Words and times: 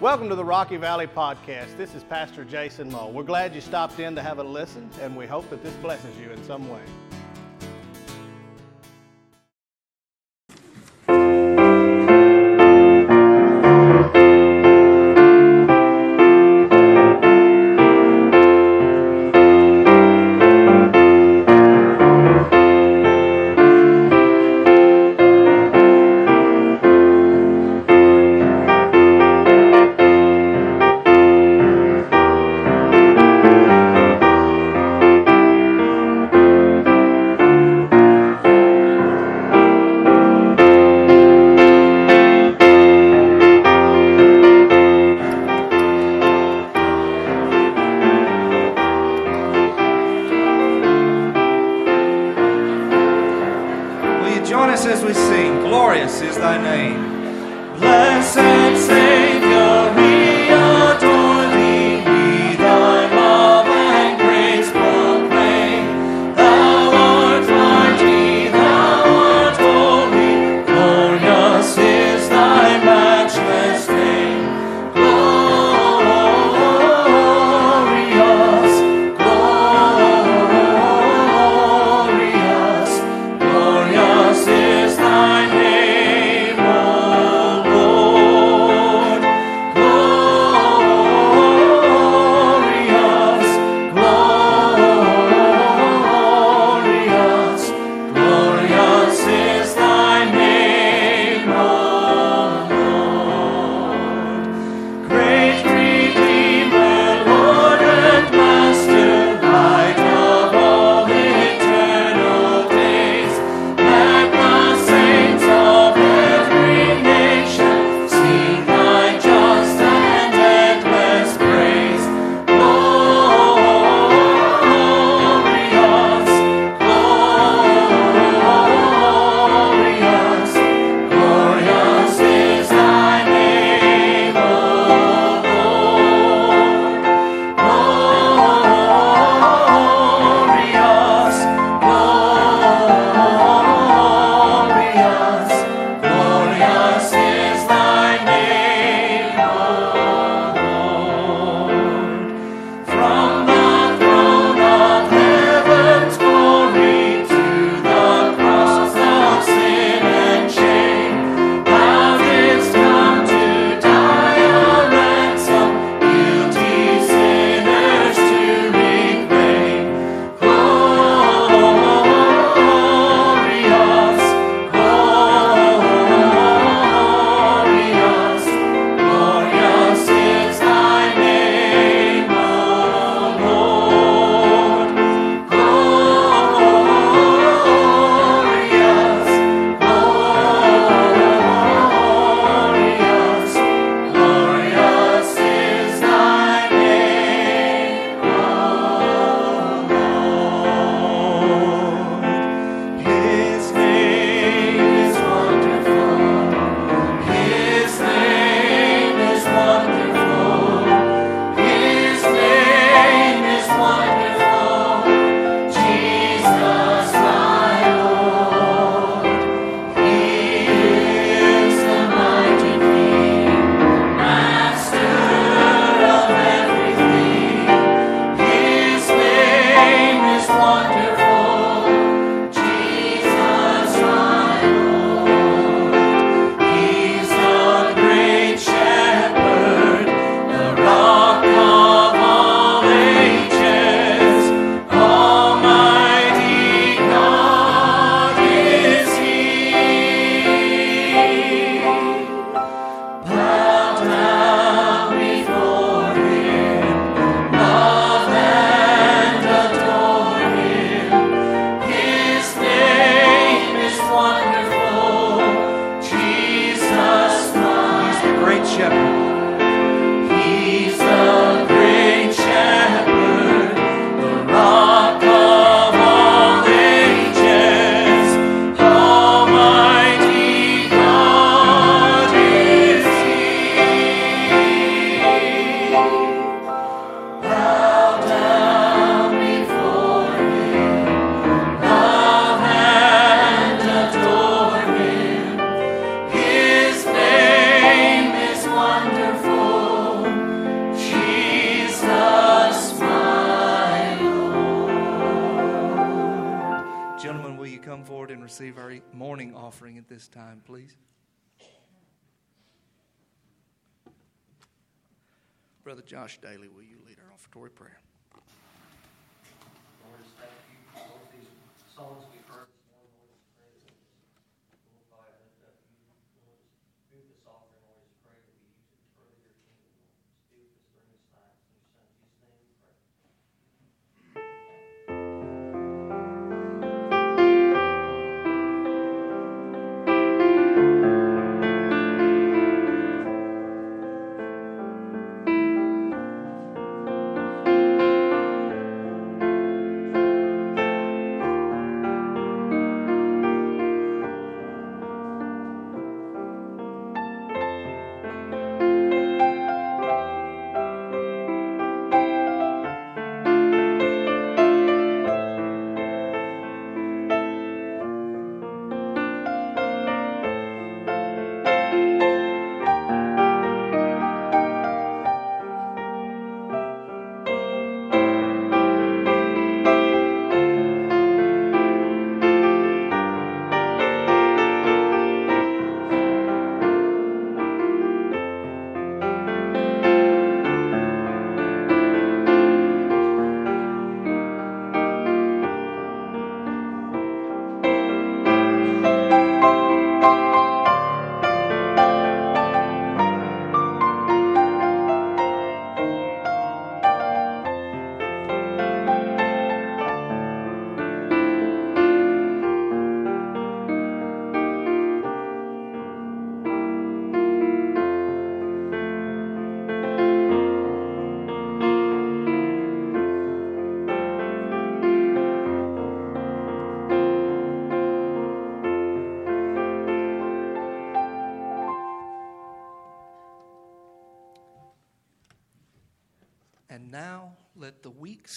Welcome 0.00 0.30
to 0.30 0.34
the 0.34 0.42
Rocky 0.42 0.78
Valley 0.78 1.06
Podcast. 1.06 1.76
This 1.76 1.94
is 1.94 2.02
Pastor 2.04 2.42
Jason 2.42 2.90
Moe. 2.90 3.08
We're 3.08 3.22
glad 3.22 3.54
you 3.54 3.60
stopped 3.60 4.00
in 4.00 4.14
to 4.14 4.22
have 4.22 4.38
a 4.38 4.42
listen, 4.42 4.88
and 5.02 5.14
we 5.14 5.26
hope 5.26 5.50
that 5.50 5.62
this 5.62 5.74
blesses 5.74 6.16
you 6.16 6.30
in 6.30 6.42
some 6.44 6.70
way. 6.70 6.80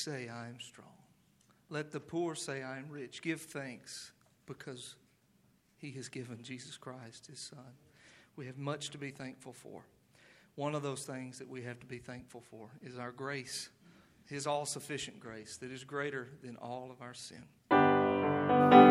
Say, 0.03 0.27
I 0.27 0.47
am 0.47 0.59
strong. 0.59 0.87
Let 1.69 1.91
the 1.91 1.99
poor 1.99 2.35
say, 2.35 2.61
I 2.61 2.77
am 2.77 2.89
rich. 2.89 3.21
Give 3.21 3.39
thanks 3.39 4.11
because 4.45 4.95
he 5.77 5.91
has 5.91 6.09
given 6.09 6.43
Jesus 6.43 6.77
Christ, 6.77 7.27
his 7.27 7.39
Son. 7.39 7.73
We 8.35 8.45
have 8.47 8.57
much 8.57 8.89
to 8.91 8.97
be 8.97 9.11
thankful 9.11 9.53
for. 9.53 9.81
One 10.55 10.75
of 10.75 10.83
those 10.83 11.03
things 11.03 11.39
that 11.39 11.49
we 11.49 11.63
have 11.63 11.79
to 11.79 11.85
be 11.85 11.97
thankful 11.97 12.41
for 12.41 12.67
is 12.83 12.97
our 12.99 13.11
grace, 13.11 13.69
his 14.27 14.45
all 14.45 14.65
sufficient 14.65 15.19
grace 15.19 15.57
that 15.57 15.71
is 15.71 15.83
greater 15.83 16.29
than 16.43 16.57
all 16.57 16.91
of 16.91 17.01
our 17.01 17.13
sin. 17.13 18.82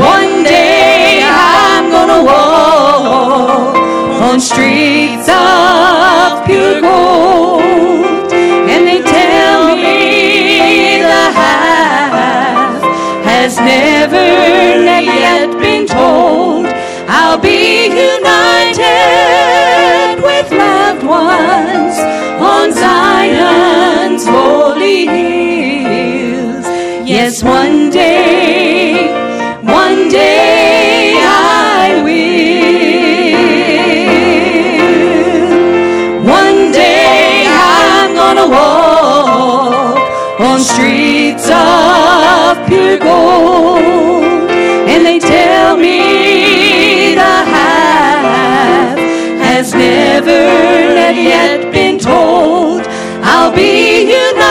One 0.00 0.42
day 0.42 1.22
I'm 1.22 1.90
gonna 1.92 2.24
walk 2.24 3.76
on 4.26 4.40
streets 4.40 5.28
of 5.28 6.44
pure 6.44 6.80
gold, 6.80 8.32
and 8.72 8.84
they 8.88 9.00
tell 9.02 9.76
me 9.76 11.02
the 11.02 11.30
half 11.38 12.82
has 13.22 13.58
never, 13.58 14.26
never 14.84 15.14
yet 15.26 15.50
been 15.60 15.86
told. 15.86 16.66
I'll 17.06 17.38
be 17.38 17.86
united 17.86 19.21
hills. 25.06 26.66
Yes, 27.08 27.42
one 27.42 27.90
day, 27.90 29.10
one 29.62 30.08
day 30.08 31.14
I 31.16 32.02
will. 32.04 32.32
One 36.24 36.72
day 36.72 37.46
I'm 37.48 38.14
gonna 38.14 38.48
walk 38.48 39.98
on 40.40 40.60
streets 40.60 41.48
of 41.50 42.56
pure 42.68 42.98
gold, 42.98 44.50
and 44.88 45.04
they 45.06 45.18
tell 45.18 45.76
me 45.76 47.14
the 47.14 47.36
half 47.54 48.98
has 49.40 49.74
never, 49.74 50.30
never 50.94 51.20
yet 51.20 51.72
been 51.72 51.98
told. 51.98 52.82
I'll 53.24 53.52
be 53.54 54.02
united 54.02 54.41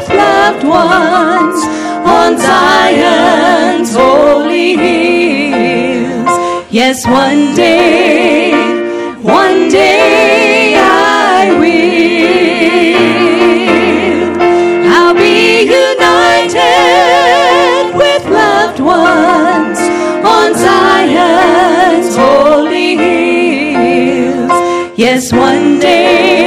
with 0.00 0.08
loved 0.16 0.64
ones 0.64 1.62
on 2.08 2.38
Zion's 2.38 3.92
holy 3.94 4.74
hills. 4.76 6.30
Yes, 6.70 7.06
one 7.06 7.54
day, 7.54 8.52
one 9.20 9.68
day 9.68 10.74
I 10.76 11.50
will. 11.60 11.90
I'll 14.96 15.14
be 15.14 15.64
united 15.84 16.64
with 17.94 18.24
loved 18.26 18.80
ones 18.80 19.80
on 20.24 20.54
Zion's 20.54 22.16
holy 22.16 22.96
hills. 22.96 24.50
Yes, 24.96 25.30
one 25.32 25.78
day, 25.78 26.39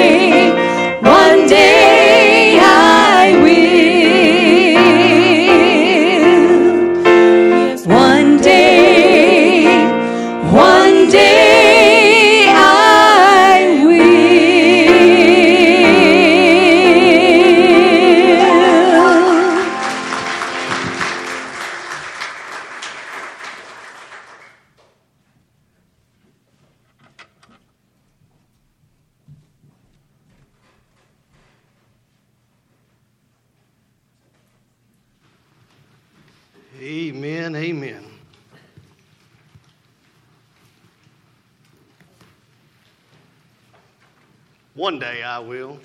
One 44.84 45.00
day 45.00 45.24
I 45.24 45.40
will 45.40 45.80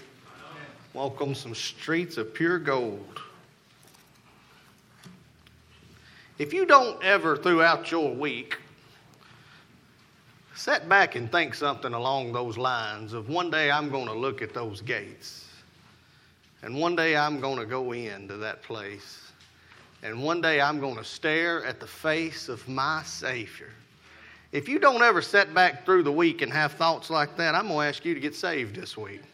walk 0.92 1.22
on 1.22 1.32
some 1.32 1.54
streets 1.54 2.16
of 2.16 2.34
pure 2.34 2.58
gold. 2.58 3.20
If 6.37 6.52
you 6.52 6.66
don't 6.66 7.00
ever 7.04 7.37
throughout 7.37 7.92
your 7.92 8.12
week 8.12 8.58
sit 10.56 10.88
back 10.88 11.14
and 11.14 11.30
think 11.30 11.54
something 11.54 11.94
along 11.94 12.32
those 12.32 12.58
lines 12.58 13.12
of 13.12 13.28
one 13.28 13.52
day 13.52 13.70
I'm 13.70 13.88
going 13.88 14.06
to 14.06 14.12
look 14.12 14.42
at 14.42 14.52
those 14.52 14.80
gates 14.80 15.46
and 16.64 16.74
one 16.74 16.96
day 16.96 17.16
I'm 17.16 17.40
going 17.40 17.58
to 17.58 17.66
go 17.66 17.92
into 17.92 18.37
that 18.38 18.64
place 18.64 19.30
and 20.02 20.20
one 20.20 20.40
day 20.40 20.61
I'm 20.61 20.80
going 20.80 20.96
to 20.96 21.04
stare 21.04 21.64
at 21.64 21.78
the 21.78 21.87
face 21.87 22.48
of 22.48 22.66
my 22.66 23.04
Savior. 23.04 23.70
If 24.50 24.68
you 24.68 24.78
don't 24.78 25.02
ever 25.02 25.20
sit 25.20 25.52
back 25.52 25.84
through 25.84 26.04
the 26.04 26.12
week 26.12 26.40
and 26.40 26.50
have 26.52 26.72
thoughts 26.72 27.11
like 27.11 27.37
that, 27.37 27.54
I'm 27.54 27.68
going 27.68 27.80
to 27.80 27.88
ask 27.88 28.04
you 28.04 28.14
to 28.14 28.20
get 28.20 28.34
saved 28.34 28.76
this 28.76 28.96
week. 28.96 29.22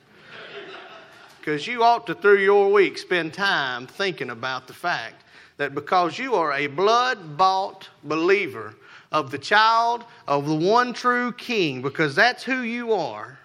Because 1.38 1.66
you 1.66 1.84
ought 1.84 2.06
to, 2.06 2.14
through 2.14 2.38
your 2.38 2.72
week, 2.72 2.96
spend 2.96 3.34
time 3.34 3.86
thinking 3.86 4.30
about 4.30 4.66
the 4.66 4.72
fact 4.72 5.24
that 5.58 5.74
because 5.74 6.18
you 6.18 6.34
are 6.34 6.54
a 6.54 6.66
blood 6.66 7.36
bought 7.36 7.86
believer 8.02 8.74
of 9.12 9.30
the 9.30 9.38
child 9.38 10.04
of 10.26 10.46
the 10.46 10.54
one 10.54 10.94
true 10.94 11.32
King, 11.32 11.82
because 11.82 12.14
that's 12.14 12.42
who 12.42 12.62
you 12.62 12.94
are, 12.94 13.38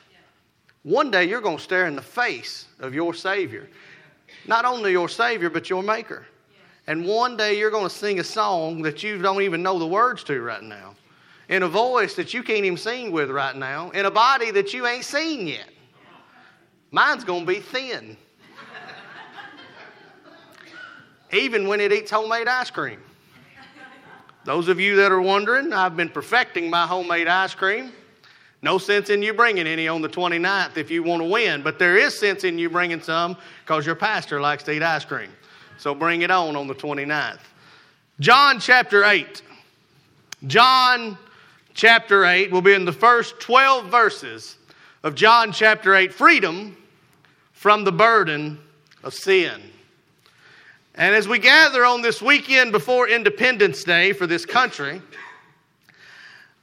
one 0.84 1.12
day 1.12 1.25
you're 1.25 1.41
going 1.41 1.58
to 1.58 1.63
stare 1.63 1.88
in 1.88 1.95
the 1.95 2.01
face 2.01 2.67
of 2.79 2.93
your 2.93 3.13
Savior. 3.13 3.67
Not 4.47 4.63
only 4.63 4.91
your 4.91 5.10
Savior, 5.10 5.49
but 5.49 5.69
your 5.69 5.84
Maker. 5.84 6.25
And 6.88 7.05
one 7.05 7.38
day 7.38 7.60
you're 7.60 7.69
going 7.69 7.84
to 7.84 7.93
sing 7.93 8.19
a 8.19 8.23
song 8.23 8.82
that 8.84 9.03
you 9.03 9.21
don't 9.21 9.41
even 9.41 9.62
know 9.62 9.77
the 9.77 9.86
words 9.86 10.23
to 10.23 10.41
right 10.41 10.63
now, 10.63 10.95
in 11.50 11.64
a 11.64 11.68
voice 11.68 12.14
that 12.14 12.34
you 12.34 12.44
can't 12.44 12.64
even 12.64 12.78
sing 12.78 13.12
with 13.12 13.30
right 13.32 13.56
now, 13.56 13.90
in 13.90 14.06
a 14.06 14.12
body 14.12 14.52
that 14.52 14.72
you 14.74 14.86
ain't 14.86 15.04
seen 15.04 15.48
yet. 15.48 15.68
Mine's 16.92 17.24
going 17.24 17.46
to 17.46 17.52
be 17.52 17.60
thin. 17.60 18.16
even 21.32 21.68
when 21.68 21.82
it 21.82 21.92
eats 21.92 22.12
homemade 22.12 22.48
ice 22.48 22.70
cream. 22.70 23.00
those 24.46 24.68
of 24.68 24.80
you 24.80 24.96
that 24.96 25.12
are 25.12 25.22
wondering, 25.22 25.74
I've 25.74 25.98
been 25.98 26.10
perfecting 26.10 26.70
my 26.70 26.86
homemade 26.86 27.28
ice 27.28 27.56
cream. 27.56 27.92
No 28.62 28.78
sense 28.78 29.10
in 29.10 29.24
you 29.24 29.34
bringing 29.34 29.68
any 29.68 29.88
on 29.88 30.02
the 30.02 30.10
29th 30.10 30.78
if 30.78 30.92
you 30.92 31.02
want 31.02 31.22
to 31.22 31.28
win, 31.28 31.64
but 31.64 31.80
there 31.80 31.98
is 31.98 32.18
sense 32.18 32.44
in 32.44 32.60
you 32.60 32.70
bringing 32.70 33.02
some 33.02 33.38
because 33.64 33.86
your 33.86 33.96
pastor 33.96 34.42
likes 34.42 34.64
to 34.64 34.72
eat 34.72 34.84
ice 34.84 35.06
cream. 35.06 35.30
So 35.78 35.96
bring 35.96 36.22
it 36.24 36.30
on 36.32 36.56
on 36.56 36.68
the 36.68 36.76
29th. 36.76 37.40
John 38.20 38.60
chapter 38.60 39.06
8. 39.06 39.42
John 40.46 41.18
chapter 41.80 42.26
8 42.26 42.52
will 42.52 42.62
be 42.62 42.74
in 42.74 42.84
the 42.84 42.92
first 42.92 43.39
12 43.39 43.86
verses 43.86 44.58
of 45.02 45.15
John 45.15 45.54
chapter 45.54 45.96
8 45.96 46.13
freedom 46.13 46.76
from 47.54 47.86
the 47.86 47.92
burden 47.94 48.60
of 49.02 49.13
sin. 49.13 49.62
And 50.96 51.15
as 51.15 51.26
we 51.26 51.39
gather 51.39 51.86
on 51.86 52.02
this 52.02 52.22
weekend 52.22 52.74
before 52.74 53.08
Independence 53.08 53.86
Day 53.86 54.12
for 54.12 54.28
this 54.28 54.46
country, 54.46 55.02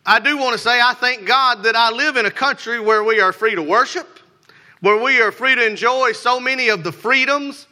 I 0.05 0.21
do 0.21 0.37
want 0.37 0.53
to 0.53 0.59
say 0.59 0.83
I 0.83 0.93
thank 0.93 1.25
God 1.25 1.63
that 1.63 1.75
I 1.75 1.91
live 1.91 2.19
in 2.19 2.27
a 2.27 2.31
country 2.31 2.79
where 2.79 3.03
we 3.03 3.19
are 3.19 3.33
free 3.33 3.55
to 3.55 3.63
worship, 3.63 4.19
where 4.83 5.03
we 5.03 5.23
are 5.23 5.33
free 5.33 5.55
to 5.55 5.67
enjoy 5.67 6.13
so 6.13 6.39
many 6.39 6.69
of 6.69 6.85
the 6.85 6.93
freedoms 6.93 7.69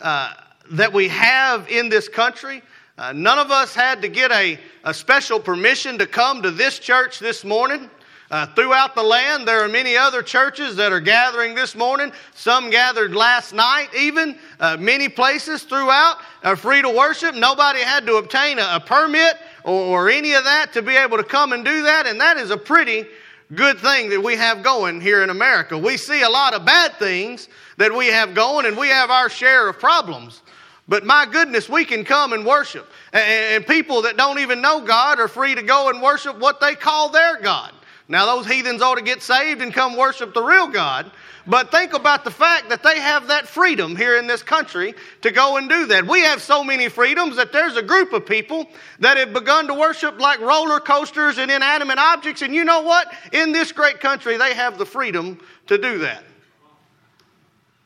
uh, 0.00 0.32
that 0.70 0.92
we 0.92 1.08
have 1.08 1.68
in 1.68 1.88
this 1.88 2.08
country. 2.08 2.62
Uh, 2.98 3.12
none 3.12 3.38
of 3.38 3.52
us 3.52 3.76
had 3.76 4.02
to 4.02 4.08
get 4.08 4.32
a, 4.32 4.58
a 4.82 4.92
special 4.92 5.38
permission 5.38 5.96
to 5.98 6.06
come 6.06 6.42
to 6.42 6.50
this 6.50 6.80
church 6.80 7.20
this 7.20 7.44
morning. 7.44 7.88
Uh, 8.30 8.44
throughout 8.54 8.96
the 8.96 9.02
land, 9.02 9.46
there 9.46 9.64
are 9.64 9.68
many 9.68 9.96
other 9.96 10.20
churches 10.20 10.74
that 10.76 10.92
are 10.92 11.00
gathering 11.00 11.54
this 11.54 11.76
morning. 11.76 12.12
Some 12.34 12.70
gathered 12.70 13.14
last 13.14 13.54
night, 13.54 13.88
even. 13.96 14.36
Uh, 14.58 14.76
many 14.78 15.08
places 15.08 15.62
throughout 15.62 16.16
are 16.42 16.56
free 16.56 16.82
to 16.82 16.90
worship. 16.90 17.36
Nobody 17.36 17.80
had 17.80 18.04
to 18.06 18.16
obtain 18.16 18.58
a, 18.58 18.68
a 18.72 18.80
permit 18.80 19.36
or, 19.62 19.80
or 19.80 20.10
any 20.10 20.32
of 20.32 20.42
that 20.44 20.72
to 20.72 20.82
be 20.82 20.96
able 20.96 21.18
to 21.18 21.24
come 21.24 21.52
and 21.52 21.64
do 21.64 21.82
that. 21.82 22.06
And 22.06 22.20
that 22.20 22.36
is 22.36 22.50
a 22.50 22.56
pretty 22.56 23.06
good 23.54 23.78
thing 23.78 24.10
that 24.10 24.20
we 24.20 24.34
have 24.34 24.62
going 24.62 25.00
here 25.00 25.22
in 25.22 25.30
America. 25.30 25.78
We 25.78 25.96
see 25.96 26.22
a 26.22 26.28
lot 26.28 26.52
of 26.52 26.66
bad 26.66 26.96
things 26.98 27.48
that 27.78 27.94
we 27.94 28.08
have 28.08 28.34
going, 28.34 28.66
and 28.66 28.76
we 28.76 28.88
have 28.88 29.10
our 29.10 29.30
share 29.30 29.68
of 29.68 29.78
problems. 29.78 30.42
But 30.88 31.04
my 31.04 31.26
goodness, 31.30 31.68
we 31.68 31.84
can 31.84 32.04
come 32.04 32.32
and 32.32 32.46
worship. 32.46 32.90
And 33.12 33.66
people 33.66 34.02
that 34.02 34.16
don't 34.16 34.38
even 34.38 34.62
know 34.62 34.80
God 34.80 35.20
are 35.20 35.28
free 35.28 35.54
to 35.54 35.62
go 35.62 35.90
and 35.90 36.00
worship 36.00 36.38
what 36.38 36.60
they 36.60 36.74
call 36.74 37.10
their 37.10 37.38
God. 37.40 37.72
Now, 38.10 38.24
those 38.24 38.46
heathens 38.46 38.80
ought 38.80 38.94
to 38.94 39.04
get 39.04 39.22
saved 39.22 39.60
and 39.60 39.72
come 39.72 39.94
worship 39.94 40.32
the 40.32 40.42
real 40.42 40.66
God. 40.66 41.10
But 41.46 41.70
think 41.70 41.92
about 41.92 42.24
the 42.24 42.30
fact 42.30 42.70
that 42.70 42.82
they 42.82 43.00
have 43.00 43.28
that 43.28 43.46
freedom 43.46 43.96
here 43.96 44.18
in 44.18 44.26
this 44.26 44.42
country 44.42 44.94
to 45.22 45.30
go 45.30 45.58
and 45.58 45.68
do 45.68 45.86
that. 45.86 46.06
We 46.06 46.22
have 46.22 46.42
so 46.42 46.64
many 46.64 46.88
freedoms 46.88 47.36
that 47.36 47.52
there's 47.52 47.76
a 47.76 47.82
group 47.82 48.14
of 48.14 48.24
people 48.24 48.66
that 49.00 49.18
have 49.18 49.34
begun 49.34 49.66
to 49.66 49.74
worship 49.74 50.18
like 50.18 50.40
roller 50.40 50.80
coasters 50.80 51.36
and 51.36 51.50
inanimate 51.50 51.98
objects. 51.98 52.40
And 52.40 52.54
you 52.54 52.64
know 52.64 52.80
what? 52.80 53.12
In 53.32 53.52
this 53.52 53.72
great 53.72 54.00
country, 54.00 54.38
they 54.38 54.54
have 54.54 54.78
the 54.78 54.86
freedom 54.86 55.38
to 55.66 55.76
do 55.76 55.98
that. 55.98 56.24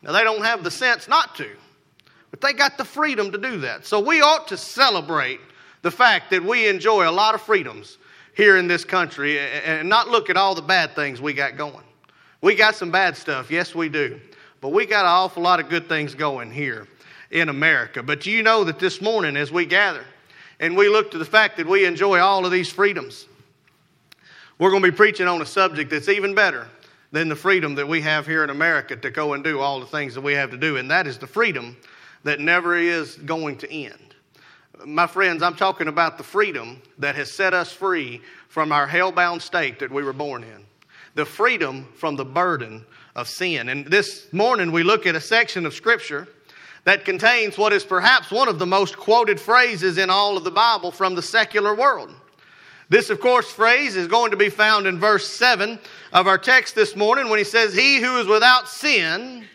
Now, 0.01 0.13
they 0.13 0.23
don't 0.23 0.43
have 0.43 0.63
the 0.63 0.71
sense 0.71 1.07
not 1.07 1.35
to, 1.35 1.49
but 2.33 2.41
they 2.41 2.51
got 2.51 2.79
the 2.79 2.83
freedom 2.83 3.31
to 3.31 3.37
do 3.37 3.59
that. 3.59 3.85
So 3.85 3.99
we 3.99 4.21
ought 4.21 4.47
to 4.47 4.57
celebrate 4.57 5.39
the 5.83 5.91
fact 5.91 6.31
that 6.31 6.43
we 6.43 6.67
enjoy 6.67 7.07
a 7.07 7.11
lot 7.11 7.35
of 7.35 7.43
freedoms 7.43 7.99
here 8.35 8.57
in 8.57 8.67
this 8.67 8.83
country 8.83 9.37
and 9.37 9.87
not 9.87 10.07
look 10.07 10.31
at 10.31 10.35
all 10.35 10.55
the 10.55 10.63
bad 10.63 10.95
things 10.95 11.21
we 11.21 11.33
got 11.33 11.57
going. 11.57 11.83
We 12.41 12.55
got 12.55 12.73
some 12.73 12.89
bad 12.89 13.15
stuff, 13.15 13.51
yes, 13.51 13.75
we 13.75 13.87
do. 13.87 14.19
But 14.61 14.69
we 14.69 14.87
got 14.87 15.05
an 15.05 15.11
awful 15.11 15.43
lot 15.43 15.59
of 15.59 15.69
good 15.69 15.87
things 15.87 16.15
going 16.15 16.49
here 16.49 16.87
in 17.29 17.49
America. 17.49 18.01
But 18.01 18.25
you 18.25 18.41
know 18.41 18.63
that 18.63 18.79
this 18.79 18.99
morning, 18.99 19.37
as 19.37 19.51
we 19.51 19.67
gather 19.67 20.03
and 20.59 20.75
we 20.75 20.89
look 20.89 21.11
to 21.11 21.19
the 21.19 21.25
fact 21.25 21.57
that 21.57 21.67
we 21.67 21.85
enjoy 21.85 22.19
all 22.19 22.47
of 22.47 22.51
these 22.51 22.71
freedoms, 22.71 23.27
we're 24.57 24.71
going 24.71 24.81
to 24.81 24.91
be 24.91 24.97
preaching 24.97 25.27
on 25.27 25.39
a 25.39 25.45
subject 25.45 25.91
that's 25.91 26.09
even 26.09 26.33
better 26.33 26.67
than 27.11 27.29
the 27.29 27.35
freedom 27.35 27.75
that 27.75 27.87
we 27.87 28.01
have 28.01 28.25
here 28.25 28.43
in 28.43 28.49
America 28.49 28.95
to 28.95 29.11
go 29.11 29.33
and 29.33 29.43
do 29.43 29.59
all 29.59 29.79
the 29.79 29.85
things 29.85 30.15
that 30.15 30.21
we 30.21 30.33
have 30.33 30.49
to 30.49 30.57
do, 30.57 30.77
and 30.77 30.89
that 30.89 31.05
is 31.05 31.19
the 31.19 31.27
freedom 31.27 31.77
that 32.23 32.39
never 32.39 32.75
is 32.75 33.15
going 33.15 33.57
to 33.57 33.71
end 33.71 34.13
my 34.85 35.07
friends, 35.07 35.43
I'm 35.43 35.55
talking 35.55 35.87
about 35.87 36.17
the 36.17 36.23
freedom 36.23 36.81
that 36.97 37.15
has 37.15 37.31
set 37.31 37.53
us 37.53 37.71
free 37.71 38.21
from 38.49 38.71
our 38.71 38.87
hell-bound 38.87 39.41
state 39.41 39.79
that 39.79 39.91
we 39.91 40.03
were 40.03 40.13
born 40.13 40.43
in. 40.43 40.65
The 41.15 41.25
freedom 41.25 41.87
from 41.95 42.15
the 42.15 42.25
burden 42.25 42.85
of 43.15 43.27
sin. 43.27 43.69
And 43.69 43.85
this 43.85 44.31
morning 44.33 44.71
we 44.71 44.83
look 44.83 45.05
at 45.05 45.15
a 45.15 45.21
section 45.21 45.65
of 45.65 45.73
Scripture 45.73 46.27
that 46.85 47.05
contains 47.05 47.57
what 47.57 47.71
is 47.71 47.83
perhaps 47.83 48.31
one 48.31 48.47
of 48.47 48.59
the 48.59 48.65
most 48.65 48.97
quoted 48.97 49.39
phrases 49.39 49.97
in 49.97 50.09
all 50.09 50.35
of 50.35 50.43
the 50.43 50.51
Bible 50.51 50.91
from 50.91 51.15
the 51.15 51.21
secular 51.21 51.75
world. 51.75 52.13
This, 52.89 53.09
of 53.09 53.21
course, 53.21 53.49
phrase 53.49 53.95
is 53.95 54.07
going 54.07 54.31
to 54.31 54.37
be 54.37 54.49
found 54.49 54.85
in 54.87 54.99
verse 54.99 55.27
7 55.27 55.79
of 56.11 56.27
our 56.27 56.37
text 56.37 56.75
this 56.75 56.95
morning 56.95 57.29
when 57.29 57.39
he 57.39 57.45
says, 57.45 57.73
He 57.73 58.01
who 58.01 58.17
is 58.17 58.27
without 58.27 58.67
sin, 58.67 59.45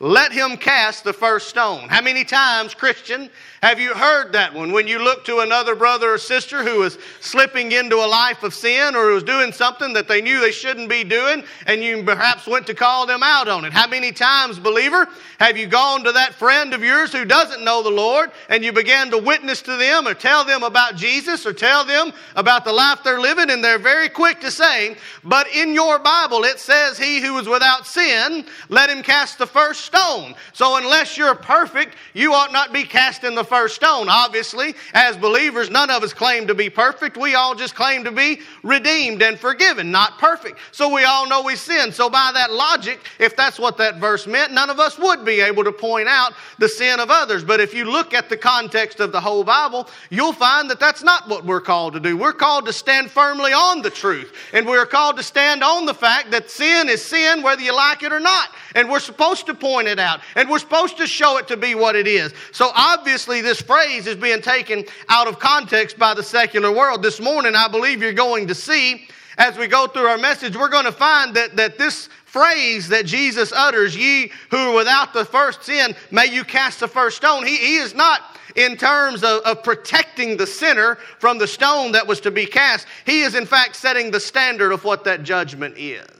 let 0.00 0.30
him 0.30 0.56
cast 0.56 1.02
the 1.02 1.12
first 1.12 1.48
stone. 1.48 1.88
How 1.88 2.00
many 2.00 2.24
times, 2.24 2.72
Christian, 2.72 3.28
have 3.62 3.80
you 3.80 3.94
heard 3.94 4.32
that 4.32 4.54
one? 4.54 4.70
When 4.70 4.86
you 4.86 5.00
look 5.00 5.24
to 5.24 5.40
another 5.40 5.74
brother 5.74 6.14
or 6.14 6.18
sister 6.18 6.62
who 6.62 6.84
is 6.84 6.98
slipping 7.20 7.72
into 7.72 7.96
a 7.96 8.06
life 8.06 8.44
of 8.44 8.54
sin 8.54 8.94
or 8.94 9.10
who 9.10 9.16
is 9.16 9.24
doing 9.24 9.50
something 9.50 9.92
that 9.94 10.06
they 10.06 10.22
knew 10.22 10.40
they 10.40 10.52
shouldn't 10.52 10.88
be 10.88 11.02
doing, 11.02 11.42
and 11.66 11.82
you 11.82 12.04
perhaps 12.04 12.46
went 12.46 12.68
to 12.68 12.74
call 12.74 13.06
them 13.06 13.24
out 13.24 13.48
on 13.48 13.64
it. 13.64 13.72
How 13.72 13.88
many 13.88 14.12
times, 14.12 14.60
believer, 14.60 15.08
have 15.40 15.56
you 15.56 15.66
gone 15.66 16.04
to 16.04 16.12
that 16.12 16.34
friend 16.34 16.74
of 16.74 16.84
yours 16.84 17.12
who 17.12 17.24
doesn't 17.24 17.64
know 17.64 17.82
the 17.82 17.90
Lord 17.90 18.30
and 18.48 18.62
you 18.62 18.72
began 18.72 19.10
to 19.10 19.18
witness 19.18 19.62
to 19.62 19.76
them 19.76 20.06
or 20.06 20.14
tell 20.14 20.44
them 20.44 20.62
about 20.62 20.94
Jesus 20.94 21.44
or 21.44 21.52
tell 21.52 21.84
them 21.84 22.12
about 22.36 22.64
the 22.64 22.72
life 22.72 23.00
they're 23.02 23.20
living, 23.20 23.50
and 23.50 23.64
they're 23.64 23.80
very 23.80 24.08
quick 24.08 24.40
to 24.42 24.50
say, 24.52 24.96
But 25.24 25.48
in 25.52 25.74
your 25.74 25.98
Bible 25.98 26.44
it 26.44 26.60
says, 26.60 26.98
He 26.98 27.20
who 27.20 27.36
is 27.38 27.48
without 27.48 27.84
sin, 27.84 28.44
let 28.68 28.90
him 28.90 29.02
cast 29.02 29.38
the 29.38 29.46
first 29.46 29.87
stone. 29.88 30.34
So 30.52 30.76
unless 30.76 31.16
you're 31.16 31.34
perfect, 31.34 31.96
you 32.14 32.34
ought 32.34 32.52
not 32.52 32.72
be 32.72 32.84
casting 32.84 33.34
the 33.34 33.42
first 33.42 33.74
stone. 33.74 34.08
Obviously, 34.08 34.74
as 34.94 35.16
believers, 35.16 35.70
none 35.70 35.90
of 35.90 36.02
us 36.02 36.12
claim 36.12 36.46
to 36.46 36.54
be 36.54 36.70
perfect. 36.70 37.16
We 37.16 37.34
all 37.34 37.54
just 37.54 37.74
claim 37.74 38.04
to 38.04 38.12
be 38.12 38.40
redeemed 38.62 39.22
and 39.22 39.38
forgiven, 39.38 39.90
not 39.90 40.18
perfect. 40.18 40.58
So 40.72 40.92
we 40.94 41.04
all 41.04 41.26
know 41.26 41.42
we 41.42 41.56
sin. 41.56 41.90
So 41.90 42.08
by 42.10 42.30
that 42.34 42.52
logic, 42.52 43.00
if 43.18 43.34
that's 43.34 43.58
what 43.58 43.76
that 43.78 43.96
verse 43.96 44.26
meant, 44.26 44.52
none 44.52 44.70
of 44.70 44.78
us 44.78 44.98
would 44.98 45.24
be 45.24 45.40
able 45.40 45.64
to 45.64 45.72
point 45.72 46.08
out 46.08 46.34
the 46.58 46.68
sin 46.68 47.00
of 47.00 47.10
others. 47.10 47.42
But 47.42 47.60
if 47.60 47.74
you 47.74 47.86
look 47.86 48.12
at 48.12 48.28
the 48.28 48.36
context 48.36 49.00
of 49.00 49.10
the 49.10 49.20
whole 49.20 49.42
Bible, 49.42 49.88
you'll 50.10 50.32
find 50.32 50.70
that 50.70 50.78
that's 50.78 51.02
not 51.02 51.28
what 51.28 51.44
we're 51.44 51.60
called 51.60 51.94
to 51.94 52.00
do. 52.00 52.16
We're 52.16 52.32
called 52.32 52.66
to 52.66 52.72
stand 52.72 53.10
firmly 53.10 53.52
on 53.52 53.80
the 53.80 53.90
truth. 53.90 54.34
And 54.52 54.66
we're 54.66 54.86
called 54.86 55.16
to 55.16 55.22
stand 55.22 55.64
on 55.64 55.86
the 55.86 55.94
fact 55.94 56.30
that 56.32 56.50
sin 56.50 56.88
is 56.88 57.02
sin 57.04 57.42
whether 57.42 57.62
you 57.62 57.74
like 57.74 58.02
it 58.02 58.12
or 58.12 58.20
not. 58.20 58.50
And 58.74 58.90
we're 58.90 59.00
supposed 59.00 59.46
to 59.46 59.54
point 59.54 59.88
it 59.88 59.98
out. 59.98 60.20
And 60.34 60.48
we're 60.48 60.58
supposed 60.58 60.96
to 60.98 61.06
show 61.06 61.38
it 61.38 61.48
to 61.48 61.56
be 61.56 61.74
what 61.74 61.96
it 61.96 62.06
is. 62.06 62.34
So 62.52 62.70
obviously, 62.74 63.40
this 63.40 63.60
phrase 63.60 64.06
is 64.06 64.16
being 64.16 64.42
taken 64.42 64.84
out 65.08 65.26
of 65.26 65.38
context 65.38 65.98
by 65.98 66.14
the 66.14 66.22
secular 66.22 66.72
world. 66.72 67.02
This 67.02 67.20
morning, 67.20 67.54
I 67.54 67.68
believe 67.68 68.02
you're 68.02 68.12
going 68.12 68.46
to 68.48 68.54
see, 68.54 69.08
as 69.38 69.56
we 69.56 69.66
go 69.66 69.86
through 69.86 70.06
our 70.06 70.18
message, 70.18 70.56
we're 70.56 70.68
going 70.68 70.84
to 70.84 70.92
find 70.92 71.34
that, 71.34 71.56
that 71.56 71.78
this 71.78 72.08
phrase 72.24 72.88
that 72.88 73.06
Jesus 73.06 73.52
utters, 73.52 73.96
ye 73.96 74.30
who 74.50 74.56
are 74.56 74.74
without 74.74 75.14
the 75.14 75.24
first 75.24 75.62
sin, 75.64 75.96
may 76.10 76.26
you 76.26 76.44
cast 76.44 76.80
the 76.80 76.88
first 76.88 77.16
stone. 77.16 77.46
He, 77.46 77.56
he 77.56 77.76
is 77.76 77.94
not 77.94 78.36
in 78.54 78.76
terms 78.76 79.22
of, 79.22 79.40
of, 79.42 79.62
protecting 79.62 80.36
the 80.36 80.46
sinner 80.46 80.96
from 81.18 81.38
the 81.38 81.46
stone 81.46 81.92
that 81.92 82.06
was 82.06 82.20
to 82.20 82.30
be 82.30 82.44
cast. 82.44 82.86
He 83.06 83.20
is, 83.20 83.34
in 83.34 83.46
fact, 83.46 83.76
setting 83.76 84.10
the 84.10 84.20
standard 84.20 84.72
of 84.72 84.84
what 84.84 85.04
that 85.04 85.22
judgment 85.22 85.76
is. 85.78 86.17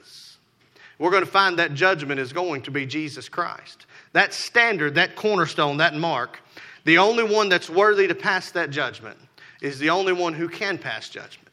We're 0.99 1.11
going 1.11 1.25
to 1.25 1.31
find 1.31 1.57
that 1.57 1.73
judgment 1.73 2.19
is 2.19 2.33
going 2.33 2.61
to 2.63 2.71
be 2.71 2.85
Jesus 2.85 3.29
Christ. 3.29 3.85
That 4.11 4.33
standard, 4.33 4.95
that 4.95 5.15
cornerstone, 5.15 5.77
that 5.77 5.95
mark, 5.95 6.41
the 6.83 6.97
only 6.97 7.23
one 7.23 7.49
that's 7.49 7.69
worthy 7.69 8.07
to 8.07 8.15
pass 8.15 8.51
that 8.51 8.69
judgment 8.69 9.17
is 9.61 9.79
the 9.79 9.89
only 9.89 10.13
one 10.13 10.33
who 10.33 10.49
can 10.49 10.77
pass 10.77 11.09
judgment, 11.09 11.49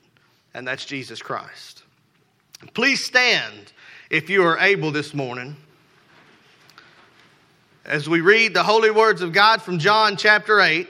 and 0.55 0.67
that's 0.67 0.85
Jesus 0.85 1.23
Christ. 1.23 1.85
Please 2.75 3.05
stand 3.05 3.73
if 4.11 4.31
you 4.31 4.45
are 4.45 4.59
able 4.59 4.91
this 4.91 5.13
morning 5.15 5.57
as 7.85 8.09
we 8.09 8.21
read 8.21 8.55
the 8.55 8.63
holy 8.63 8.91
words 8.91 9.23
of 9.23 9.33
God 9.33 9.63
from 9.63 9.79
John 9.79 10.17
chapter 10.17 10.61
8, 10.61 10.89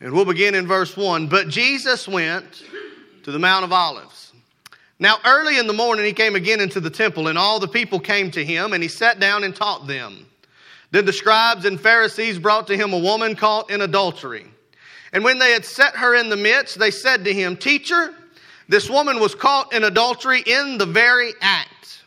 and 0.00 0.12
we'll 0.12 0.24
begin 0.24 0.54
in 0.54 0.66
verse 0.66 0.96
1. 0.96 1.26
But 1.26 1.48
Jesus 1.48 2.08
went 2.08 2.64
to 3.24 3.32
the 3.32 3.38
Mount 3.38 3.64
of 3.64 3.72
Olives. 3.72 4.21
Now, 4.98 5.16
early 5.24 5.58
in 5.58 5.66
the 5.66 5.72
morning, 5.72 6.04
he 6.04 6.12
came 6.12 6.36
again 6.36 6.60
into 6.60 6.80
the 6.80 6.90
temple, 6.90 7.28
and 7.28 7.38
all 7.38 7.58
the 7.58 7.68
people 7.68 7.98
came 7.98 8.30
to 8.32 8.44
him, 8.44 8.72
and 8.72 8.82
he 8.82 8.88
sat 8.88 9.18
down 9.18 9.44
and 9.44 9.54
taught 9.54 9.86
them. 9.86 10.26
Then 10.92 11.06
the 11.06 11.12
scribes 11.12 11.64
and 11.64 11.80
Pharisees 11.80 12.38
brought 12.38 12.66
to 12.68 12.76
him 12.76 12.92
a 12.92 12.98
woman 12.98 13.34
caught 13.34 13.70
in 13.70 13.80
adultery. 13.80 14.46
And 15.12 15.24
when 15.24 15.38
they 15.38 15.52
had 15.52 15.64
set 15.64 15.96
her 15.96 16.14
in 16.14 16.28
the 16.28 16.36
midst, 16.36 16.78
they 16.78 16.90
said 16.90 17.24
to 17.24 17.32
him, 17.32 17.56
Teacher, 17.56 18.14
this 18.68 18.88
woman 18.88 19.18
was 19.18 19.34
caught 19.34 19.72
in 19.72 19.84
adultery 19.84 20.42
in 20.46 20.78
the 20.78 20.86
very 20.86 21.32
act. 21.40 22.02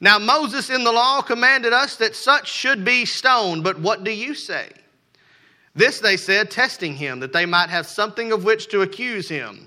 Now, 0.00 0.18
Moses 0.18 0.70
in 0.70 0.84
the 0.84 0.92
law 0.92 1.22
commanded 1.22 1.72
us 1.72 1.96
that 1.96 2.14
such 2.14 2.50
should 2.50 2.84
be 2.84 3.06
stoned, 3.06 3.64
but 3.64 3.78
what 3.80 4.04
do 4.04 4.10
you 4.10 4.34
say? 4.34 4.68
This 5.74 6.00
they 6.00 6.16
said, 6.16 6.50
testing 6.50 6.94
him, 6.94 7.20
that 7.20 7.32
they 7.32 7.46
might 7.46 7.70
have 7.70 7.86
something 7.86 8.32
of 8.32 8.44
which 8.44 8.68
to 8.68 8.82
accuse 8.82 9.28
him. 9.28 9.65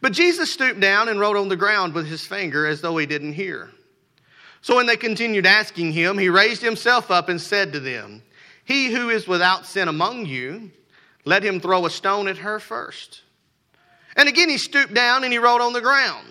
But 0.00 0.12
Jesus 0.12 0.52
stooped 0.52 0.80
down 0.80 1.08
and 1.08 1.20
wrote 1.20 1.36
on 1.36 1.48
the 1.48 1.56
ground 1.56 1.94
with 1.94 2.06
his 2.06 2.24
finger 2.26 2.66
as 2.66 2.80
though 2.80 2.96
he 2.96 3.06
didn't 3.06 3.34
hear. 3.34 3.70
So 4.62 4.76
when 4.76 4.86
they 4.86 4.96
continued 4.96 5.46
asking 5.46 5.92
him, 5.92 6.18
he 6.18 6.28
raised 6.28 6.62
himself 6.62 7.10
up 7.10 7.28
and 7.28 7.40
said 7.40 7.72
to 7.72 7.80
them, 7.80 8.22
He 8.64 8.92
who 8.92 9.10
is 9.10 9.28
without 9.28 9.66
sin 9.66 9.88
among 9.88 10.26
you, 10.26 10.70
let 11.24 11.42
him 11.42 11.60
throw 11.60 11.86
a 11.86 11.90
stone 11.90 12.28
at 12.28 12.38
her 12.38 12.58
first. 12.58 13.22
And 14.16 14.28
again 14.28 14.48
he 14.48 14.58
stooped 14.58 14.94
down 14.94 15.24
and 15.24 15.32
he 15.32 15.38
wrote 15.38 15.60
on 15.60 15.72
the 15.72 15.80
ground. 15.80 16.26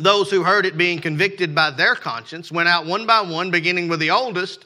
Those 0.00 0.30
who 0.30 0.42
heard 0.42 0.66
it 0.66 0.76
being 0.76 1.00
convicted 1.00 1.54
by 1.54 1.70
their 1.70 1.94
conscience 1.94 2.52
went 2.52 2.68
out 2.68 2.86
one 2.86 3.06
by 3.06 3.22
one, 3.22 3.50
beginning 3.50 3.88
with 3.88 4.00
the 4.00 4.10
oldest 4.10 4.64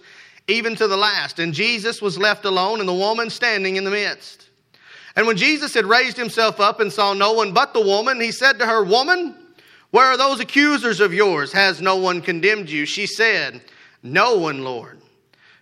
even 0.49 0.75
to 0.77 0.89
the 0.89 0.97
last. 0.97 1.39
And 1.39 1.55
Jesus 1.55 2.03
was 2.03 2.19
left 2.19 2.45
alone, 2.45 2.81
and 2.81 2.89
the 2.89 2.95
woman 2.95 3.31
standing 3.31 3.77
in 3.77 3.85
the 3.85 3.91
midst. 3.91 4.49
And 5.15 5.27
when 5.27 5.37
Jesus 5.37 5.75
had 5.75 5.85
raised 5.85 6.17
himself 6.17 6.61
up 6.61 6.81
and 6.81 6.93
saw 6.93 7.13
no 7.13 7.33
one 7.33 7.53
but 7.53 7.75
the 7.75 7.81
woman, 7.81 8.21
he 8.21 8.33
said 8.33 8.59
to 8.59 8.67
her, 8.67 8.83
Woman, 8.83 9.37
where 9.91 10.07
are 10.07 10.17
those 10.17 10.41
accusers 10.41 11.01
of 11.01 11.13
yours? 11.13 11.53
Has 11.53 11.83
no 11.83 11.97
one 11.97 12.23
condemned 12.23 12.71
you? 12.71 12.87
She 12.87 13.07
said, 13.07 13.61
No 14.03 14.37
one, 14.37 14.65
Lord. 14.65 15.01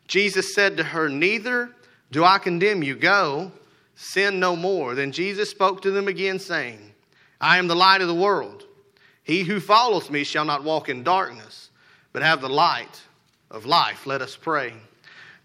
Jesus 0.07 0.55
said 0.55 0.77
to 0.77 0.85
her, 0.85 1.09
Neither 1.09 1.71
do 2.13 2.25
I 2.25 2.39
condemn 2.39 2.83
you. 2.83 2.95
Go, 2.95 3.51
sin 3.97 4.39
no 4.39 4.55
more. 4.55 4.95
Then 4.95 5.11
Jesus 5.11 5.51
spoke 5.51 5.83
to 5.83 5.91
them 5.91 6.07
again, 6.07 6.39
saying, 6.39 6.93
I 7.41 7.59
am 7.59 7.67
the 7.67 7.77
light 7.77 8.03
of 8.03 8.09
the 8.09 8.15
world. 8.15 8.65
He 9.25 9.43
who 9.43 9.61
follows 9.61 10.11
me 10.11 10.25
shall 10.25 10.45
not 10.45 10.65
walk 10.65 10.89
in 10.89 11.03
darkness, 11.03 11.71
but 12.13 12.23
have 12.23 12.41
the 12.41 12.49
light 12.49 13.01
of 13.51 13.67
life. 13.67 14.07
Let 14.07 14.23
us 14.23 14.37
pray. 14.37 14.73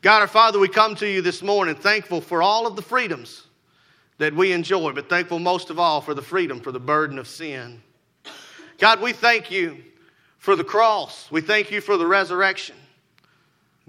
God 0.01 0.21
our 0.21 0.27
Father, 0.27 0.59
we 0.59 0.67
come 0.67 0.93
to 0.95 1.09
you 1.09 1.23
this 1.23 1.41
morning 1.41 1.75
thankful 1.75 2.21
for 2.21 2.43
all 2.43 2.67
of 2.67 2.75
the 2.75 2.81
freedoms 2.83 3.44
that 4.17 4.33
we 4.33 4.51
enjoy, 4.51 4.91
but 4.91 5.09
thankful 5.09 5.39
most 5.39 5.69
of 5.69 5.79
all 5.79 6.01
for 6.01 6.13
the 6.13 6.21
freedom, 6.21 6.59
for 6.59 6.71
the 6.71 6.79
burden 6.79 7.19
of 7.19 7.27
sin. 7.27 7.81
God, 8.77 9.01
we 9.01 9.13
thank 9.13 9.51
you 9.51 9.83
for 10.37 10.55
the 10.55 10.63
cross. 10.63 11.29
We 11.31 11.41
thank 11.41 11.71
you 11.71 11.81
for 11.81 11.97
the 11.97 12.07
resurrection. 12.07 12.75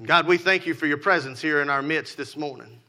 God, 0.02 0.26
we 0.26 0.36
thank 0.36 0.66
you 0.66 0.74
for 0.74 0.86
your 0.86 0.98
presence 0.98 1.40
here 1.40 1.62
in 1.62 1.70
our 1.70 1.82
midst 1.82 2.16
this 2.16 2.36
morning. 2.36 2.80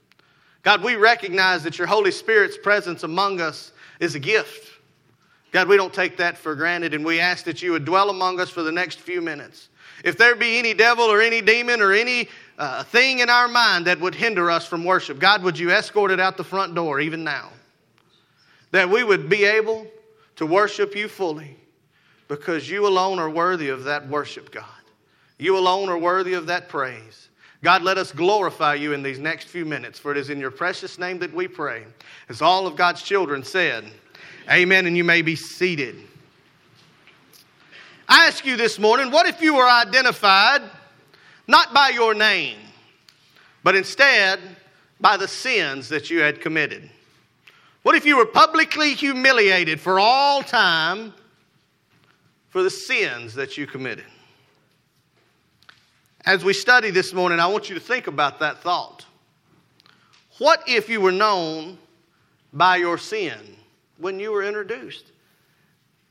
God, 0.63 0.83
we 0.83 0.95
recognize 0.95 1.63
that 1.63 1.77
your 1.77 1.87
Holy 1.87 2.11
Spirit's 2.11 2.57
presence 2.57 3.03
among 3.03 3.39
us 3.39 3.71
is 3.99 4.15
a 4.15 4.19
gift. 4.19 4.79
God, 5.51 5.69
we 5.69 5.77
don't 5.77 5.93
take 5.93 6.17
that 6.17 6.37
for 6.37 6.55
granted, 6.55 6.93
and 6.93 7.05
we 7.05 7.19
ask 7.19 7.45
that 7.45 7.61
you 7.61 7.71
would 7.71 7.85
dwell 7.85 8.09
among 8.09 8.39
us 8.39 8.49
for 8.49 8.63
the 8.63 8.71
next 8.71 8.99
few 8.99 9.21
minutes. 9.21 9.69
If 10.03 10.17
there 10.17 10.35
be 10.35 10.59
any 10.59 10.73
devil 10.73 11.05
or 11.05 11.21
any 11.21 11.41
demon 11.41 11.81
or 11.81 11.93
any 11.93 12.27
uh, 12.57 12.83
thing 12.83 13.19
in 13.19 13.29
our 13.29 13.47
mind 13.47 13.85
that 13.85 13.99
would 13.99 14.15
hinder 14.15 14.49
us 14.49 14.65
from 14.65 14.83
worship, 14.83 15.19
God, 15.19 15.43
would 15.43 15.59
you 15.59 15.71
escort 15.71 16.11
it 16.11 16.19
out 16.19 16.37
the 16.37 16.43
front 16.43 16.73
door 16.73 16.99
even 16.99 17.23
now? 17.23 17.51
That 18.71 18.89
we 18.89 19.03
would 19.03 19.29
be 19.29 19.45
able 19.45 19.87
to 20.37 20.45
worship 20.45 20.95
you 20.95 21.07
fully 21.07 21.55
because 22.27 22.69
you 22.69 22.87
alone 22.87 23.19
are 23.19 23.29
worthy 23.29 23.69
of 23.69 23.83
that 23.85 24.07
worship, 24.07 24.51
God. 24.51 24.65
You 25.37 25.57
alone 25.57 25.89
are 25.89 25.97
worthy 25.97 26.33
of 26.33 26.47
that 26.47 26.67
praise. 26.67 27.29
God, 27.63 27.83
let 27.83 27.97
us 27.97 28.11
glorify 28.11 28.75
you 28.75 28.93
in 28.93 29.01
these 29.01 29.19
next 29.19 29.45
few 29.45 29.65
minutes, 29.65 29.97
for 29.97 30.11
it 30.11 30.17
is 30.17 30.29
in 30.29 30.39
your 30.39 30.51
precious 30.51 30.99
name 30.99 31.19
that 31.19 31.33
we 31.33 31.47
pray. 31.47 31.85
As 32.29 32.41
all 32.41 32.67
of 32.67 32.75
God's 32.75 33.01
children 33.01 33.43
said, 33.43 33.85
Amen, 34.49 34.85
and 34.85 34.95
you 34.95 35.03
may 35.03 35.21
be 35.21 35.35
seated. 35.35 35.97
I 38.07 38.27
ask 38.27 38.45
you 38.45 38.55
this 38.55 38.79
morning 38.79 39.11
what 39.11 39.27
if 39.27 39.41
you 39.41 39.55
were 39.55 39.67
identified 39.67 40.61
not 41.47 41.73
by 41.73 41.89
your 41.89 42.13
name, 42.13 42.57
but 43.63 43.75
instead 43.75 44.39
by 44.99 45.17
the 45.17 45.27
sins 45.27 45.89
that 45.89 46.09
you 46.09 46.19
had 46.19 46.41
committed? 46.41 46.89
What 47.83 47.95
if 47.95 48.05
you 48.05 48.17
were 48.17 48.25
publicly 48.25 48.93
humiliated 48.93 49.79
for 49.79 49.99
all 49.99 50.43
time 50.43 51.13
for 52.49 52.61
the 52.63 52.69
sins 52.69 53.33
that 53.35 53.57
you 53.57 53.65
committed? 53.65 54.05
As 56.25 56.43
we 56.43 56.51
study 56.51 56.91
this 56.91 57.13
morning, 57.13 57.39
I 57.39 57.47
want 57.47 57.69
you 57.69 57.75
to 57.75 57.81
think 57.81 58.07
about 58.07 58.39
that 58.39 58.61
thought. 58.61 59.05
What 60.39 60.61
if 60.67 60.89
you 60.89 60.99
were 60.99 61.13
known 61.13 61.77
by 62.51 62.75
your 62.75 62.97
sin 62.97 63.37
when 63.97 64.19
you 64.19 64.31
were 64.31 64.43
introduced? 64.43 65.05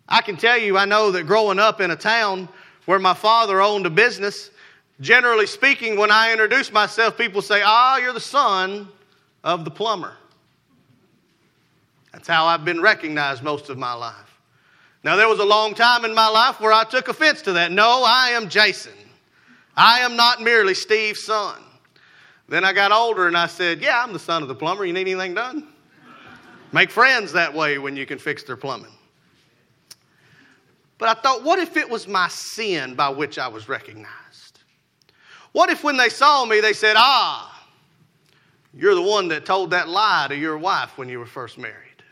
I 0.09 0.22
can 0.22 0.37
tell 0.37 0.57
you, 0.57 0.79
I 0.79 0.85
know 0.85 1.11
that 1.11 1.25
growing 1.25 1.59
up 1.59 1.81
in 1.81 1.90
a 1.90 1.96
town 1.96 2.49
where 2.87 2.99
my 2.99 3.14
father 3.14 3.61
owned 3.61 3.85
a 3.85 3.90
business, 3.90 4.51
generally 5.01 5.47
speaking, 5.47 5.97
when 5.97 6.11
I 6.11 6.33
introduce 6.33 6.73
myself, 6.73 7.17
people 7.17 7.43
say, 7.43 7.63
Ah, 7.65 7.99
you're 7.99 8.13
the 8.13 8.21
son 8.21 8.89
of 9.45 9.65
the 9.65 9.71
plumber. 9.71 10.15
That's 12.13 12.29
how 12.29 12.47
I've 12.47 12.65
been 12.65 12.81
recognized 12.81 13.43
most 13.43 13.69
of 13.69 13.79
my 13.79 13.93
life. 13.93 14.41
Now, 15.05 15.17
there 15.17 15.29
was 15.29 15.39
a 15.39 15.45
long 15.45 15.75
time 15.75 16.05
in 16.05 16.15
my 16.15 16.29
life 16.29 16.61
where 16.61 16.73
I 16.73 16.83
took 16.85 17.09
offense 17.09 17.43
to 17.43 17.53
that. 17.53 17.71
No, 17.71 18.03
I 18.05 18.31
am 18.31 18.49
Jason. 18.49 18.93
I 19.77 20.01
am 20.01 20.17
not 20.17 20.41
merely 20.41 20.75
Steve's 20.75 21.25
son. 21.25 21.63
Then 22.49 22.65
I 22.65 22.73
got 22.73 22.93
older 22.93 23.27
and 23.27 23.37
I 23.37 23.47
said, 23.47 23.81
Yeah, 23.81 24.03
I'm 24.03 24.13
the 24.13 24.19
son 24.19 24.43
of 24.43 24.49
the 24.49 24.55
plumber. 24.55 24.85
You 24.85 24.93
need 24.93 25.09
anything 25.09 25.35
done? 25.35 25.69
Make 26.73 26.91
friends 26.91 27.33
that 27.33 27.53
way 27.55 27.79
when 27.79 27.97
you 27.97 28.07
can 28.07 28.19
fix 28.19 28.43
their 28.43 28.57
plumbing. 28.57 28.93
But 30.99 31.09
I 31.11 31.21
thought, 31.21 31.45
what 31.45 31.59
if 31.59 31.77
it 31.77 31.89
was 31.89 32.09
my 32.09 32.29
sin 32.29 32.95
by 32.95 33.09
which 33.09 33.39
I 33.39 33.49
was 33.49 33.69
recognized? 33.69 34.26
What 35.57 35.71
if 35.71 35.83
when 35.83 35.97
they 35.97 36.11
saw 36.11 36.45
me, 36.45 36.61
they 36.61 36.75
said, 36.75 36.97
Ah, 36.99 37.66
you're 38.75 38.95
the 38.95 39.01
one 39.01 39.29
that 39.29 39.47
told 39.47 39.71
that 39.71 39.88
lie 39.88 40.27
to 40.29 40.37
your 40.37 40.59
wife 40.59 40.99
when 40.99 41.09
you 41.09 41.19
were 41.19 41.25
first 41.25 41.57
married? 41.57 42.03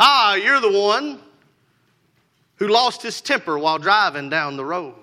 Ah, 0.00 0.34
you're 0.34 0.60
the 0.60 0.76
one 0.76 1.20
who 2.56 2.66
lost 2.66 3.02
his 3.02 3.20
temper 3.20 3.56
while 3.56 3.78
driving 3.78 4.30
down 4.30 4.56
the 4.56 4.64
road. 4.64 4.96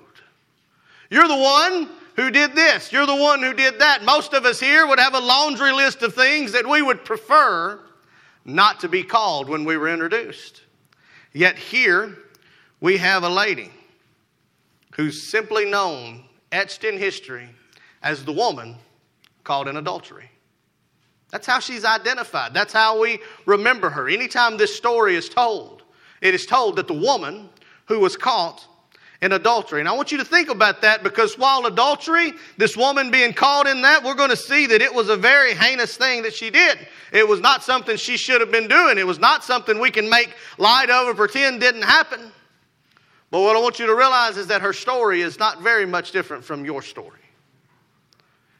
You're 1.09 1.29
the 1.29 1.37
one 1.37 1.91
who 2.17 2.31
did 2.31 2.53
this. 2.53 2.91
You're 2.91 3.05
the 3.05 3.15
one 3.15 3.41
who 3.41 3.53
did 3.53 3.79
that. 3.79 4.03
Most 4.03 4.33
of 4.33 4.43
us 4.43 4.59
here 4.59 4.85
would 4.85 4.99
have 4.99 5.13
a 5.13 5.19
laundry 5.21 5.71
list 5.71 6.01
of 6.01 6.13
things 6.13 6.51
that 6.51 6.67
we 6.67 6.81
would 6.81 7.05
prefer 7.05 7.79
not 8.43 8.81
to 8.81 8.89
be 8.89 9.05
called 9.05 9.47
when 9.47 9.63
we 9.63 9.77
were 9.77 9.87
introduced. 9.87 10.63
Yet 11.31 11.57
here, 11.57 12.13
we 12.81 12.97
have 12.97 13.23
a 13.23 13.29
lady 13.29 13.71
who's 14.95 15.23
simply 15.23 15.63
known, 15.63 16.25
etched 16.51 16.83
in 16.83 16.97
history, 16.97 17.49
as 18.03 18.25
the 18.25 18.31
woman 18.31 18.75
called 19.43 19.67
in 19.67 19.77
adultery. 19.77 20.29
That's 21.31 21.47
how 21.47 21.59
she's 21.59 21.85
identified. 21.85 22.53
That's 22.53 22.73
how 22.73 22.99
we 22.99 23.19
remember 23.45 23.89
her. 23.89 24.09
Anytime 24.09 24.57
this 24.57 24.75
story 24.75 25.15
is 25.15 25.29
told, 25.29 25.83
it 26.19 26.35
is 26.35 26.45
told 26.45 26.75
that 26.75 26.87
the 26.87 26.93
woman 26.93 27.49
who 27.85 27.99
was 27.99 28.17
caught 28.17 28.67
in 29.21 29.31
adultery. 29.33 29.79
And 29.79 29.87
I 29.87 29.93
want 29.93 30.11
you 30.11 30.17
to 30.17 30.25
think 30.25 30.49
about 30.49 30.81
that 30.81 31.03
because 31.03 31.37
while 31.37 31.65
adultery, 31.67 32.33
this 32.57 32.75
woman 32.75 33.11
being 33.11 33.33
caught 33.33 33.67
in 33.67 33.83
that, 33.83 34.03
we're 34.03 34.15
going 34.15 34.31
to 34.31 34.35
see 34.35 34.65
that 34.67 34.81
it 34.81 34.93
was 34.93 35.09
a 35.09 35.15
very 35.15 35.53
heinous 35.53 35.95
thing 35.95 36.23
that 36.23 36.33
she 36.33 36.49
did. 36.49 36.79
It 37.13 37.27
was 37.27 37.39
not 37.39 37.63
something 37.63 37.97
she 37.97 38.17
should 38.17 38.41
have 38.41 38.51
been 38.51 38.67
doing. 38.67 38.97
It 38.97 39.05
was 39.05 39.19
not 39.19 39.43
something 39.43 39.79
we 39.79 39.91
can 39.91 40.09
make 40.09 40.33
light 40.57 40.89
of 40.89 41.07
or 41.07 41.13
pretend 41.13 41.61
didn't 41.61 41.83
happen. 41.83 42.31
But 43.31 43.41
what 43.41 43.55
I 43.55 43.59
want 43.59 43.79
you 43.79 43.87
to 43.87 43.95
realize 43.95 44.37
is 44.37 44.47
that 44.47 44.61
her 44.61 44.73
story 44.73 45.21
is 45.21 45.39
not 45.39 45.61
very 45.61 45.85
much 45.85 46.11
different 46.11 46.43
from 46.43 46.65
your 46.65 46.81
story. 46.81 47.19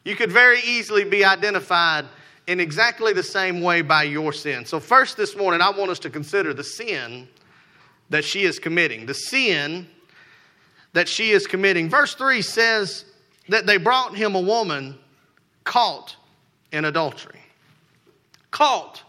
You 0.06 0.16
could 0.16 0.32
very 0.32 0.62
easily 0.62 1.04
be 1.04 1.24
identified 1.24 2.06
in 2.48 2.60
exactly 2.60 3.14
the 3.14 3.22
same 3.22 3.62
way 3.62 3.82
by 3.82 4.04
your 4.04 4.34
sin. 4.34 4.66
So, 4.66 4.80
first 4.80 5.18
this 5.18 5.36
morning, 5.36 5.62
I 5.62 5.70
want 5.70 5.92
us 5.92 6.00
to 6.00 6.10
consider 6.10 6.54
the 6.54 6.64
sin 6.64 7.28
that 8.10 8.24
she 8.24 8.44
is 8.44 8.58
committing. 8.58 9.06
The 9.06 9.14
sin 9.14 9.88
that 10.94 11.08
she 11.08 11.32
is 11.32 11.46
committing. 11.48 11.90
Verse 11.90 12.16
3 12.16 12.42
says 12.42 13.06
that 13.50 13.66
they 13.66 13.78
brought 13.78 14.16
him 14.16 14.36
a 14.36 14.42
woman 14.42 14.98
caught 15.66 16.16
in 16.72 16.86
adultery. 16.86 17.40
Caught 18.50 19.04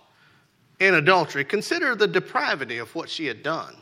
in 0.79 0.95
adultery. 0.95 1.45
Consider 1.45 1.95
the 1.95 2.07
depravity 2.07 2.79
of 2.79 2.95
what 2.95 3.09
she 3.09 3.27
had 3.27 3.43
done. 3.43 3.77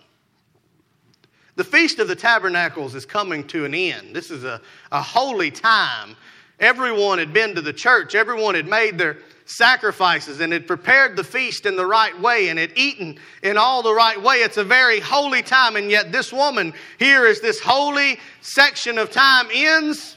The 1.61 1.65
Feast 1.65 1.99
of 1.99 2.09
the 2.09 2.17
Tabernacles 2.17 2.95
is 2.95 3.05
coming 3.05 3.47
to 3.49 3.67
an 3.67 3.75
end. 3.75 4.17
This 4.17 4.31
is 4.31 4.45
a, 4.45 4.63
a 4.93 5.03
holy 5.03 5.51
time. 5.51 6.17
Everyone 6.59 7.19
had 7.19 7.35
been 7.35 7.55
to 7.55 7.61
the 7.61 7.71
church, 7.71 8.15
everyone 8.15 8.55
had 8.55 8.67
made 8.67 8.97
their 8.97 9.19
sacrifices 9.45 10.41
and 10.41 10.55
had 10.55 10.67
prepared 10.67 11.19
the 11.19 11.23
feast 11.23 11.67
in 11.67 11.77
the 11.77 11.85
right 11.85 12.19
way 12.19 12.49
and 12.49 12.59
had 12.59 12.73
eaten 12.77 13.19
in 13.43 13.59
all 13.59 13.83
the 13.83 13.93
right 13.93 14.19
way. 14.23 14.37
It's 14.37 14.57
a 14.57 14.65
very 14.65 15.01
holy 15.01 15.43
time, 15.43 15.77
and 15.77 15.91
yet 15.91 16.13
this 16.13 16.33
woman 16.33 16.73
here, 16.99 17.27
as 17.27 17.43
this 17.43 17.61
holy 17.61 18.19
section 18.41 18.97
of 18.97 19.11
time 19.11 19.49
ends, 19.53 20.17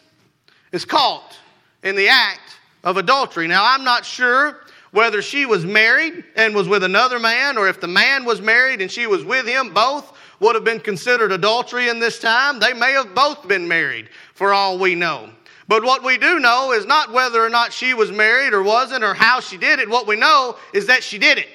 is 0.71 0.86
caught 0.86 1.38
in 1.84 1.97
the 1.97 2.08
act 2.08 2.56
of 2.86 2.95
adultery. 2.95 3.49
Now, 3.49 3.65
I'm 3.65 3.84
not 3.84 4.06
sure 4.06 4.62
whether 4.91 5.21
she 5.21 5.45
was 5.45 5.65
married 5.65 6.23
and 6.38 6.56
was 6.56 6.69
with 6.69 6.86
another 6.86 7.19
man, 7.19 7.58
or 7.58 7.67
if 7.67 7.82
the 7.82 7.88
man 7.89 8.23
was 8.23 8.39
married 8.39 8.79
and 8.79 8.89
she 8.89 9.08
was 9.08 9.25
with 9.25 9.45
him, 9.45 9.73
both 9.73 10.17
would 10.43 10.56
have 10.56 10.63
been 10.63 10.79
considered 10.79 11.32
adultery 11.32 11.89
in 11.89 11.99
this 11.99 12.19
time. 12.19 12.60
They 12.60 12.73
may 12.73 12.91
have 12.91 13.15
both 13.15 13.47
been 13.47 13.67
married, 13.67 14.10
for 14.34 14.53
all 14.53 14.77
we 14.77 14.95
know. 14.95 15.29
But 15.67 15.84
what 15.84 16.03
we 16.03 16.17
do 16.17 16.39
know 16.39 16.73
is 16.73 16.86
not 16.86 17.12
whether 17.12 17.44
or 17.44 17.50
not 17.50 17.71
she 17.71 17.94
was 17.94 18.12
married 18.12 18.54
or 18.54 18.62
wasn't 18.62 19.04
or 19.04 19.13
how 19.13 19.39
she 19.39 19.58
did 19.58 19.79
it. 19.79 19.89
What 19.89 20.08
we 20.08 20.15
know 20.15 20.58
is 20.73 20.87
that 20.87 21.04
she 21.04 21.17
did 21.17 21.37
it. 21.37 21.48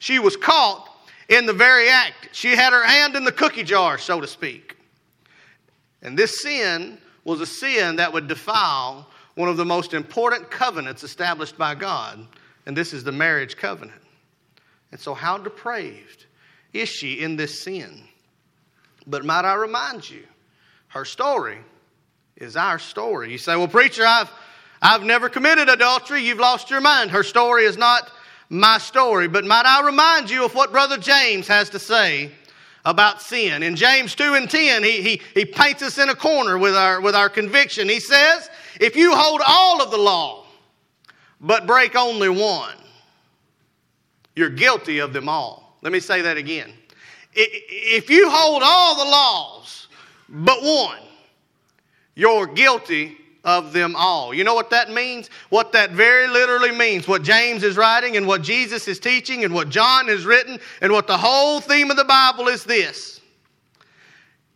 She 0.00 0.18
was 0.18 0.36
caught 0.36 0.88
in 1.28 1.46
the 1.46 1.52
very 1.52 1.88
act. 1.88 2.30
She 2.32 2.50
had 2.50 2.72
her 2.72 2.84
hand 2.84 3.16
in 3.16 3.24
the 3.24 3.32
cookie 3.32 3.62
jar, 3.62 3.96
so 3.96 4.20
to 4.20 4.26
speak. 4.26 4.76
And 6.02 6.18
this 6.18 6.42
sin 6.42 6.98
was 7.24 7.40
a 7.40 7.46
sin 7.46 7.96
that 7.96 8.12
would 8.12 8.26
defile 8.26 9.08
one 9.34 9.48
of 9.48 9.56
the 9.56 9.64
most 9.64 9.94
important 9.94 10.50
covenants 10.50 11.02
established 11.02 11.56
by 11.56 11.74
God, 11.74 12.26
and 12.66 12.76
this 12.76 12.92
is 12.92 13.02
the 13.02 13.12
marriage 13.12 13.56
covenant. 13.56 14.00
And 14.92 15.00
so, 15.00 15.14
how 15.14 15.38
depraved 15.38 16.26
is 16.72 16.88
she 16.88 17.20
in 17.20 17.36
this 17.36 17.62
sin? 17.62 18.02
But 19.06 19.24
might 19.24 19.44
I 19.44 19.54
remind 19.54 20.08
you, 20.08 20.24
her 20.88 21.04
story 21.04 21.58
is 22.36 22.56
our 22.56 22.78
story. 22.78 23.30
You 23.30 23.38
say, 23.38 23.56
Well, 23.56 23.68
preacher, 23.68 24.06
I've, 24.06 24.30
I've 24.80 25.02
never 25.02 25.28
committed 25.28 25.68
adultery. 25.68 26.22
You've 26.22 26.38
lost 26.38 26.70
your 26.70 26.80
mind. 26.80 27.10
Her 27.10 27.22
story 27.22 27.64
is 27.64 27.76
not 27.76 28.10
my 28.48 28.78
story. 28.78 29.28
But 29.28 29.44
might 29.44 29.66
I 29.66 29.84
remind 29.84 30.30
you 30.30 30.44
of 30.44 30.54
what 30.54 30.72
Brother 30.72 30.98
James 30.98 31.48
has 31.48 31.70
to 31.70 31.78
say 31.78 32.30
about 32.84 33.22
sin? 33.22 33.62
In 33.62 33.76
James 33.76 34.14
2 34.14 34.34
and 34.34 34.50
10, 34.50 34.82
he, 34.82 35.02
he, 35.02 35.22
he 35.34 35.44
paints 35.44 35.82
us 35.82 35.98
in 35.98 36.08
a 36.08 36.14
corner 36.14 36.58
with 36.58 36.74
our, 36.74 37.00
with 37.00 37.14
our 37.14 37.28
conviction. 37.28 37.88
He 37.88 38.00
says, 38.00 38.48
If 38.80 38.96
you 38.96 39.14
hold 39.14 39.40
all 39.46 39.82
of 39.82 39.90
the 39.90 39.98
law, 39.98 40.46
but 41.40 41.66
break 41.66 41.96
only 41.96 42.28
one, 42.28 42.76
you're 44.36 44.50
guilty 44.50 44.98
of 44.98 45.12
them 45.12 45.28
all. 45.28 45.76
Let 45.82 45.92
me 45.92 46.00
say 46.00 46.22
that 46.22 46.36
again. 46.36 46.72
If 47.34 48.10
you 48.10 48.30
hold 48.30 48.62
all 48.64 48.96
the 48.96 49.10
laws, 49.10 49.88
but 50.28 50.62
one, 50.62 51.00
you're 52.14 52.46
guilty 52.46 53.18
of 53.44 53.72
them 53.72 53.94
all. 53.96 54.32
You 54.32 54.44
know 54.44 54.54
what 54.54 54.70
that 54.70 54.90
means? 54.90 55.28
What 55.50 55.72
that 55.72 55.90
very 55.90 56.26
literally 56.28 56.72
means. 56.72 57.06
What 57.06 57.22
James 57.22 57.62
is 57.62 57.76
writing 57.76 58.16
and 58.16 58.26
what 58.26 58.42
Jesus 58.42 58.88
is 58.88 58.98
teaching 58.98 59.44
and 59.44 59.52
what 59.52 59.68
John 59.68 60.08
has 60.08 60.24
written 60.24 60.58
and 60.80 60.92
what 60.92 61.06
the 61.06 61.18
whole 61.18 61.60
theme 61.60 61.90
of 61.90 61.96
the 61.96 62.04
Bible 62.04 62.48
is 62.48 62.64
this. 62.64 63.20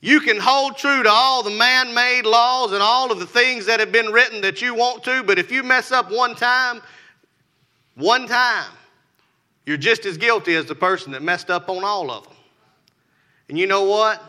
You 0.01 0.20
can 0.20 0.39
hold 0.39 0.79
true 0.79 1.03
to 1.03 1.11
all 1.11 1.43
the 1.43 1.51
man 1.51 1.93
made 1.93 2.24
laws 2.24 2.72
and 2.72 2.81
all 2.81 3.11
of 3.11 3.18
the 3.18 3.26
things 3.26 3.66
that 3.66 3.81
have 3.81 3.91
been 3.91 4.07
written 4.07 4.41
that 4.43 4.62
you 4.62 4.74
want 4.74 5.03
to, 5.05 5.24
but 5.24 5.39
if 5.39 5.51
you 5.51 5.64
mess 5.64 5.91
up 5.91 6.11
one 6.11 6.37
time, 6.37 6.81
one 7.97 8.29
time, 8.29 8.70
you're 9.66 9.76
just 9.76 10.07
as 10.07 10.16
guilty 10.16 10.55
as 10.55 10.66
the 10.66 10.74
person 10.74 11.12
that 11.12 11.22
messed 11.22 11.51
up 11.51 11.68
on 11.68 11.83
all 11.83 12.12
of 12.12 12.24
them. 12.24 12.38
And 13.49 13.59
you 13.59 13.67
know 13.67 13.85
what? 13.85 14.23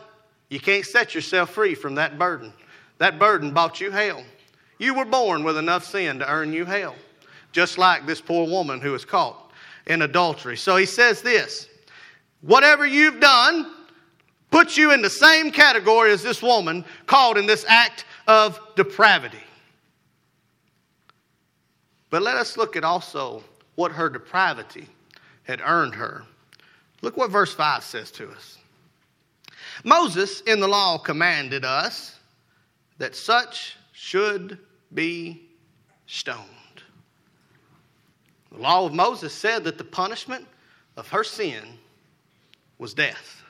You 0.48 0.60
can't 0.60 0.84
set 0.84 1.14
yourself 1.14 1.50
free 1.50 1.74
from 1.74 1.94
that 1.96 2.18
burden. 2.18 2.52
That 2.98 3.18
burden 3.18 3.52
bought 3.52 3.80
you 3.80 3.90
hell. 3.90 4.22
You 4.78 4.94
were 4.94 5.04
born 5.04 5.44
with 5.44 5.56
enough 5.56 5.84
sin 5.84 6.18
to 6.18 6.30
earn 6.30 6.52
you 6.52 6.64
hell, 6.64 6.94
just 7.52 7.78
like 7.78 8.06
this 8.06 8.20
poor 8.20 8.48
woman 8.48 8.80
who 8.80 8.92
was 8.92 9.04
caught 9.04 9.52
in 9.86 10.02
adultery. 10.02 10.56
So 10.56 10.76
he 10.76 10.86
says 10.86 11.22
this 11.22 11.68
whatever 12.40 12.86
you've 12.86 13.20
done 13.20 13.70
puts 14.50 14.76
you 14.76 14.92
in 14.92 15.02
the 15.02 15.10
same 15.10 15.50
category 15.50 16.10
as 16.12 16.22
this 16.22 16.42
woman 16.42 16.84
caught 17.06 17.36
in 17.36 17.46
this 17.46 17.64
act 17.68 18.04
of 18.26 18.58
depravity. 18.74 19.38
But 22.10 22.22
let 22.22 22.36
us 22.36 22.56
look 22.56 22.74
at 22.76 22.82
also 22.82 23.44
what 23.76 23.92
her 23.92 24.08
depravity 24.08 24.88
had 25.44 25.60
earned 25.64 25.94
her. 25.94 26.24
Look 27.02 27.16
what 27.16 27.30
verse 27.30 27.54
5 27.54 27.84
says 27.84 28.10
to 28.12 28.30
us. 28.30 28.58
Moses 29.84 30.40
in 30.42 30.60
the 30.60 30.68
law 30.68 30.98
commanded 30.98 31.64
us 31.64 32.18
that 32.98 33.16
such 33.16 33.76
should 33.92 34.58
be 34.92 35.42
stoned. 36.06 36.46
The 38.52 38.58
law 38.58 38.84
of 38.84 38.92
Moses 38.92 39.32
said 39.32 39.64
that 39.64 39.78
the 39.78 39.84
punishment 39.84 40.46
of 40.96 41.08
her 41.08 41.24
sin 41.24 41.62
was 42.78 42.94
death. 42.94 43.40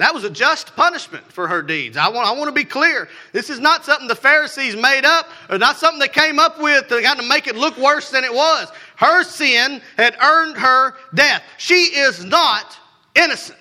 That 0.00 0.14
was 0.14 0.24
a 0.24 0.30
just 0.30 0.74
punishment 0.76 1.30
for 1.30 1.46
her 1.46 1.60
deeds. 1.60 1.98
I 1.98 2.08
want, 2.08 2.26
I 2.26 2.32
want 2.32 2.48
to 2.48 2.52
be 2.52 2.64
clear. 2.64 3.06
This 3.32 3.50
is 3.50 3.60
not 3.60 3.84
something 3.84 4.08
the 4.08 4.14
Pharisees 4.14 4.74
made 4.74 5.04
up 5.04 5.26
or 5.50 5.58
not 5.58 5.76
something 5.76 5.98
they 5.98 6.08
came 6.08 6.38
up 6.38 6.58
with 6.58 6.88
to 6.88 7.02
kind 7.02 7.20
of 7.20 7.26
make 7.26 7.46
it 7.46 7.54
look 7.54 7.76
worse 7.76 8.10
than 8.10 8.24
it 8.24 8.32
was. 8.32 8.72
Her 8.96 9.22
sin 9.24 9.82
had 9.98 10.16
earned 10.22 10.56
her 10.56 10.94
death. 11.14 11.42
She 11.58 11.74
is 11.74 12.24
not 12.24 12.78
innocent. 13.14 13.58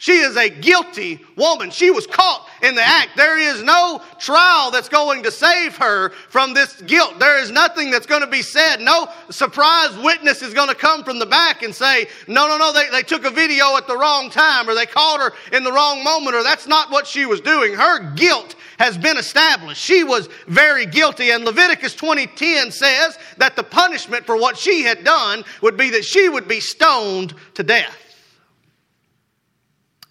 She 0.00 0.12
is 0.12 0.34
a 0.38 0.48
guilty 0.48 1.20
woman. 1.36 1.70
She 1.70 1.90
was 1.90 2.06
caught 2.06 2.48
in 2.62 2.74
the 2.74 2.82
act. 2.82 3.18
There 3.18 3.38
is 3.38 3.62
no 3.62 4.00
trial 4.18 4.70
that's 4.70 4.88
going 4.88 5.22
to 5.24 5.30
save 5.30 5.76
her 5.76 6.08
from 6.30 6.54
this 6.54 6.80
guilt. 6.80 7.18
There 7.18 7.38
is 7.38 7.50
nothing 7.50 7.90
that's 7.90 8.06
going 8.06 8.22
to 8.22 8.26
be 8.26 8.40
said. 8.40 8.80
No 8.80 9.10
surprise 9.28 9.94
witness 9.98 10.40
is 10.40 10.54
going 10.54 10.70
to 10.70 10.74
come 10.74 11.04
from 11.04 11.18
the 11.18 11.26
back 11.26 11.62
and 11.62 11.74
say, 11.74 12.06
no, 12.26 12.48
no, 12.48 12.56
no, 12.56 12.72
they, 12.72 12.88
they 12.88 13.02
took 13.02 13.26
a 13.26 13.30
video 13.30 13.76
at 13.76 13.86
the 13.86 13.94
wrong 13.94 14.30
time 14.30 14.70
or 14.70 14.74
they 14.74 14.86
caught 14.86 15.20
her 15.20 15.34
in 15.54 15.64
the 15.64 15.72
wrong 15.72 16.02
moment 16.02 16.34
or 16.34 16.42
that's 16.42 16.66
not 16.66 16.90
what 16.90 17.06
she 17.06 17.26
was 17.26 17.42
doing. 17.42 17.74
Her 17.74 18.14
guilt 18.14 18.54
has 18.78 18.96
been 18.96 19.18
established. 19.18 19.82
She 19.82 20.02
was 20.02 20.30
very 20.46 20.86
guilty. 20.86 21.30
And 21.32 21.44
Leviticus 21.44 21.94
20:10 21.94 22.72
says 22.72 23.18
that 23.36 23.54
the 23.54 23.64
punishment 23.64 24.24
for 24.24 24.38
what 24.38 24.56
she 24.56 24.82
had 24.82 25.04
done 25.04 25.44
would 25.60 25.76
be 25.76 25.90
that 25.90 26.06
she 26.06 26.30
would 26.30 26.48
be 26.48 26.60
stoned 26.60 27.34
to 27.52 27.62
death. 27.62 28.09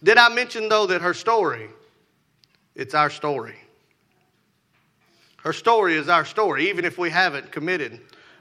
Did 0.03 0.17
I 0.17 0.29
mention, 0.29 0.69
though, 0.69 0.85
that 0.87 1.01
her 1.01 1.13
story, 1.13 1.69
it's 2.75 2.93
our 2.93 3.09
story? 3.09 3.57
Her 5.43 5.53
story 5.53 5.95
is 5.95 6.09
our 6.09 6.25
story, 6.25 6.69
even 6.69 6.85
if 6.85 6.97
we 6.97 7.09
haven't 7.09 7.51
committed 7.51 7.99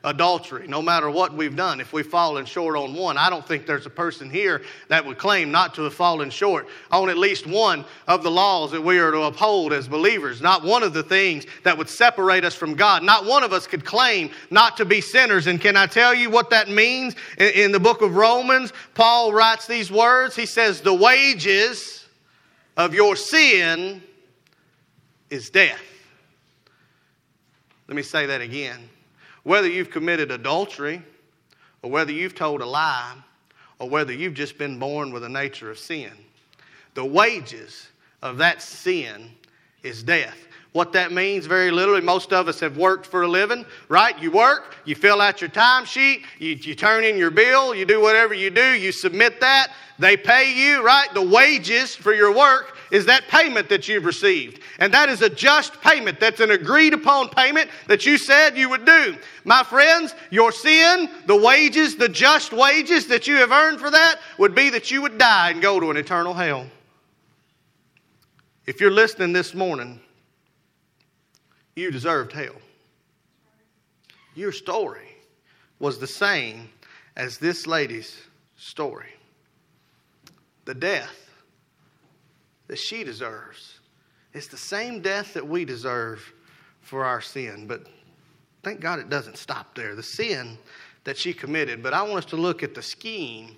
adultery, 0.08 0.66
no 0.66 0.80
matter 0.80 1.10
what 1.10 1.34
we've 1.34 1.54
done. 1.54 1.80
If 1.80 1.92
we've 1.92 2.06
fallen 2.06 2.46
short 2.46 2.76
on 2.76 2.94
one, 2.94 3.18
I 3.18 3.28
don't 3.28 3.46
think 3.46 3.66
there's 3.66 3.84
a 3.84 3.90
person 3.90 4.30
here 4.30 4.62
that 4.88 5.04
would 5.04 5.18
claim 5.18 5.50
not 5.50 5.74
to 5.74 5.82
have 5.82 5.94
fallen 5.94 6.30
short 6.30 6.66
on 6.90 7.10
at 7.10 7.18
least 7.18 7.46
one 7.46 7.84
of 8.06 8.22
the 8.22 8.30
laws 8.30 8.70
that 8.72 8.82
we 8.82 8.98
are 8.98 9.10
to 9.10 9.22
uphold 9.22 9.72
as 9.72 9.86
believers. 9.86 10.40
Not 10.40 10.64
one 10.64 10.82
of 10.82 10.94
the 10.94 11.02
things 11.02 11.46
that 11.62 11.76
would 11.76 11.88
separate 11.88 12.44
us 12.44 12.54
from 12.54 12.74
God. 12.74 13.02
Not 13.02 13.26
one 13.26 13.44
of 13.44 13.52
us 13.52 13.66
could 13.66 13.84
claim 13.84 14.30
not 14.50 14.78
to 14.78 14.84
be 14.84 15.00
sinners. 15.00 15.46
And 15.46 15.60
can 15.60 15.76
I 15.76 15.86
tell 15.86 16.14
you 16.14 16.30
what 16.30 16.50
that 16.50 16.68
means? 16.68 17.14
In, 17.36 17.50
in 17.50 17.72
the 17.72 17.80
book 17.80 18.00
of 18.00 18.16
Romans, 18.16 18.72
Paul 18.94 19.32
writes 19.32 19.66
these 19.66 19.92
words. 19.92 20.34
He 20.34 20.46
says, 20.46 20.80
The 20.80 20.94
wages 20.94 22.06
of 22.78 22.94
your 22.94 23.14
sin 23.14 24.02
is 25.28 25.50
death. 25.50 25.82
Let 27.88 27.96
me 27.96 28.02
say 28.02 28.26
that 28.26 28.40
again 28.40 28.88
whether 29.48 29.66
you've 29.66 29.90
committed 29.90 30.30
adultery, 30.30 31.02
or 31.80 31.90
whether 31.90 32.12
you've 32.12 32.34
told 32.34 32.60
a 32.60 32.66
lie, 32.66 33.14
or 33.78 33.88
whether 33.88 34.12
you've 34.12 34.34
just 34.34 34.58
been 34.58 34.78
born 34.78 35.10
with 35.10 35.24
a 35.24 35.28
nature 35.28 35.70
of 35.70 35.78
sin, 35.78 36.12
the 36.92 37.04
wages 37.04 37.88
of 38.20 38.36
that 38.36 38.60
sin 38.60 39.30
is 39.82 40.02
death. 40.02 40.47
What 40.78 40.92
that 40.92 41.10
means, 41.10 41.46
very 41.46 41.72
literally, 41.72 42.02
most 42.02 42.32
of 42.32 42.46
us 42.46 42.60
have 42.60 42.76
worked 42.76 43.04
for 43.04 43.22
a 43.22 43.26
living, 43.26 43.66
right? 43.88 44.16
You 44.22 44.30
work, 44.30 44.76
you 44.84 44.94
fill 44.94 45.20
out 45.20 45.40
your 45.40 45.50
timesheet, 45.50 46.22
you, 46.38 46.50
you 46.50 46.76
turn 46.76 47.02
in 47.02 47.16
your 47.16 47.32
bill, 47.32 47.74
you 47.74 47.84
do 47.84 48.00
whatever 48.00 48.32
you 48.32 48.48
do, 48.48 48.74
you 48.74 48.92
submit 48.92 49.40
that, 49.40 49.72
they 49.98 50.16
pay 50.16 50.54
you, 50.54 50.84
right? 50.84 51.12
The 51.12 51.22
wages 51.22 51.96
for 51.96 52.14
your 52.14 52.32
work 52.32 52.76
is 52.92 53.06
that 53.06 53.26
payment 53.26 53.68
that 53.70 53.88
you've 53.88 54.04
received. 54.04 54.60
And 54.78 54.94
that 54.94 55.08
is 55.08 55.20
a 55.20 55.28
just 55.28 55.80
payment. 55.80 56.20
That's 56.20 56.38
an 56.38 56.52
agreed 56.52 56.94
upon 56.94 57.30
payment 57.30 57.70
that 57.88 58.06
you 58.06 58.16
said 58.16 58.56
you 58.56 58.70
would 58.70 58.84
do. 58.84 59.16
My 59.42 59.64
friends, 59.64 60.14
your 60.30 60.52
sin, 60.52 61.10
the 61.26 61.34
wages, 61.34 61.96
the 61.96 62.08
just 62.08 62.52
wages 62.52 63.08
that 63.08 63.26
you 63.26 63.34
have 63.34 63.50
earned 63.50 63.80
for 63.80 63.90
that 63.90 64.20
would 64.38 64.54
be 64.54 64.70
that 64.70 64.92
you 64.92 65.02
would 65.02 65.18
die 65.18 65.50
and 65.50 65.60
go 65.60 65.80
to 65.80 65.90
an 65.90 65.96
eternal 65.96 66.34
hell. 66.34 66.68
If 68.64 68.80
you're 68.80 68.92
listening 68.92 69.32
this 69.32 69.54
morning, 69.54 69.98
you 71.78 71.90
deserved 71.90 72.32
hell. 72.32 72.56
Your 74.34 74.52
story 74.52 75.08
was 75.78 75.98
the 75.98 76.06
same 76.06 76.68
as 77.16 77.38
this 77.38 77.66
lady's 77.66 78.16
story. 78.56 79.10
The 80.64 80.74
death 80.74 81.30
that 82.66 82.78
she 82.78 83.04
deserves. 83.04 83.80
It's 84.34 84.48
the 84.48 84.56
same 84.56 85.00
death 85.00 85.34
that 85.34 85.46
we 85.46 85.64
deserve 85.64 86.32
for 86.80 87.04
our 87.04 87.20
sin. 87.20 87.66
But 87.66 87.86
thank 88.62 88.80
God 88.80 88.98
it 88.98 89.08
doesn't 89.08 89.38
stop 89.38 89.74
there. 89.74 89.94
The 89.94 90.02
sin 90.02 90.58
that 91.04 91.16
she 91.16 91.32
committed. 91.32 91.82
But 91.82 91.94
I 91.94 92.02
want 92.02 92.18
us 92.18 92.24
to 92.26 92.36
look 92.36 92.62
at 92.62 92.74
the 92.74 92.82
scheme 92.82 93.56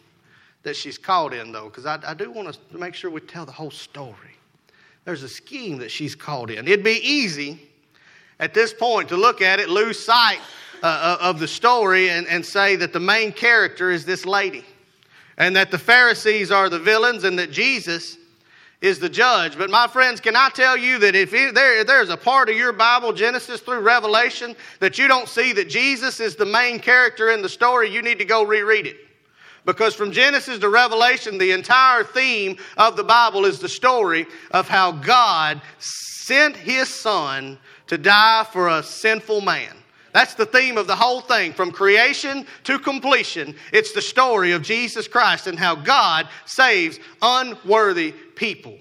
that 0.62 0.76
she's 0.76 0.98
caught 0.98 1.34
in, 1.34 1.52
though, 1.52 1.64
because 1.64 1.86
I, 1.86 1.98
I, 2.06 2.14
do 2.14 2.30
want 2.30 2.48
us 2.48 2.58
to 2.70 2.78
make 2.78 2.94
sure 2.94 3.10
we 3.10 3.20
tell 3.22 3.46
the 3.46 3.52
whole 3.52 3.70
story. 3.70 4.36
There's 5.04 5.22
a 5.22 5.28
scheme 5.28 5.78
that 5.78 5.90
she's 5.90 6.14
caught 6.14 6.50
in. 6.50 6.68
It'd 6.68 6.84
be 6.84 7.00
easy 7.02 7.69
at 8.40 8.52
this 8.52 8.74
point 8.74 9.08
to 9.10 9.16
look 9.16 9.40
at 9.40 9.60
it, 9.60 9.68
lose 9.68 10.04
sight 10.04 10.40
uh, 10.82 11.16
uh 11.20 11.28
of 11.28 11.38
the 11.38 11.46
story, 11.46 12.10
and, 12.10 12.26
and 12.26 12.44
say 12.44 12.74
that 12.74 12.92
the 12.92 13.00
main 13.00 13.32
character 13.32 13.90
is 13.92 14.04
this 14.04 14.26
lady, 14.26 14.64
and 15.36 15.54
that 15.54 15.70
the 15.70 15.78
Pharisees 15.78 16.50
are 16.50 16.68
the 16.68 16.78
villains, 16.78 17.22
and 17.22 17.38
that 17.38 17.52
Jesus 17.52 18.16
is 18.80 18.98
the 18.98 19.08
judge. 19.08 19.58
But 19.58 19.70
my 19.70 19.86
friends, 19.86 20.20
can 20.20 20.36
I 20.36 20.48
tell 20.48 20.76
you 20.76 20.98
that 21.00 21.14
if 21.14 21.30
there, 21.30 21.84
there's 21.84 22.08
a 22.08 22.16
part 22.16 22.48
of 22.48 22.56
your 22.56 22.72
Bible, 22.72 23.12
Genesis 23.12 23.60
through 23.60 23.80
Revelation, 23.80 24.56
that 24.80 24.98
you 24.98 25.06
don't 25.06 25.28
see 25.28 25.52
that 25.52 25.68
Jesus 25.68 26.18
is 26.18 26.36
the 26.36 26.46
main 26.46 26.80
character 26.80 27.30
in 27.30 27.42
the 27.42 27.48
story, 27.48 27.90
you 27.90 28.02
need 28.02 28.18
to 28.18 28.24
go 28.24 28.42
reread 28.42 28.86
it. 28.86 28.96
Because 29.66 29.94
from 29.94 30.10
Genesis 30.10 30.58
to 30.60 30.70
Revelation, 30.70 31.36
the 31.36 31.50
entire 31.50 32.02
theme 32.02 32.56
of 32.78 32.96
the 32.96 33.04
Bible 33.04 33.44
is 33.44 33.58
the 33.58 33.68
story 33.68 34.26
of 34.52 34.68
how 34.68 34.92
God 34.92 35.60
sent 35.78 36.56
his 36.56 36.88
son 36.88 37.58
to 37.90 37.98
die 37.98 38.46
for 38.52 38.68
a 38.68 38.84
sinful 38.84 39.40
man. 39.40 39.74
That's 40.12 40.34
the 40.34 40.46
theme 40.46 40.78
of 40.78 40.86
the 40.86 40.94
whole 40.94 41.20
thing. 41.20 41.52
From 41.52 41.72
creation 41.72 42.46
to 42.62 42.78
completion, 42.78 43.56
it's 43.72 43.90
the 43.90 44.00
story 44.00 44.52
of 44.52 44.62
Jesus 44.62 45.08
Christ 45.08 45.48
and 45.48 45.58
how 45.58 45.74
God 45.74 46.28
saves 46.46 47.00
unworthy 47.20 48.12
people. 48.36 48.78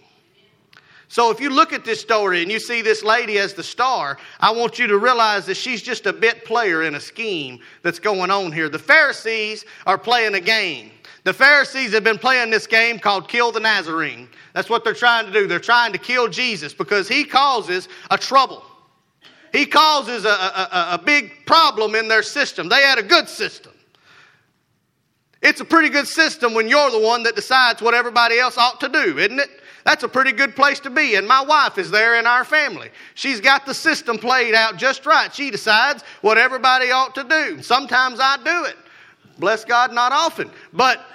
So 1.08 1.32
if 1.32 1.42
you 1.42 1.50
look 1.50 1.74
at 1.74 1.84
this 1.84 2.00
story 2.00 2.44
and 2.44 2.52
you 2.52 2.60
see 2.60 2.84
this 2.84 3.02
lady 3.02 3.40
as 3.40 3.56
the 3.56 3.64
star, 3.64 4.20
I 4.40 4.52
want 4.52 4.78
you 4.78 4.86
to 4.86 5.00
realize 5.00 5.48
that 5.48 5.58
she's 5.58 5.82
just 5.82 6.06
a 6.06 6.14
bit 6.14 6.46
player 6.46 6.84
in 6.84 6.94
a 6.94 7.00
scheme 7.00 7.62
that's 7.82 7.98
going 7.98 8.30
on 8.30 8.52
here. 8.52 8.70
The 8.70 8.78
Pharisees 8.78 9.66
are 9.88 9.98
playing 9.98 10.36
a 10.36 10.40
game. 10.40 10.92
The 11.24 11.34
Pharisees 11.34 11.94
have 11.94 12.04
been 12.04 12.20
playing 12.20 12.52
this 12.52 12.68
game 12.68 13.00
called 13.00 13.28
Kill 13.28 13.52
the 13.52 13.60
Nazarene. 13.60 14.30
That's 14.54 14.70
what 14.70 14.84
they're 14.84 14.94
trying 14.94 15.26
to 15.26 15.32
do. 15.32 15.48
They're 15.48 15.60
trying 15.60 15.94
to 15.94 15.98
kill 15.98 16.28
Jesus 16.28 16.76
because 16.76 17.08
he 17.08 17.24
causes 17.24 17.90
a 18.12 18.18
trouble. 18.20 18.64
He 19.52 19.66
causes 19.66 20.26
a, 20.26 20.30
a, 20.30 20.88
a 20.94 21.02
big 21.04 21.46
problem 21.46 21.96
in 21.96 22.08
their 22.08 22.24
system. 22.24 22.70
They 22.70 22.82
had 22.82 22.98
a 23.00 23.04
good 23.04 23.28
system. 23.28 23.74
It's 25.42 25.62
a 25.62 25.66
pretty 25.66 25.90
good 25.90 26.08
system 26.08 26.54
when 26.54 26.68
you're 26.68 26.92
the 26.92 27.00
one 27.00 27.24
that 27.24 27.36
decides 27.36 27.82
what 27.82 27.94
everybody 27.94 28.40
else 28.40 28.58
ought 28.58 28.80
to 28.82 28.90
do, 28.90 29.18
isn't 29.18 29.40
it? 29.40 29.50
That's 29.86 30.04
a 30.04 30.10
pretty 30.10 30.34
good 30.34 30.56
place 30.56 30.80
to 30.82 30.90
be. 30.90 31.16
And 31.16 31.28
my 31.28 31.42
wife 31.42 31.78
is 31.78 31.90
there 31.90 32.20
in 32.20 32.28
our 32.28 32.44
family. 32.44 32.90
She's 33.16 33.40
got 33.40 33.66
the 33.66 33.74
system 33.74 34.18
played 34.18 34.54
out 34.54 34.78
just 34.78 35.06
right. 35.06 35.34
She 35.34 35.50
decides 35.50 36.04
what 36.22 36.38
everybody 36.38 36.92
ought 36.92 37.16
to 37.16 37.24
do. 37.24 37.62
Sometimes 37.62 38.20
I 38.22 38.38
do 38.38 38.66
it. 38.66 38.76
Bless 39.40 39.64
God, 39.64 39.94
not 39.94 40.12
often. 40.12 40.52
But 40.74 41.06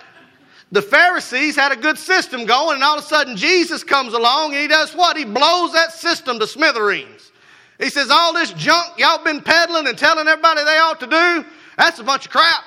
the 0.73 0.81
Pharisees 0.81 1.55
had 1.55 1.73
a 1.73 1.77
good 1.77 1.99
system 1.99 2.47
going, 2.47 2.77
and 2.77 2.85
all 2.85 2.99
of 2.99 3.05
a 3.05 3.07
sudden 3.07 3.37
Jesus 3.37 3.85
comes 3.85 4.15
along 4.15 4.53
and 4.53 4.63
he 4.63 4.67
does 4.67 4.95
what? 4.95 5.17
He 5.17 5.25
blows 5.25 5.73
that 5.75 5.93
system 5.93 6.39
to 6.39 6.47
smithereens. 6.47 7.31
He 7.79 7.91
says, 7.91 8.11
All 8.11 8.33
this 8.33 8.53
junk 8.53 8.99
y'all 8.99 9.23
been 9.23 9.41
peddling 9.41 9.87
and 9.87 9.99
telling 9.99 10.29
everybody 10.29 10.65
they 10.65 10.79
ought 10.79 11.01
to 11.01 11.07
do, 11.07 11.45
that's 11.77 11.99
a 11.99 12.05
bunch 12.05 12.27
of 12.27 12.33
crap. 12.33 12.65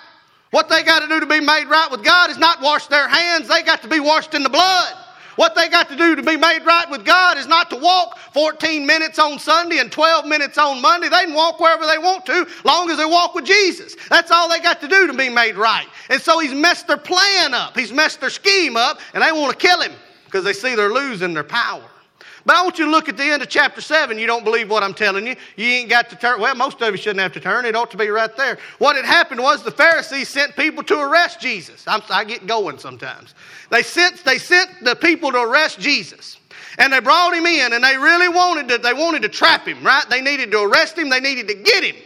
What 0.51 0.69
they 0.69 0.83
got 0.83 1.01
to 1.01 1.07
do 1.07 1.19
to 1.19 1.25
be 1.25 1.39
made 1.39 1.65
right 1.65 1.89
with 1.91 2.03
God 2.03 2.29
is 2.29 2.37
not 2.37 2.61
wash 2.61 2.87
their 2.87 3.07
hands, 3.07 3.47
they 3.47 3.63
got 3.63 3.81
to 3.81 3.87
be 3.87 3.99
washed 3.99 4.33
in 4.33 4.43
the 4.43 4.49
blood. 4.49 4.93
What 5.37 5.53
they 5.53 5.69
got 5.69 5.87
to 5.89 5.95
do 5.95 6.15
to 6.15 6.23
be 6.23 6.35
made 6.35 6.65
right 6.65 6.89
with 6.89 7.05
God 7.05 7.37
is 7.37 7.45
not 7.45 7.69
to 7.69 7.75
walk 7.75 8.17
14 8.33 8.87
minutes 8.87 9.19
on 9.19 9.37
Sunday 9.37 9.77
and 9.77 9.91
12 9.91 10.25
minutes 10.25 10.57
on 10.57 10.81
Monday. 10.81 11.09
They 11.09 11.25
can 11.25 11.35
walk 11.35 11.59
wherever 11.59 11.85
they 11.85 11.99
want 11.99 12.25
to, 12.25 12.47
long 12.65 12.89
as 12.89 12.97
they 12.97 13.05
walk 13.05 13.35
with 13.35 13.45
Jesus. 13.45 13.95
That's 14.09 14.31
all 14.31 14.49
they 14.49 14.59
got 14.59 14.81
to 14.81 14.87
do 14.87 15.05
to 15.05 15.13
be 15.13 15.29
made 15.29 15.55
right. 15.55 15.85
And 16.09 16.19
so 16.19 16.39
he's 16.39 16.53
messed 16.53 16.87
their 16.87 16.97
plan 16.97 17.53
up. 17.53 17.77
He's 17.77 17.93
messed 17.93 18.19
their 18.19 18.31
scheme 18.31 18.75
up, 18.75 18.99
and 19.13 19.21
they 19.21 19.31
want 19.31 19.57
to 19.57 19.67
kill 19.67 19.79
him 19.79 19.91
because 20.25 20.43
they 20.43 20.53
see 20.53 20.73
they're 20.73 20.91
losing 20.91 21.35
their 21.35 21.43
power. 21.43 21.83
But 22.47 22.55
I 22.55 22.63
want 22.63 22.79
you 22.79 22.85
to 22.85 22.91
look 22.91 23.09
at 23.09 23.17
the 23.17 23.25
end 23.25 23.41
of 23.41 23.49
chapter 23.49 23.81
7. 23.81 24.17
You 24.17 24.25
don't 24.25 24.45
believe 24.45 24.69
what 24.69 24.81
I'm 24.81 24.93
telling 24.93 25.27
you. 25.27 25.35
You 25.57 25.65
ain't 25.65 25.89
got 25.89 26.09
to 26.11 26.15
turn. 26.15 26.39
Well, 26.39 26.55
most 26.55 26.81
of 26.81 26.93
you 26.93 26.97
shouldn't 26.97 27.19
have 27.19 27.33
to 27.33 27.41
turn. 27.41 27.65
It 27.65 27.75
ought 27.75 27.91
to 27.91 27.97
be 27.97 28.07
right 28.07 28.33
there. 28.37 28.57
What 28.77 28.95
had 28.95 29.03
happened 29.03 29.41
was 29.41 29.63
the 29.63 29.71
Pharisees 29.71 30.29
sent 30.29 30.55
people 30.55 30.81
to 30.83 30.97
arrest 30.97 31.41
Jesus. 31.41 31.83
I'm, 31.85 32.01
I 32.09 32.23
get 32.23 32.47
going 32.47 32.77
sometimes. 32.77 33.35
They 33.69 33.83
sent, 33.83 34.23
they 34.23 34.37
sent 34.37 34.69
the 34.81 34.95
people 34.95 35.33
to 35.33 35.41
arrest 35.41 35.81
Jesus. 35.81 36.39
And 36.77 36.93
they 36.93 37.01
brought 37.01 37.33
him 37.33 37.45
in, 37.45 37.73
and 37.73 37.83
they 37.83 37.97
really 37.97 38.29
wanted 38.29 38.69
to, 38.69 38.77
they 38.77 38.93
wanted 38.93 39.23
to 39.23 39.29
trap 39.29 39.67
him, 39.67 39.83
right? 39.83 40.05
They 40.09 40.21
needed 40.21 40.49
to 40.51 40.61
arrest 40.61 40.97
him, 40.97 41.09
they 41.09 41.19
needed 41.19 41.49
to 41.49 41.53
get 41.53 41.83
him. 41.83 41.97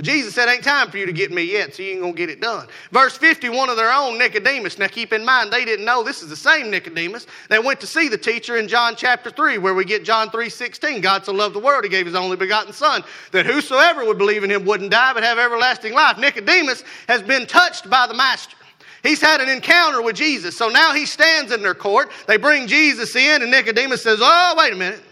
But 0.00 0.06
Jesus 0.06 0.34
said, 0.34 0.48
Ain't 0.48 0.64
time 0.64 0.90
for 0.90 0.96
you 0.96 1.04
to 1.04 1.12
get 1.12 1.30
me 1.30 1.42
yet, 1.42 1.74
so 1.74 1.82
you 1.82 1.90
ain't 1.90 2.02
to 2.02 2.12
get 2.14 2.30
it 2.30 2.40
done. 2.40 2.66
Verse 2.90 3.18
50, 3.18 3.50
one 3.50 3.68
of 3.68 3.76
their 3.76 3.92
own, 3.92 4.16
Nicodemus. 4.16 4.78
Now 4.78 4.86
keep 4.86 5.12
in 5.12 5.22
mind, 5.22 5.52
they 5.52 5.66
didn't 5.66 5.84
know 5.84 6.02
this 6.02 6.22
is 6.22 6.30
the 6.30 6.36
same 6.36 6.70
Nicodemus. 6.70 7.26
They 7.50 7.58
went 7.58 7.82
to 7.82 7.86
see 7.86 8.08
the 8.08 8.16
teacher 8.16 8.56
in 8.56 8.66
John 8.66 8.96
chapter 8.96 9.28
3, 9.28 9.58
where 9.58 9.74
we 9.74 9.84
get 9.84 10.02
John 10.02 10.30
3 10.30 10.48
16. 10.48 11.02
God 11.02 11.26
so 11.26 11.34
loved 11.34 11.54
the 11.54 11.58
world, 11.58 11.84
he 11.84 11.90
gave 11.90 12.06
his 12.06 12.14
only 12.14 12.38
begotten 12.38 12.72
Son, 12.72 13.04
that 13.32 13.44
whosoever 13.44 14.06
would 14.06 14.16
believe 14.16 14.42
in 14.42 14.50
him 14.50 14.64
wouldn't 14.64 14.90
die, 14.90 15.12
but 15.12 15.22
have 15.22 15.38
everlasting 15.38 15.92
life. 15.92 16.16
Nicodemus 16.16 16.82
has 17.06 17.20
been 17.20 17.46
touched 17.46 17.90
by 17.90 18.06
the 18.06 18.14
Master. 18.14 18.56
He's 19.02 19.20
had 19.20 19.42
an 19.42 19.50
encounter 19.50 20.00
with 20.00 20.16
Jesus. 20.16 20.56
So 20.56 20.70
now 20.70 20.94
he 20.94 21.04
stands 21.04 21.52
in 21.52 21.60
their 21.60 21.74
court. 21.74 22.10
They 22.26 22.38
bring 22.38 22.68
Jesus 22.68 23.14
in, 23.14 23.42
and 23.42 23.50
Nicodemus 23.50 24.02
says, 24.02 24.20
Oh, 24.22 24.54
wait 24.56 24.72
a 24.72 24.76
minute. 24.76 25.02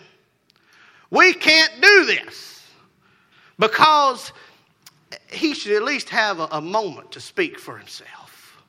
We 1.11 1.34
can't 1.34 1.78
do 1.78 2.07
this 2.07 2.64
because 3.59 4.32
he 5.31 5.55
should 5.55 5.76
at 5.76 5.83
least 5.83 6.09
have 6.09 6.41
a, 6.41 6.49
a, 6.53 6.61
moment 6.61 7.12
to 7.12 7.20
speak 7.20 7.59
for 7.59 7.76
himself. 7.76 8.62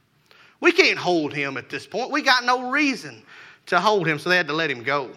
We 0.59 0.71
can't 0.71 0.97
hold 0.97 1.33
him 1.33 1.57
at 1.57 1.69
this 1.69 1.87
point. 1.87 2.11
We 2.11 2.21
got 2.21 2.43
no 2.43 2.69
reason 2.69 3.23
to 3.67 3.79
hold 3.79 4.07
him, 4.07 4.19
so 4.19 4.29
they 4.29 4.37
had 4.37 4.47
to 4.47 4.53
let 4.53 4.69
him 4.69 4.83
go. 4.83 5.09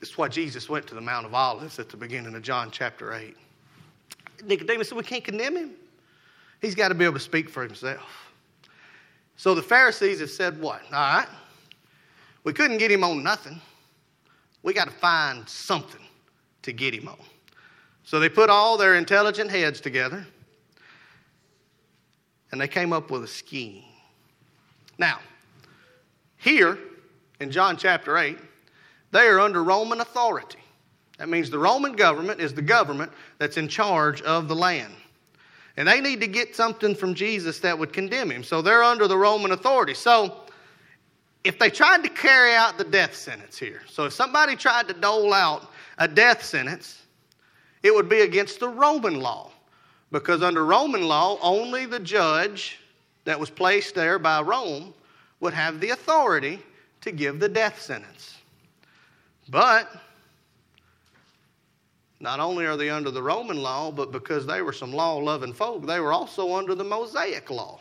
Is 0.00 0.18
why 0.18 0.28
Jesus 0.28 0.68
went 0.68 0.86
to 0.88 0.94
the 0.94 1.00
Mount 1.00 1.26
of 1.26 1.34
Olives 1.34 1.78
at 1.78 1.88
the 1.88 1.96
beginning 1.96 2.34
of 2.34 2.42
John 2.42 2.70
chapter 2.72 3.14
8. 3.14 3.36
Nicodemus 4.44 4.88
said, 4.88 4.98
We 4.98 5.04
can't 5.04 5.22
condemn 5.22 5.56
him. 5.56 5.70
He's 6.60 6.74
got 6.74 6.88
to 6.88 6.94
be 6.94 7.04
able 7.04 7.14
to 7.14 7.20
speak 7.20 7.48
for 7.48 7.62
himself. 7.62 8.32
So 9.36 9.54
the 9.54 9.62
Pharisees 9.62 10.18
have 10.18 10.30
said, 10.30 10.60
What? 10.60 10.82
All 10.92 11.18
right. 11.18 11.28
We 12.42 12.52
couldn't 12.52 12.78
get 12.78 12.90
him 12.90 13.04
on 13.04 13.22
nothing. 13.22 13.60
We 14.64 14.72
got 14.72 14.86
to 14.86 14.94
find 14.94 15.48
something 15.48 16.00
to 16.62 16.72
get 16.72 16.94
him 16.94 17.06
on. 17.08 17.18
So 18.04 18.18
they 18.18 18.28
put 18.28 18.50
all 18.50 18.76
their 18.76 18.96
intelligent 18.96 19.50
heads 19.50 19.80
together 19.80 20.26
and 22.52 22.60
they 22.60 22.68
came 22.68 22.92
up 22.92 23.10
with 23.10 23.24
a 23.24 23.28
scheme. 23.28 23.82
Now, 24.98 25.18
here 26.36 26.78
in 27.40 27.50
John 27.50 27.76
chapter 27.76 28.18
8, 28.18 28.38
they 29.10 29.26
are 29.26 29.40
under 29.40 29.64
Roman 29.64 30.00
authority. 30.00 30.58
That 31.18 31.28
means 31.28 31.50
the 31.50 31.58
Roman 31.58 31.92
government 31.92 32.40
is 32.40 32.54
the 32.54 32.62
government 32.62 33.10
that's 33.38 33.56
in 33.56 33.68
charge 33.68 34.22
of 34.22 34.48
the 34.48 34.54
land. 34.54 34.92
And 35.76 35.88
they 35.88 36.00
need 36.00 36.20
to 36.20 36.26
get 36.26 36.54
something 36.54 36.94
from 36.94 37.14
Jesus 37.14 37.58
that 37.60 37.78
would 37.78 37.92
condemn 37.92 38.30
him. 38.30 38.44
So 38.44 38.60
they're 38.60 38.82
under 38.82 39.08
the 39.08 39.16
Roman 39.16 39.52
authority. 39.52 39.94
So 39.94 40.42
if 41.44 41.58
they 41.58 41.70
tried 41.70 42.02
to 42.02 42.10
carry 42.10 42.54
out 42.54 42.76
the 42.76 42.84
death 42.84 43.14
sentence 43.14 43.58
here, 43.58 43.82
so 43.88 44.04
if 44.04 44.12
somebody 44.12 44.56
tried 44.56 44.88
to 44.88 44.94
dole 44.94 45.32
out 45.32 45.70
a 45.98 46.06
death 46.06 46.44
sentence, 46.44 47.02
it 47.82 47.94
would 47.94 48.08
be 48.08 48.20
against 48.20 48.60
the 48.60 48.68
Roman 48.68 49.20
law. 49.20 49.50
Because 50.12 50.42
under 50.42 50.64
Roman 50.64 51.02
law, 51.08 51.38
only 51.40 51.86
the 51.86 51.98
judge 51.98 52.78
that 53.24 53.40
was 53.40 53.48
placed 53.48 53.94
there 53.94 54.18
by 54.18 54.42
Rome 54.42 54.92
would 55.40 55.54
have 55.54 55.80
the 55.80 55.90
authority 55.90 56.60
to 57.00 57.10
give 57.10 57.40
the 57.40 57.48
death 57.48 57.80
sentence. 57.80 58.36
But 59.48 59.90
not 62.20 62.38
only 62.38 62.66
are 62.66 62.76
they 62.76 62.90
under 62.90 63.10
the 63.10 63.22
Roman 63.22 63.56
law, 63.56 63.90
but 63.90 64.12
because 64.12 64.46
they 64.46 64.60
were 64.60 64.72
some 64.72 64.92
law 64.92 65.16
loving 65.16 65.52
folk, 65.52 65.86
they 65.86 65.98
were 65.98 66.12
also 66.12 66.54
under 66.54 66.74
the 66.74 66.84
Mosaic 66.84 67.50
law. 67.50 67.80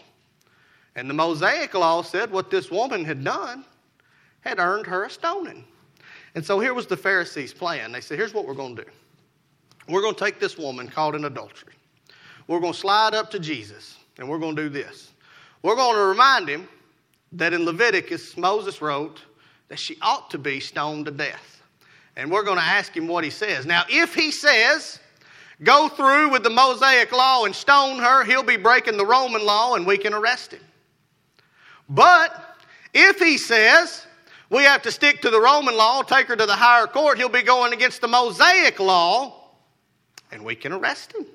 And 0.96 1.10
the 1.10 1.14
Mosaic 1.14 1.74
law 1.74 2.02
said 2.02 2.32
what 2.32 2.50
this 2.50 2.72
woman 2.72 3.06
had 3.06 3.24
done 3.24 3.66
had 4.42 4.58
earned 4.58 4.88
her 4.88 5.04
a 5.04 5.10
stoning. 5.10 5.66
And 6.34 6.46
so 6.46 6.60
here 6.60 6.74
was 6.74 6.88
the 6.88 6.98
Pharisees' 6.98 7.54
plan. 7.54 7.92
They 7.92 8.02
said, 8.02 8.18
here's 8.18 8.34
what 8.34 8.48
we're 8.48 8.54
going 8.54 8.76
to 8.78 8.84
do 8.86 8.90
we're 9.90 10.02
going 10.02 10.16
to 10.16 10.24
take 10.24 10.40
this 10.40 10.58
woman 10.58 10.88
caught 10.88 11.16
in 11.16 11.26
adultery. 11.26 11.74
We're 12.52 12.60
going 12.60 12.74
to 12.74 12.80
slide 12.80 13.14
up 13.14 13.32
to 13.32 13.40
Jesus 13.40 13.96
and 14.18 14.28
we're 14.28 14.38
going 14.38 14.58
to 14.58 14.64
do 14.64 14.68
this. 14.68 15.14
We're 15.64 15.78
going 15.78 15.96
to 15.96 16.04
remind 16.04 16.50
him 16.50 16.68
that 17.32 17.54
in 17.54 17.64
Leviticus, 17.64 18.36
Moses 18.36 18.82
wrote 18.82 19.22
that 19.70 19.80
she 19.80 19.96
ought 20.02 20.30
to 20.32 20.38
be 20.38 20.60
stoned 20.60 21.06
to 21.06 21.12
death. 21.12 21.64
And 22.18 22.30
we're 22.30 22.44
going 22.44 22.58
to 22.58 22.64
ask 22.64 22.94
him 22.94 23.08
what 23.08 23.24
he 23.24 23.30
says. 23.30 23.66
Now, 23.66 23.84
if 23.88 24.14
he 24.14 24.32
says, 24.32 25.00
go 25.64 25.88
through 25.88 26.30
with 26.30 26.44
the 26.44 26.50
Mosaic 26.50 27.14
law 27.14 27.46
and 27.46 27.56
stone 27.56 28.00
her, 28.00 28.26
he'll 28.26 28.44
be 28.44 28.58
breaking 28.58 28.98
the 28.98 29.06
Roman 29.06 29.46
law 29.46 29.76
and 29.76 29.88
we 29.88 29.98
can 29.98 30.14
arrest 30.14 30.52
him. 30.52 30.62
But 31.88 32.58
if 32.94 33.18
he 33.18 33.38
says, 33.38 34.06
we 34.50 34.64
have 34.64 34.82
to 34.82 34.92
stick 34.92 35.22
to 35.22 35.30
the 35.30 35.40
Roman 35.40 35.78
law, 35.78 36.02
take 36.02 36.28
her 36.28 36.36
to 36.36 36.46
the 36.46 36.58
higher 36.58 36.86
court, 36.86 37.18
he'll 37.18 37.30
be 37.30 37.44
going 37.44 37.72
against 37.72 38.02
the 38.02 38.10
Mosaic 38.10 38.78
law 38.82 39.52
and 40.34 40.44
we 40.44 40.54
can 40.54 40.74
arrest 40.74 41.14
him. 41.14 41.26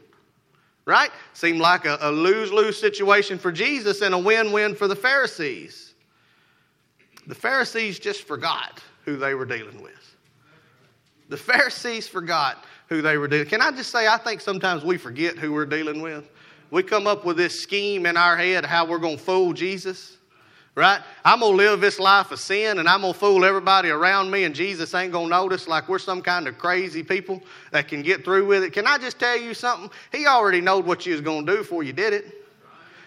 Right? 0.87 1.11
Seemed 1.33 1.59
like 1.59 1.85
a, 1.85 1.99
lose 2.11 2.53
lose 2.53 2.79
situation 2.79 3.39
for 3.39 3.51
Jesus 3.51 4.03
and 4.03 4.15
a 4.15 4.19
win 4.19 4.53
win 4.53 4.75
for 4.75 4.87
the 4.87 4.95
Pharisees. 4.95 5.95
The 7.27 7.35
Pharisees 7.35 7.99
just 7.99 8.23
forgot 8.23 8.81
who 9.05 9.17
they 9.17 9.35
were 9.35 9.45
dealing 9.45 9.83
with. 9.83 10.17
The 11.29 11.37
Pharisees 11.37 12.07
forgot 12.07 12.65
who 12.89 13.03
they 13.03 13.19
were 13.19 13.27
dealing. 13.27 13.47
With. 13.47 13.51
Can 13.51 13.61
I 13.61 13.73
just 13.73 13.91
say, 13.91 14.07
I 14.07 14.17
think 14.17 14.41
sometimes 14.41 14.85
we 14.85 14.97
forget 14.97 15.37
who 15.37 15.53
we're 15.53 15.67
dealing 15.67 16.03
with. 16.03 16.31
We 16.71 16.85
come 16.85 17.09
up 17.09 17.25
with 17.25 17.37
this 17.37 17.61
scheme 17.61 18.07
in 18.07 18.17
our 18.17 18.37
head 18.37 18.65
how 18.65 18.87
we're 18.87 18.99
going 18.99 19.17
to 19.17 19.23
fool 19.23 19.53
Jesus. 19.53 20.16
Right? 20.77 21.01
I'm 21.25 21.41
going 21.41 21.53
to 21.53 21.57
live 21.57 21.81
this 21.81 21.99
life 21.99 22.31
of 22.31 22.39
sin 22.39 22.79
and 22.79 22.89
I'm 22.89 23.01
going 23.01 23.15
to 23.15 23.19
fool 23.19 23.45
everybody 23.45 23.89
around 23.89 24.31
me, 24.31 24.45
and 24.45 24.55
Jesus 24.55 24.95
ain't 24.95 25.11
going 25.11 25.31
to 25.31 25.31
notice 25.31 25.67
like 25.67 25.89
we're 25.89 25.99
some 25.99 26.23
kind 26.23 26.47
of 26.47 26.59
crazy 26.59 27.03
people 27.03 27.43
that 27.73 27.89
can 27.89 28.03
get 28.03 28.25
through 28.25 28.47
with 28.47 28.63
it. 28.63 28.73
Can 28.73 28.87
I 28.87 28.99
just 28.99 29.19
tell 29.19 29.37
you 29.37 29.55
something? 29.55 29.91
He 30.13 30.27
already 30.27 30.61
knowed 30.61 30.85
what 30.85 31.07
you 31.07 31.13
was 31.13 31.23
going 31.23 31.47
to 31.47 31.53
do 31.53 31.59
before 31.59 31.83
you 31.83 31.95
did 31.95 32.13
it. 32.13 32.45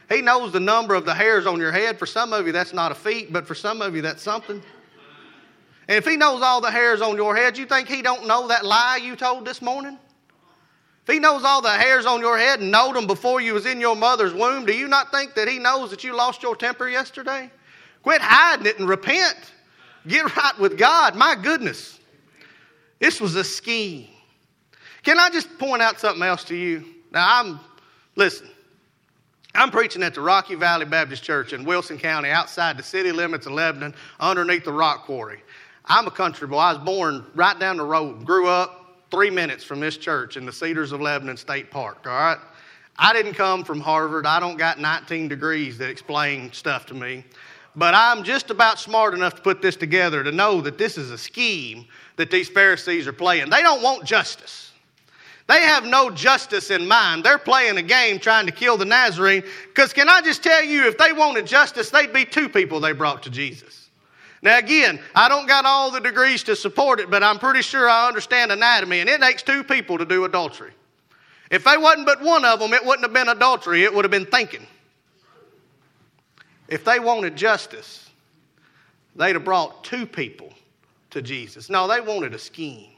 He 0.10 0.22
knows 0.22 0.52
the 0.52 0.60
number 0.60 0.96
of 0.96 1.06
the 1.06 1.14
hairs 1.14 1.46
on 1.46 1.60
your 1.60 1.72
head. 1.72 2.00
For 2.00 2.08
some 2.08 2.34
of 2.34 2.48
you, 2.48 2.52
that's 2.52 2.74
not 2.74 2.92
a 2.92 2.96
feat, 2.96 3.32
but 3.32 3.46
for 3.46 3.54
some 3.54 3.84
of 3.84 3.96
you, 3.96 4.02
that's 4.02 4.24
something. 4.24 4.60
And 5.88 5.98
if 5.98 6.06
he 6.06 6.18
knows 6.18 6.42
all 6.42 6.62
the 6.62 6.72
hairs 6.72 7.02
on 7.02 7.16
your 7.16 7.36
head, 7.36 7.58
you 7.58 7.68
think 7.68 7.88
he 7.88 8.02
don't 8.02 8.26
know 8.26 8.48
that 8.48 8.66
lie 8.66 9.00
you 9.02 9.16
told 9.16 9.46
this 9.46 9.62
morning? 9.62 10.00
If 11.08 11.14
he 11.14 11.20
knows 11.20 11.44
all 11.44 11.62
the 11.62 11.70
hairs 11.70 12.08
on 12.08 12.20
your 12.20 12.40
head 12.40 12.60
and 12.60 12.72
knowed 12.72 12.96
them 12.96 13.06
before 13.06 13.42
you 13.42 13.54
was 13.54 13.68
in 13.68 13.80
your 13.80 13.96
mother's 13.96 14.34
womb, 14.34 14.66
do 14.66 14.74
you 14.74 14.88
not 14.88 15.12
think 15.12 15.36
that 15.36 15.48
he 15.48 15.60
knows 15.60 15.92
that 15.92 16.04
you 16.04 16.16
lost 16.16 16.42
your 16.42 16.56
temper 16.56 16.90
yesterday? 16.90 17.52
Quit 18.04 18.22
hiding 18.22 18.66
it 18.66 18.80
and 18.80 18.88
repent. 18.88 19.38
Get 20.08 20.36
right 20.36 20.58
with 20.60 20.78
God. 20.78 21.16
My 21.16 21.36
goodness. 21.36 22.00
This 23.00 23.22
was 23.22 23.36
a 23.36 23.44
scheme. 23.44 24.08
Can 25.04 25.20
I 25.20 25.30
just 25.30 25.58
point 25.58 25.82
out 25.82 26.00
something 26.00 26.24
else 26.24 26.44
to 26.46 26.56
you? 26.56 26.86
Now, 27.12 27.40
I'm, 27.40 27.60
listen, 28.16 28.48
I'm 29.56 29.72
preaching 29.72 30.04
at 30.04 30.14
the 30.14 30.22
Rocky 30.22 30.56
Valley 30.56 30.86
Baptist 30.86 31.24
Church 31.24 31.54
in 31.54 31.64
Wilson 31.64 31.98
County, 31.98 32.30
outside 32.30 32.78
the 32.78 32.84
city 32.84 33.12
limits 33.12 33.46
of 33.46 33.54
Lebanon, 33.54 33.96
underneath 34.20 34.66
the 34.66 34.74
rock 34.74 35.06
quarry. 35.06 35.42
I'm 35.86 36.06
a 36.06 36.12
country 36.12 36.48
boy. 36.48 36.58
I 36.58 36.74
was 36.74 36.84
born 36.84 37.26
right 37.34 37.58
down 37.58 37.78
the 37.78 37.86
road, 37.86 38.26
grew 38.26 38.48
up 38.48 38.80
three 39.10 39.30
minutes 39.30 39.64
from 39.64 39.80
this 39.80 39.98
church 39.98 40.38
in 40.38 40.46
the 40.46 40.52
Cedars 40.52 40.92
of 40.92 41.02
Lebanon 41.02 41.38
State 41.38 41.72
Park, 41.72 42.06
all 42.06 42.12
right? 42.12 42.38
I 42.98 43.14
didn't 43.14 43.34
come 43.34 43.64
from 43.64 43.80
Harvard. 43.80 44.26
I 44.26 44.40
don't 44.40 44.58
got 44.58 44.78
19 44.78 45.30
degrees 45.30 45.78
that 45.78 45.90
explain 45.90 46.52
stuff 46.52 46.86
to 46.88 46.94
me. 46.94 47.24
But 47.80 47.96
I'm 47.96 48.24
just 48.24 48.50
about 48.50 48.78
smart 48.78 49.14
enough 49.14 49.36
to 49.36 49.42
put 49.42 49.62
this 49.62 49.78
together 49.78 50.22
to 50.22 50.34
know 50.34 50.60
that 50.60 50.78
this 50.78 50.98
is 50.98 51.12
a 51.12 51.18
scheme 51.18 51.86
that 52.18 52.30
these 52.30 52.50
Pharisees 52.50 53.08
are 53.08 53.14
playing. 53.14 53.50
They 53.50 53.62
don't 53.62 53.82
want 53.82 54.04
justice. 54.04 54.74
They 55.48 55.62
have 55.62 55.86
no 55.86 56.10
justice 56.12 56.72
in 56.72 56.86
mind. 56.86 57.24
They're 57.24 57.38
playing 57.38 57.78
a 57.78 57.82
game 57.82 58.20
trying 58.20 58.48
to 58.48 58.52
kill 58.52 58.76
the 58.76 58.84
Nazarene. 58.84 59.44
Because 59.70 59.94
can 59.94 60.10
I 60.10 60.20
just 60.20 60.44
tell 60.44 60.62
you, 60.62 60.88
if 60.88 60.98
they 60.98 61.14
wanted 61.14 61.48
justice, 61.48 61.90
they'd 61.90 62.12
be 62.12 62.26
two 62.26 62.50
people 62.50 62.82
they 62.82 62.92
brought 62.92 63.24
to 63.24 63.30
Jesus. 63.30 63.90
Now, 64.42 64.58
again, 64.58 65.00
I 65.16 65.30
don't 65.30 65.48
got 65.48 65.64
all 65.64 65.90
the 65.90 66.02
degrees 66.02 66.44
to 66.44 66.58
support 66.58 67.00
it, 67.00 67.10
but 67.10 67.24
I'm 67.24 67.40
pretty 67.40 67.62
sure 67.62 67.88
I 67.88 68.10
understand 68.10 68.52
anatomy, 68.52 69.00
and 69.00 69.10
it 69.10 69.22
takes 69.22 69.42
two 69.42 69.64
people 69.64 69.98
to 69.98 70.06
do 70.06 70.26
adultery. 70.26 70.74
If 71.50 71.64
they 71.64 71.78
wasn't 71.78 72.08
but 72.08 72.22
one 72.22 72.44
of 72.44 72.60
them, 72.60 72.74
it 72.74 72.86
wouldn't 72.86 73.06
have 73.06 73.14
been 73.14 73.30
adultery, 73.30 73.86
it 73.86 73.94
would 73.94 74.04
have 74.04 74.12
been 74.12 74.26
thinking. 74.26 74.68
If 76.70 76.86
they 76.86 77.00
wanted 77.00 77.36
justice, 77.36 78.10
they'd 79.16 79.34
have 79.34 79.44
brought 79.44 79.84
two 79.84 80.06
people 80.06 80.54
to 81.10 81.22
Jesus. 81.22 81.70
No, 81.70 81.88
they 81.88 82.00
wanted 82.00 82.34
a 82.34 82.40
scheme. 82.40 82.92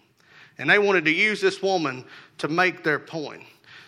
And 0.58 0.70
they 0.70 0.78
wanted 0.78 1.06
to 1.06 1.12
use 1.12 1.42
this 1.42 1.62
woman 1.62 2.06
to 2.38 2.48
make 2.48 2.84
their 2.84 3.00
point. 3.00 3.44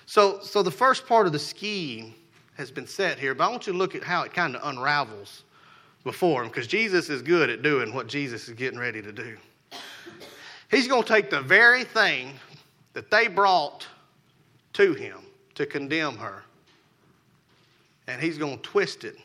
So, 0.06 0.40
so 0.42 0.64
the 0.64 0.72
first 0.72 1.06
part 1.06 1.28
of 1.28 1.34
the 1.34 1.40
scheme 1.40 2.16
has 2.56 2.72
been 2.72 2.88
set 2.88 3.20
here, 3.20 3.36
but 3.36 3.46
I 3.46 3.50
want 3.50 3.68
you 3.68 3.74
to 3.74 3.80
look 3.80 3.96
at 3.96 4.04
how 4.04 4.24
it 4.24 4.34
kind 4.34 4.56
of 4.56 4.62
unravels 4.68 5.44
before 6.04 6.44
him, 6.44 6.50
because 6.50 6.68
Jesus 6.68 7.10
is 7.10 7.22
good 7.22 7.50
at 7.50 7.62
doing 7.62 7.94
what 7.94 8.08
Jesus 8.08 8.48
is 8.48 8.54
getting 8.54 8.80
ready 8.80 9.02
to 9.02 9.12
do. 9.12 9.38
He's 10.70 10.88
going 10.88 11.04
to 11.04 11.08
take 11.08 11.30
the 11.30 11.42
very 11.42 11.84
thing 11.84 12.34
that 12.94 13.10
they 13.10 13.28
brought 13.28 13.88
to 14.74 14.94
him 14.94 15.20
to 15.56 15.66
condemn 15.66 16.18
her, 16.18 16.44
and 18.08 18.22
he's 18.22 18.38
going 18.38 18.58
to 18.58 18.64
twist 18.64 19.04
it 19.04 19.18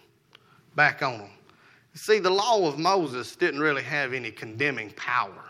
back 0.79 1.03
on 1.03 1.19
them. 1.19 1.31
See, 1.95 2.21
the 2.21 2.31
law 2.31 2.69
of 2.69 2.79
Moses 2.79 3.35
didn't 3.35 3.59
really 3.59 3.83
have 3.83 4.15
any 4.15 4.31
condemning 4.31 4.91
power. 4.91 5.45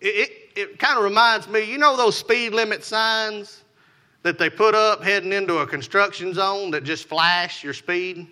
It, 0.00 0.30
it, 0.56 0.60
it 0.60 0.78
kind 0.78 0.96
of 0.96 1.04
reminds 1.04 1.46
me, 1.46 1.70
you 1.70 1.76
know, 1.76 1.94
those 1.94 2.16
speed 2.16 2.54
limit 2.54 2.82
signs 2.82 3.62
that 4.22 4.38
they 4.38 4.48
put 4.48 4.74
up 4.74 5.04
heading 5.04 5.32
into 5.32 5.58
a 5.58 5.66
construction 5.66 6.32
zone 6.32 6.70
that 6.70 6.84
just 6.84 7.06
flash 7.06 7.62
your 7.62 7.74
speed? 7.74 8.26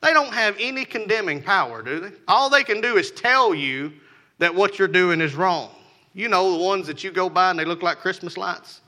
They 0.00 0.12
don't 0.12 0.34
have 0.34 0.56
any 0.58 0.84
condemning 0.84 1.40
power, 1.40 1.80
do 1.80 2.00
they? 2.00 2.10
All 2.26 2.50
they 2.50 2.64
can 2.64 2.80
do 2.80 2.96
is 2.96 3.12
tell 3.12 3.54
you 3.54 3.92
that 4.38 4.52
what 4.52 4.78
you're 4.78 4.88
doing 4.88 5.20
is 5.20 5.36
wrong. 5.36 5.70
You 6.14 6.28
know, 6.28 6.58
the 6.58 6.64
ones 6.64 6.88
that 6.88 7.04
you 7.04 7.12
go 7.12 7.30
by 7.30 7.50
and 7.50 7.58
they 7.58 7.64
look 7.64 7.82
like 7.82 7.98
Christmas 7.98 8.36
lights 8.36 8.80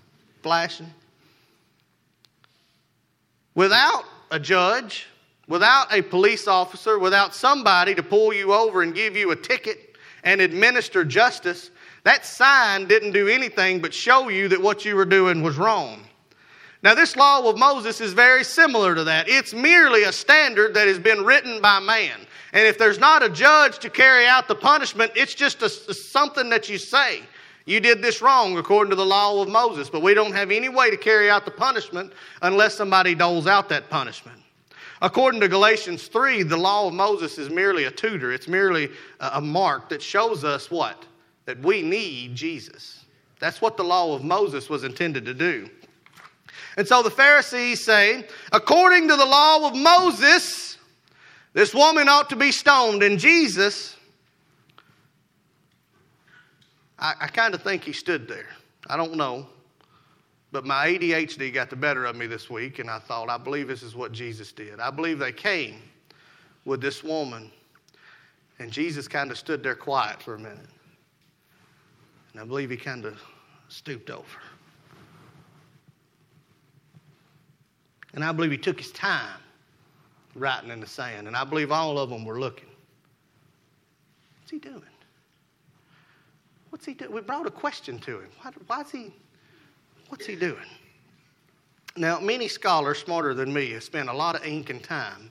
flashing. 0.42 0.92
Without 3.54 4.04
a 4.32 4.38
judge, 4.40 5.06
without 5.50 5.92
a 5.92 6.00
police 6.00 6.46
officer, 6.48 6.98
without 6.98 7.34
somebody 7.34 7.94
to 7.94 8.02
pull 8.02 8.32
you 8.32 8.54
over 8.54 8.82
and 8.82 8.94
give 8.94 9.16
you 9.16 9.32
a 9.32 9.36
ticket 9.36 9.96
and 10.22 10.40
administer 10.40 11.04
justice, 11.04 11.70
that 12.04 12.24
sign 12.24 12.86
didn't 12.86 13.12
do 13.12 13.28
anything 13.28 13.80
but 13.80 13.92
show 13.92 14.28
you 14.30 14.48
that 14.48 14.62
what 14.62 14.84
you 14.86 14.96
were 14.96 15.04
doing 15.04 15.42
was 15.42 15.58
wrong. 15.58 16.04
Now, 16.82 16.94
this 16.94 17.14
law 17.14 17.46
of 17.46 17.58
Moses 17.58 18.00
is 18.00 18.14
very 18.14 18.42
similar 18.42 18.94
to 18.94 19.04
that. 19.04 19.28
It's 19.28 19.52
merely 19.52 20.04
a 20.04 20.12
standard 20.12 20.72
that 20.72 20.88
has 20.88 20.98
been 20.98 21.24
written 21.24 21.60
by 21.60 21.78
man. 21.78 22.18
And 22.54 22.66
if 22.66 22.78
there's 22.78 22.98
not 22.98 23.22
a 23.22 23.28
judge 23.28 23.80
to 23.80 23.90
carry 23.90 24.26
out 24.26 24.48
the 24.48 24.54
punishment, 24.54 25.12
it's 25.14 25.34
just 25.34 25.62
a, 25.62 25.68
something 25.68 26.48
that 26.48 26.70
you 26.70 26.78
say. 26.78 27.22
You 27.66 27.80
did 27.80 28.00
this 28.00 28.22
wrong 28.22 28.56
according 28.56 28.90
to 28.90 28.96
the 28.96 29.04
law 29.04 29.42
of 29.42 29.48
Moses, 29.48 29.90
but 29.90 30.00
we 30.00 30.14
don't 30.14 30.32
have 30.32 30.50
any 30.50 30.70
way 30.70 30.90
to 30.90 30.96
carry 30.96 31.28
out 31.28 31.44
the 31.44 31.50
punishment 31.50 32.14
unless 32.40 32.76
somebody 32.76 33.14
doles 33.14 33.46
out 33.46 33.68
that 33.68 33.90
punishment. 33.90 34.39
According 35.02 35.40
to 35.40 35.48
Galatians 35.48 36.08
3, 36.08 36.42
the 36.42 36.56
law 36.56 36.86
of 36.86 36.94
Moses 36.94 37.38
is 37.38 37.48
merely 37.48 37.84
a 37.84 37.90
tutor, 37.90 38.32
it's 38.32 38.48
merely 38.48 38.90
a 39.18 39.40
mark 39.40 39.88
that 39.88 40.02
shows 40.02 40.44
us 40.44 40.70
what? 40.70 41.06
That 41.46 41.60
we 41.60 41.82
need 41.82 42.34
Jesus. 42.34 43.04
That's 43.38 43.62
what 43.62 43.76
the 43.76 43.82
law 43.82 44.14
of 44.14 44.22
Moses 44.22 44.68
was 44.68 44.84
intended 44.84 45.24
to 45.24 45.34
do. 45.34 45.70
And 46.76 46.86
so 46.86 47.02
the 47.02 47.10
Pharisees 47.10 47.82
say, 47.82 48.26
according 48.52 49.08
to 49.08 49.16
the 49.16 49.24
law 49.24 49.66
of 49.66 49.74
Moses, 49.74 50.76
this 51.52 51.74
woman 51.74 52.08
ought 52.08 52.30
to 52.30 52.36
be 52.36 52.52
stoned. 52.52 53.02
And 53.02 53.18
Jesus, 53.18 53.96
I, 56.98 57.14
I 57.22 57.26
kind 57.28 57.54
of 57.54 57.62
think 57.62 57.84
he 57.84 57.92
stood 57.92 58.28
there. 58.28 58.48
I 58.86 58.96
don't 58.96 59.16
know. 59.16 59.46
But 60.52 60.64
my 60.64 60.88
ADHD 60.88 61.52
got 61.54 61.70
the 61.70 61.76
better 61.76 62.04
of 62.04 62.16
me 62.16 62.26
this 62.26 62.50
week, 62.50 62.80
and 62.80 62.90
I 62.90 62.98
thought, 62.98 63.28
I 63.28 63.38
believe 63.38 63.68
this 63.68 63.82
is 63.82 63.94
what 63.94 64.12
Jesus 64.12 64.52
did. 64.52 64.80
I 64.80 64.90
believe 64.90 65.18
they 65.18 65.32
came 65.32 65.76
with 66.64 66.80
this 66.80 67.04
woman, 67.04 67.50
and 68.58 68.70
Jesus 68.70 69.06
kind 69.06 69.30
of 69.30 69.38
stood 69.38 69.62
there 69.62 69.76
quiet 69.76 70.20
for 70.20 70.34
a 70.34 70.38
minute. 70.38 70.68
And 72.32 72.40
I 72.40 72.44
believe 72.44 72.70
he 72.70 72.76
kind 72.76 73.04
of 73.04 73.20
stooped 73.68 74.10
over. 74.10 74.26
And 78.14 78.24
I 78.24 78.32
believe 78.32 78.50
he 78.50 78.58
took 78.58 78.78
his 78.78 78.90
time 78.90 79.40
writing 80.34 80.70
in 80.70 80.80
the 80.80 80.86
sand. 80.86 81.28
And 81.28 81.36
I 81.36 81.44
believe 81.44 81.70
all 81.70 81.98
of 81.98 82.10
them 82.10 82.24
were 82.24 82.40
looking. 82.40 82.68
What's 84.40 84.50
he 84.50 84.58
doing? 84.58 84.82
What's 86.70 86.86
he 86.86 86.94
doing? 86.94 87.12
We 87.12 87.20
brought 87.20 87.46
a 87.46 87.50
question 87.50 87.98
to 88.00 88.20
him. 88.20 88.28
Why, 88.42 88.50
why 88.66 88.80
is 88.82 88.90
he, 88.90 89.12
what's 90.10 90.26
he 90.26 90.36
doing? 90.36 90.66
Now, 91.96 92.20
many 92.20 92.46
scholars 92.46 92.98
smarter 92.98 93.34
than 93.34 93.52
me 93.52 93.70
have 93.70 93.82
spent 93.82 94.08
a 94.08 94.12
lot 94.12 94.36
of 94.36 94.44
ink 94.44 94.70
and 94.70 94.82
time 94.82 95.30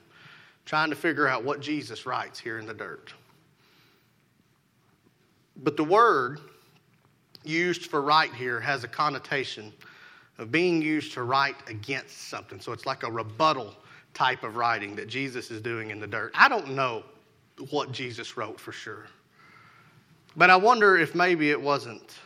trying 0.65 0.89
to 0.89 0.95
figure 0.95 1.27
out 1.27 1.43
what 1.43 1.61
Jesus 1.61 2.05
writes 2.05 2.39
here 2.39 2.59
in 2.59 2.65
the 2.65 2.73
dirt. 2.73 3.13
But 5.57 5.77
the 5.77 5.83
word 5.83 6.39
used 7.43 7.85
for 7.85 8.01
write 8.01 8.33
here 8.33 8.59
has 8.59 8.83
a 8.83 8.87
connotation 8.87 9.71
of 10.37 10.51
being 10.51 10.81
used 10.81 11.13
to 11.13 11.23
write 11.23 11.55
against 11.67 12.29
something. 12.29 12.59
So 12.59 12.71
it's 12.71 12.85
like 12.85 13.03
a 13.03 13.11
rebuttal 13.11 13.75
type 14.13 14.43
of 14.43 14.55
writing 14.55 14.95
that 14.95 15.07
Jesus 15.07 15.51
is 15.51 15.61
doing 15.61 15.91
in 15.91 15.99
the 15.99 16.07
dirt. 16.07 16.31
I 16.33 16.47
don't 16.47 16.71
know 16.75 17.03
what 17.71 17.91
Jesus 17.91 18.37
wrote 18.37 18.59
for 18.59 18.71
sure. 18.71 19.07
But 20.35 20.49
I 20.49 20.55
wonder 20.55 20.97
if 20.97 21.15
maybe 21.15 21.51
it 21.51 21.61
wasn't, 21.61 22.17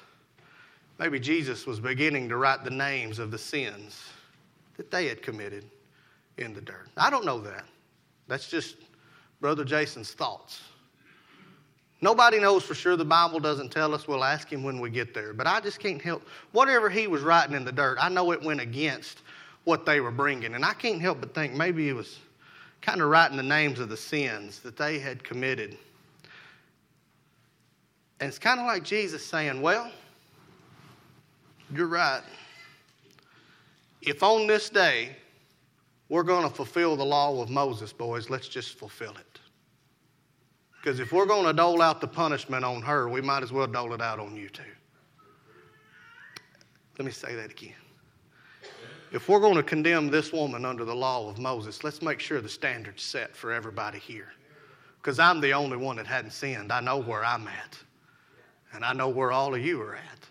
maybe 1.00 1.20
Jesus 1.20 1.66
was 1.66 1.80
beginning 1.80 2.30
to 2.30 2.38
write 2.38 2.64
the 2.64 2.70
names 2.70 3.20
of 3.20 3.32
the 3.32 3.38
sins 3.38 4.02
that 4.78 4.92
they 4.92 5.08
had 5.08 5.22
committed 5.22 5.66
in 6.38 6.54
the 6.54 6.62
dirt. 6.62 6.90
I 6.98 7.10
don't 7.10 7.26
know 7.26 7.40
that. 7.42 7.66
That's 8.28 8.50
just 8.50 8.76
Brother 9.42 9.64
Jason's 9.64 10.14
thoughts. 10.14 10.62
Nobody 12.02 12.40
knows 12.40 12.64
for 12.64 12.76
sure. 12.76 12.98
The 12.98 13.06
Bible 13.06 13.40
doesn't 13.40 13.70
tell 13.70 13.94
us. 13.94 14.08
We'll 14.08 14.26
ask 14.26 14.52
him 14.52 14.62
when 14.62 14.82
we 14.82 14.90
get 14.90 15.14
there. 15.14 15.34
But 15.34 15.48
I 15.48 15.62
just 15.62 15.80
can't 15.80 16.02
help. 16.02 16.28
Whatever 16.52 16.90
he 16.90 17.08
was 17.08 17.22
writing 17.22 17.56
in 17.56 17.64
the 17.64 17.72
dirt, 17.72 17.98
I 18.02 18.10
know 18.10 18.32
it 18.32 18.42
went 18.42 18.60
against 18.60 19.22
what 19.64 19.86
they 19.86 20.02
were 20.02 20.12
bringing. 20.12 20.56
And 20.56 20.66
I 20.66 20.74
can't 20.74 21.00
help 21.00 21.22
but 21.22 21.34
think 21.34 21.54
maybe 21.54 21.86
he 21.86 21.94
was 21.94 22.20
kind 22.82 23.02
of 23.02 23.08
writing 23.08 23.38
the 23.38 23.44
names 23.44 23.80
of 23.80 23.88
the 23.88 23.96
sins 23.96 24.60
that 24.60 24.76
they 24.76 25.00
had 25.00 25.24
committed. 25.24 25.78
And 28.20 28.28
it's 28.28 28.40
kind 28.40 28.60
of 28.60 28.66
like 28.66 28.84
Jesus 28.84 29.26
saying, 29.26 29.62
Well, 29.62 29.90
you're 31.76 31.88
right. 31.88 32.22
If 34.02 34.24
on 34.24 34.48
this 34.48 34.70
day 34.70 35.16
we're 36.10 36.24
going 36.24 36.48
to 36.48 36.54
fulfill 36.54 36.96
the 36.96 37.06
law 37.06 37.42
of 37.42 37.50
Moses, 37.50 37.94
boys, 37.94 38.30
let's 38.30 38.48
just 38.48 38.78
fulfill 38.78 39.12
it. 39.12 39.40
Because 40.82 41.00
if 41.00 41.14
we're 41.14 41.26
going 41.26 41.46
to 41.46 41.54
dole 41.54 41.82
out 41.82 42.02
the 42.02 42.08
punishment 42.08 42.66
on 42.66 42.82
her, 42.82 43.08
we 43.08 43.22
might 43.22 43.42
as 43.42 43.54
well 43.54 43.68
dole 43.68 43.94
it 43.94 44.02
out 44.02 44.20
on 44.20 44.36
you 44.36 44.50
too. 44.50 44.64
Let 47.00 47.06
me 47.06 47.12
say 47.12 47.36
that 47.36 47.52
again. 47.52 47.74
If 49.14 49.30
we're 49.30 49.40
going 49.40 49.56
to 49.56 49.64
condemn 49.64 50.10
this 50.10 50.34
woman 50.34 50.66
under 50.66 50.84
the 50.84 50.96
law 50.96 51.30
of 51.30 51.38
Moses, 51.40 51.84
let's 51.84 52.02
make 52.02 52.20
sure 52.20 52.42
the 52.42 52.50
standard's 52.50 53.04
set 53.04 53.36
for 53.36 53.52
everybody 53.54 54.00
here. 54.00 54.34
Because 54.98 55.20
I'm 55.20 55.40
the 55.40 55.54
only 55.54 55.78
one 55.78 55.96
that 55.98 56.08
hadn't 56.08 56.32
sinned. 56.32 56.72
I 56.72 56.82
know 56.82 56.98
where 56.98 57.24
I'm 57.24 57.48
at, 57.48 57.78
and 58.74 58.84
I 58.84 58.94
know 58.94 59.10
where 59.10 59.32
all 59.32 59.54
of 59.54 59.62
you 59.64 59.82
are 59.82 59.96
at. 59.96 60.23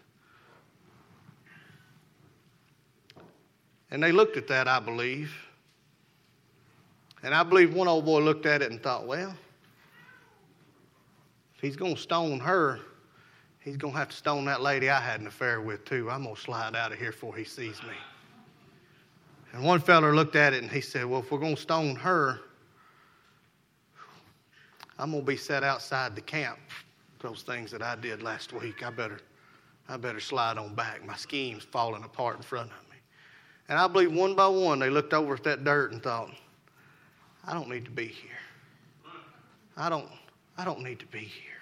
And 3.93 4.03
they 4.03 4.11
looked 4.11 4.39
at 4.39 4.49
that, 4.49 4.67
I 4.69 4.81
believe. 4.81 5.31
And 7.23 7.35
I 7.35 7.43
believe 7.43 7.75
one 7.75 7.89
old 7.89 8.07
boy 8.07 8.21
looked 8.21 8.47
at 8.47 8.63
it 8.63 8.71
and 8.73 8.83
thought, 8.83 9.07
well, 9.07 9.37
if 11.55 11.61
he's 11.61 11.77
going 11.77 11.97
to 11.97 12.01
stone 12.01 12.41
her, 12.41 12.81
he's 13.61 13.77
going 13.77 13.93
to 13.93 13.99
have 13.99 14.09
to 14.09 14.17
stone 14.17 14.47
that 14.47 14.63
lady 14.63 14.89
I 14.89 14.99
had 14.99 15.21
an 15.21 15.27
affair 15.27 15.61
with, 15.61 15.85
too. 15.85 16.11
I'm 16.11 16.23
going 16.23 16.35
to 16.35 16.41
slide 16.41 16.75
out 16.75 16.91
of 16.91 16.99
here 16.99 17.13
before 17.13 17.37
he 17.37 17.45
sees 17.45 17.83
me. 17.83 17.93
And 19.53 19.63
one 19.63 19.79
feller 19.79 20.15
looked 20.15 20.37
at 20.37 20.55
it 20.55 20.63
and 20.63 20.73
he 20.73 20.81
said, 20.81 21.05
well, 21.05 21.21
if 21.21 21.31
we're 21.31 21.39
going 21.39 21.57
to 21.57 21.61
stone 21.61 21.95
her, 21.97 22.41
I'm 24.99 25.11
going 25.11 25.23
to 25.23 25.27
be 25.27 25.37
set 25.37 25.65
outside 25.65 26.17
the 26.17 26.23
camp. 26.23 26.59
Those 27.21 27.43
things 27.43 27.71
that 27.73 27.83
I 27.83 27.97
did 27.97 28.23
last 28.23 28.55
week, 28.55 28.83
I 28.83 28.89
better, 28.89 29.21
I 29.87 29.99
better 29.99 30.19
slide 30.19 30.57
on 30.57 30.75
back. 30.75 31.05
My 31.07 31.17
scheme's 31.17 31.63
falling 31.63 32.05
apart 32.05 32.39
in 32.39 32.43
front 32.43 32.71
of 32.71 32.91
me. 32.91 32.92
And 33.73 33.81
I 33.81 33.89
believe 33.89 34.13
one 34.13 34.35
by 34.35 34.49
one 34.49 34.81
they 34.81 34.91
looked 34.91 35.15
over 35.15 35.33
at 35.33 35.45
that 35.45 35.65
dirt 35.65 35.93
and 35.93 36.03
thought, 36.03 36.31
I 37.47 37.55
don't 37.55 37.71
need 37.71 37.87
to 37.87 37.91
be 37.91 38.05
here. 38.05 39.11
I 39.79 39.89
don't, 39.89 40.11
I 40.59 40.67
don't 40.67 40.83
need 40.83 40.99
to 40.99 41.07
be 41.07 41.21
here. 41.21 41.55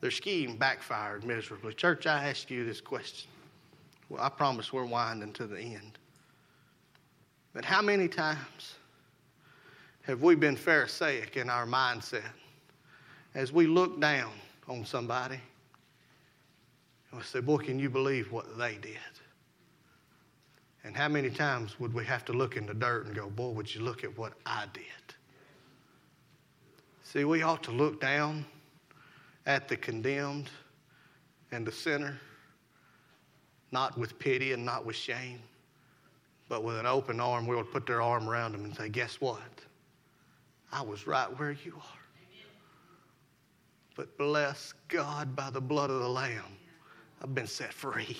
Their 0.00 0.12
scheme 0.12 0.56
backfired 0.56 1.24
miserably. 1.24 1.74
Church, 1.74 2.06
I 2.06 2.28
ask 2.28 2.52
you 2.52 2.64
this 2.64 2.80
question. 2.80 3.28
Well, 4.10 4.22
I 4.22 4.28
promise 4.28 4.72
we're 4.72 4.86
winding 4.86 5.32
to 5.32 5.48
the 5.48 5.58
end. 5.58 5.98
But 7.52 7.64
how 7.64 7.82
many 7.82 8.06
times 8.06 8.76
have 10.02 10.22
we 10.22 10.36
been 10.36 10.54
Pharisaic 10.54 11.36
in 11.36 11.50
our 11.50 11.66
mindset 11.66 12.30
as 13.34 13.52
we 13.52 13.66
look 13.66 14.00
down 14.00 14.30
on 14.68 14.84
somebody 14.84 15.40
and 17.10 17.18
we 17.20 17.24
say, 17.24 17.40
Boy, 17.40 17.56
can 17.56 17.80
you 17.80 17.90
believe 17.90 18.30
what 18.30 18.56
they 18.56 18.76
did? 18.76 18.98
And 20.86 20.96
how 20.96 21.08
many 21.08 21.30
times 21.30 21.80
would 21.80 21.92
we 21.92 22.04
have 22.04 22.24
to 22.26 22.32
look 22.32 22.56
in 22.56 22.64
the 22.64 22.72
dirt 22.72 23.06
and 23.06 23.14
go, 23.14 23.28
Boy, 23.28 23.48
would 23.48 23.74
you 23.74 23.82
look 23.82 24.04
at 24.04 24.16
what 24.16 24.34
I 24.46 24.66
did? 24.72 24.84
See, 27.02 27.24
we 27.24 27.42
ought 27.42 27.64
to 27.64 27.72
look 27.72 28.00
down 28.00 28.46
at 29.46 29.66
the 29.66 29.76
condemned 29.76 30.48
and 31.50 31.66
the 31.66 31.72
sinner, 31.72 32.20
not 33.72 33.98
with 33.98 34.16
pity 34.20 34.52
and 34.52 34.64
not 34.64 34.86
with 34.86 34.94
shame, 34.94 35.40
but 36.48 36.62
with 36.62 36.76
an 36.76 36.86
open 36.86 37.18
arm. 37.18 37.48
We 37.48 37.56
to 37.56 37.64
put 37.64 37.84
their 37.84 38.00
arm 38.00 38.28
around 38.28 38.52
them 38.52 38.64
and 38.64 38.74
say, 38.74 38.88
Guess 38.88 39.20
what? 39.20 39.40
I 40.70 40.82
was 40.82 41.08
right 41.08 41.36
where 41.36 41.56
you 41.64 41.74
are. 41.76 41.98
But 43.96 44.16
bless 44.18 44.72
God 44.86 45.34
by 45.34 45.50
the 45.50 45.60
blood 45.60 45.90
of 45.90 45.98
the 45.98 46.08
Lamb, 46.08 46.44
I've 47.20 47.34
been 47.34 47.48
set 47.48 47.72
free. 47.72 48.16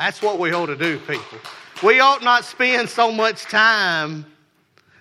That's 0.00 0.22
what 0.22 0.38
we 0.38 0.50
ought 0.52 0.64
to 0.66 0.76
do, 0.76 0.98
people. 1.00 1.38
We 1.82 2.00
ought 2.00 2.22
not 2.22 2.46
spend 2.46 2.88
so 2.88 3.12
much 3.12 3.42
time 3.42 4.24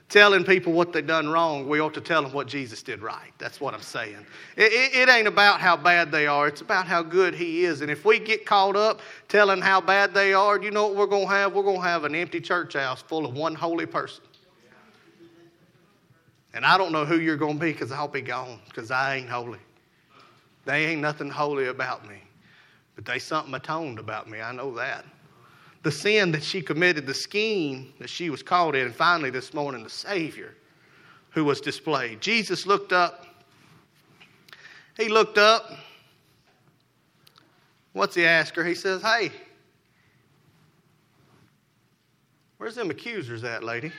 telling 0.10 0.44
people 0.44 0.74
what 0.74 0.92
they've 0.92 1.08
done 1.08 1.30
wrong. 1.30 1.70
We 1.70 1.80
ought 1.80 1.94
to 1.94 2.02
tell 2.02 2.22
them 2.22 2.34
what 2.34 2.48
Jesus 2.48 2.84
did 2.84 3.02
right. 3.02 3.32
That's 3.38 3.62
what 3.62 3.74
I'm 3.74 3.82
saying. 3.82 4.26
It, 4.58 4.74
it, 4.74 4.96
it, 4.98 5.10
ain't 5.10 5.30
about 5.30 5.62
how 5.62 5.78
bad 5.78 6.12
they 6.12 6.28
are, 6.28 6.50
it's 6.50 6.60
about 6.60 6.86
how 6.86 7.02
good 7.02 7.34
He 7.34 7.64
is. 7.64 7.80
And 7.80 7.90
if 7.90 8.04
we 8.04 8.20
get 8.20 8.46
caught 8.46 8.76
up 8.76 9.00
telling 9.30 9.62
how 9.62 9.80
bad 9.80 10.14
they 10.14 10.34
are, 10.34 10.62
you 10.62 10.70
know 10.70 10.88
what 10.88 10.98
we're 10.98 11.06
going 11.06 11.28
to 11.28 11.34
have? 11.34 11.54
We're 11.54 11.64
going 11.64 11.78
to 11.78 11.88
have 11.88 12.04
an 12.04 12.14
empty 12.14 12.42
church 12.42 12.74
house 12.74 13.02
full 13.02 13.26
of 13.26 13.34
one 13.34 13.56
holy 13.56 13.86
person. 13.86 14.26
And 16.54 16.66
I 16.66 16.78
don't 16.78 16.92
know 16.92 17.06
who 17.06 17.22
you're 17.22 17.38
going 17.38 17.54
to 17.54 17.62
be 17.62 17.72
because 17.72 17.94
I'll 17.94 18.10
be 18.10 18.20
gone 18.20 18.60
because 18.68 18.92
I 18.92 19.16
ain't 19.16 19.30
holy. 19.30 19.60
They 20.66 20.88
ain't 20.88 21.00
nothing 21.00 21.30
holy 21.30 21.68
about 21.68 22.06
me. 22.06 22.22
But 23.00 23.14
they 23.14 23.20
something 23.20 23.54
atoned 23.54 23.98
about 23.98 24.30
me. 24.30 24.42
I 24.42 24.52
know 24.52 24.76
that. 24.76 25.06
The 25.84 25.92
sin 25.92 26.34
that 26.34 26.44
she 26.44 26.62
committed, 26.62 27.06
the 27.06 27.14
scheme 27.14 27.94
that 27.98 28.10
she 28.10 28.30
was 28.30 28.44
caught 28.44 28.76
in, 28.76 28.88
and 28.88 28.94
finally 28.94 29.30
this 29.30 29.54
morning, 29.54 29.84
the 29.84 29.90
Savior 29.90 30.54
who 31.30 31.46
was 31.46 31.62
displayed. 31.62 32.20
Jesus 32.20 32.66
looked 32.66 32.92
up. 32.92 33.26
He 34.98 35.08
looked 35.08 35.38
up. 35.38 35.72
What's 37.94 38.16
he 38.16 38.26
ask 38.26 38.54
her? 38.56 38.66
He 38.66 38.76
says, 38.76 39.02
Hey, 39.02 39.32
where's 42.58 42.76
them 42.76 42.90
accusers 42.90 43.46
at, 43.46 43.64
lady? 43.64 43.94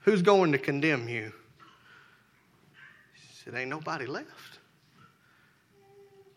Who's 0.00 0.22
going 0.22 0.50
to 0.50 0.58
condemn 0.58 1.08
you? 1.08 1.32
She 3.14 3.44
said, 3.44 3.54
Ain't 3.54 3.70
nobody 3.70 4.06
left. 4.06 4.58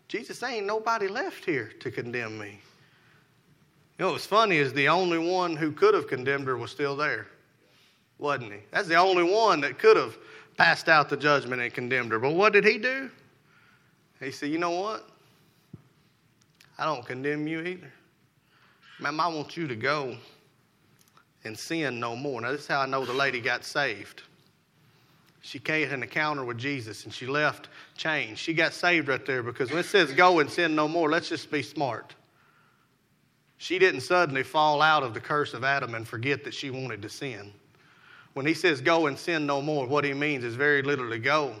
Jesus, 0.08 0.42
ain't 0.42 0.66
nobody 0.66 1.06
left 1.06 1.44
here 1.44 1.70
to 1.80 1.90
condemn 1.90 2.38
me. 2.38 2.60
You 3.98 4.06
know 4.06 4.12
what's 4.12 4.26
funny 4.26 4.56
is 4.56 4.72
the 4.72 4.88
only 4.88 5.18
one 5.18 5.54
who 5.54 5.70
could 5.70 5.92
have 5.92 6.08
condemned 6.08 6.46
her 6.46 6.56
was 6.56 6.70
still 6.70 6.96
there, 6.96 7.26
wasn't 8.18 8.52
he? 8.52 8.58
That's 8.70 8.88
the 8.88 8.96
only 8.96 9.22
one 9.22 9.60
that 9.60 9.78
could 9.78 9.96
have 9.96 10.16
passed 10.56 10.88
out 10.88 11.08
the 11.08 11.16
judgment 11.16 11.60
and 11.60 11.72
condemned 11.74 12.12
her. 12.12 12.18
But 12.18 12.34
what 12.34 12.52
did 12.52 12.64
he 12.64 12.78
do? 12.78 13.10
He 14.20 14.30
said, 14.30 14.50
You 14.50 14.58
know 14.58 14.70
what? 14.70 15.08
I 16.78 16.84
don't 16.84 17.04
condemn 17.04 17.46
you 17.46 17.60
either. 17.60 17.92
Ma'am, 19.00 19.20
I 19.20 19.28
want 19.28 19.56
you 19.56 19.66
to 19.66 19.76
go 19.76 20.16
and 21.44 21.58
sin 21.58 22.00
no 22.00 22.16
more. 22.16 22.40
Now, 22.40 22.52
this 22.52 22.62
is 22.62 22.66
how 22.66 22.80
I 22.80 22.86
know 22.86 23.04
the 23.04 23.12
lady 23.12 23.40
got 23.40 23.64
saved. 23.64 24.22
She 25.40 25.58
came 25.58 25.88
in 25.88 25.94
an 25.94 26.02
encounter 26.02 26.44
with 26.44 26.58
Jesus 26.58 27.04
and 27.04 27.12
she 27.12 27.26
left 27.26 27.68
changed. 27.96 28.38
She 28.38 28.52
got 28.52 28.72
saved 28.72 29.08
right 29.08 29.24
there 29.24 29.42
because 29.42 29.70
when 29.70 29.78
it 29.78 29.86
says 29.86 30.12
go 30.12 30.40
and 30.40 30.50
sin 30.50 30.74
no 30.74 30.88
more, 30.88 31.10
let's 31.10 31.28
just 31.28 31.50
be 31.50 31.62
smart. 31.62 32.14
She 33.56 33.78
didn't 33.78 34.02
suddenly 34.02 34.42
fall 34.42 34.82
out 34.82 35.02
of 35.02 35.14
the 35.14 35.20
curse 35.20 35.54
of 35.54 35.64
Adam 35.64 35.94
and 35.94 36.06
forget 36.06 36.44
that 36.44 36.54
she 36.54 36.70
wanted 36.70 37.02
to 37.02 37.08
sin. 37.08 37.52
When 38.34 38.46
he 38.46 38.54
says 38.54 38.80
go 38.80 39.06
and 39.06 39.18
sin 39.18 39.46
no 39.46 39.60
more, 39.60 39.86
what 39.86 40.04
he 40.04 40.12
means 40.12 40.44
is 40.44 40.54
very 40.54 40.82
literally 40.82 41.18
go 41.18 41.54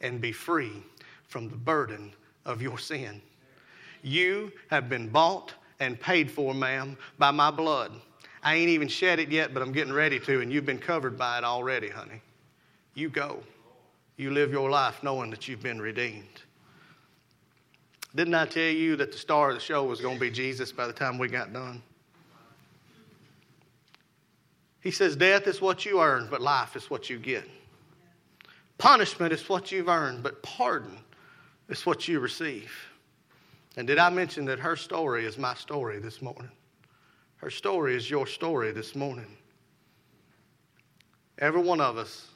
and 0.00 0.20
be 0.20 0.32
free 0.32 0.82
from 1.26 1.48
the 1.48 1.56
burden 1.56 2.12
of 2.44 2.60
your 2.60 2.78
sin. 2.78 3.20
You 4.02 4.52
have 4.70 4.88
been 4.88 5.08
bought 5.08 5.54
and 5.80 5.98
paid 6.00 6.30
for, 6.30 6.54
ma'am, 6.54 6.96
by 7.18 7.30
my 7.30 7.50
blood. 7.50 7.92
I 8.42 8.54
ain't 8.54 8.70
even 8.70 8.88
shed 8.88 9.18
it 9.18 9.30
yet, 9.30 9.52
but 9.52 9.62
I'm 9.62 9.72
getting 9.72 9.92
ready 9.92 10.20
to, 10.20 10.40
and 10.40 10.52
you've 10.52 10.66
been 10.66 10.78
covered 10.78 11.18
by 11.18 11.38
it 11.38 11.44
already, 11.44 11.88
honey. 11.88 12.20
You 12.98 13.08
go. 13.08 13.38
You 14.16 14.32
live 14.32 14.50
your 14.50 14.68
life 14.68 15.04
knowing 15.04 15.30
that 15.30 15.46
you've 15.46 15.62
been 15.62 15.80
redeemed. 15.80 16.42
Didn't 18.16 18.34
I 18.34 18.44
tell 18.44 18.64
you 18.64 18.96
that 18.96 19.12
the 19.12 19.18
star 19.18 19.50
of 19.50 19.54
the 19.54 19.60
show 19.60 19.84
was 19.84 20.00
going 20.00 20.16
to 20.16 20.20
be 20.20 20.32
Jesus 20.32 20.72
by 20.72 20.88
the 20.88 20.92
time 20.92 21.16
we 21.16 21.28
got 21.28 21.52
done? 21.52 21.80
He 24.80 24.90
says, 24.90 25.14
Death 25.14 25.46
is 25.46 25.60
what 25.60 25.86
you 25.86 26.00
earn, 26.00 26.26
but 26.28 26.40
life 26.40 26.74
is 26.74 26.90
what 26.90 27.08
you 27.08 27.20
get. 27.20 27.44
Punishment 28.78 29.32
is 29.32 29.48
what 29.48 29.70
you've 29.70 29.88
earned, 29.88 30.24
but 30.24 30.42
pardon 30.42 30.98
is 31.68 31.86
what 31.86 32.08
you 32.08 32.18
receive. 32.18 32.72
And 33.76 33.86
did 33.86 33.98
I 33.98 34.10
mention 34.10 34.44
that 34.46 34.58
her 34.58 34.74
story 34.74 35.24
is 35.24 35.38
my 35.38 35.54
story 35.54 36.00
this 36.00 36.20
morning? 36.20 36.50
Her 37.36 37.50
story 37.50 37.94
is 37.94 38.10
your 38.10 38.26
story 38.26 38.72
this 38.72 38.96
morning. 38.96 39.36
Every 41.38 41.62
one 41.62 41.80
of 41.80 41.96
us 41.96 42.26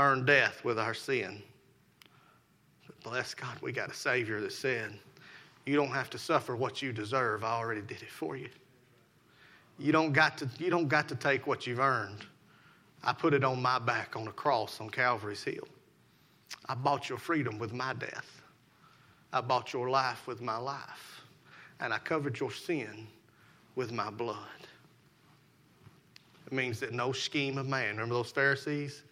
earned 0.00 0.26
death 0.26 0.64
with 0.64 0.78
our 0.78 0.94
sin. 0.94 1.42
But 2.86 3.00
bless 3.02 3.34
God, 3.34 3.56
we 3.60 3.72
got 3.72 3.90
a 3.90 3.94
Savior 3.94 4.40
that 4.40 4.52
said, 4.52 4.98
You 5.66 5.76
don't 5.76 5.90
have 5.90 6.10
to 6.10 6.18
suffer 6.18 6.56
what 6.56 6.82
you 6.82 6.92
deserve. 6.92 7.44
I 7.44 7.52
already 7.52 7.82
did 7.82 8.02
it 8.02 8.10
for 8.10 8.36
you. 8.36 8.48
You 9.78 9.92
don't 9.92 10.12
got 10.12 10.38
to, 10.38 10.48
you 10.58 10.70
don't 10.70 10.88
got 10.88 11.08
to 11.08 11.14
take 11.14 11.46
what 11.46 11.66
you've 11.66 11.80
earned. 11.80 12.24
I 13.02 13.12
put 13.12 13.32
it 13.32 13.44
on 13.44 13.62
my 13.62 13.78
back 13.78 14.16
on 14.16 14.28
a 14.28 14.32
cross 14.32 14.80
on 14.80 14.90
Calvary's 14.90 15.42
Hill. 15.42 15.66
I 16.66 16.74
bought 16.74 17.08
your 17.08 17.18
freedom 17.18 17.58
with 17.58 17.72
my 17.72 17.94
death. 17.94 18.42
I 19.32 19.40
bought 19.40 19.72
your 19.72 19.88
life 19.88 20.26
with 20.26 20.40
my 20.40 20.56
life. 20.56 21.22
And 21.80 21.94
I 21.94 21.98
covered 21.98 22.38
your 22.38 22.50
sin 22.50 23.06
with 23.74 23.92
my 23.92 24.10
blood. 24.10 24.36
It 26.46 26.52
means 26.52 26.80
that 26.80 26.92
no 26.92 27.12
scheme 27.12 27.56
of 27.56 27.66
man, 27.66 27.96
remember 27.96 28.14
those 28.14 28.30
Pharisees? 28.30 29.04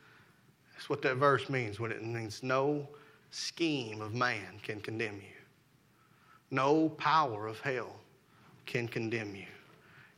That's 0.78 0.88
what 0.88 1.02
that 1.02 1.16
verse 1.16 1.50
means 1.50 1.80
when 1.80 1.90
it 1.90 2.04
means 2.04 2.44
no 2.44 2.86
scheme 3.32 4.00
of 4.00 4.14
man 4.14 4.60
can 4.62 4.80
condemn 4.80 5.16
you. 5.16 5.42
No 6.52 6.90
power 6.90 7.48
of 7.48 7.58
hell 7.58 7.96
can 8.64 8.86
condemn 8.86 9.34
you. 9.34 9.46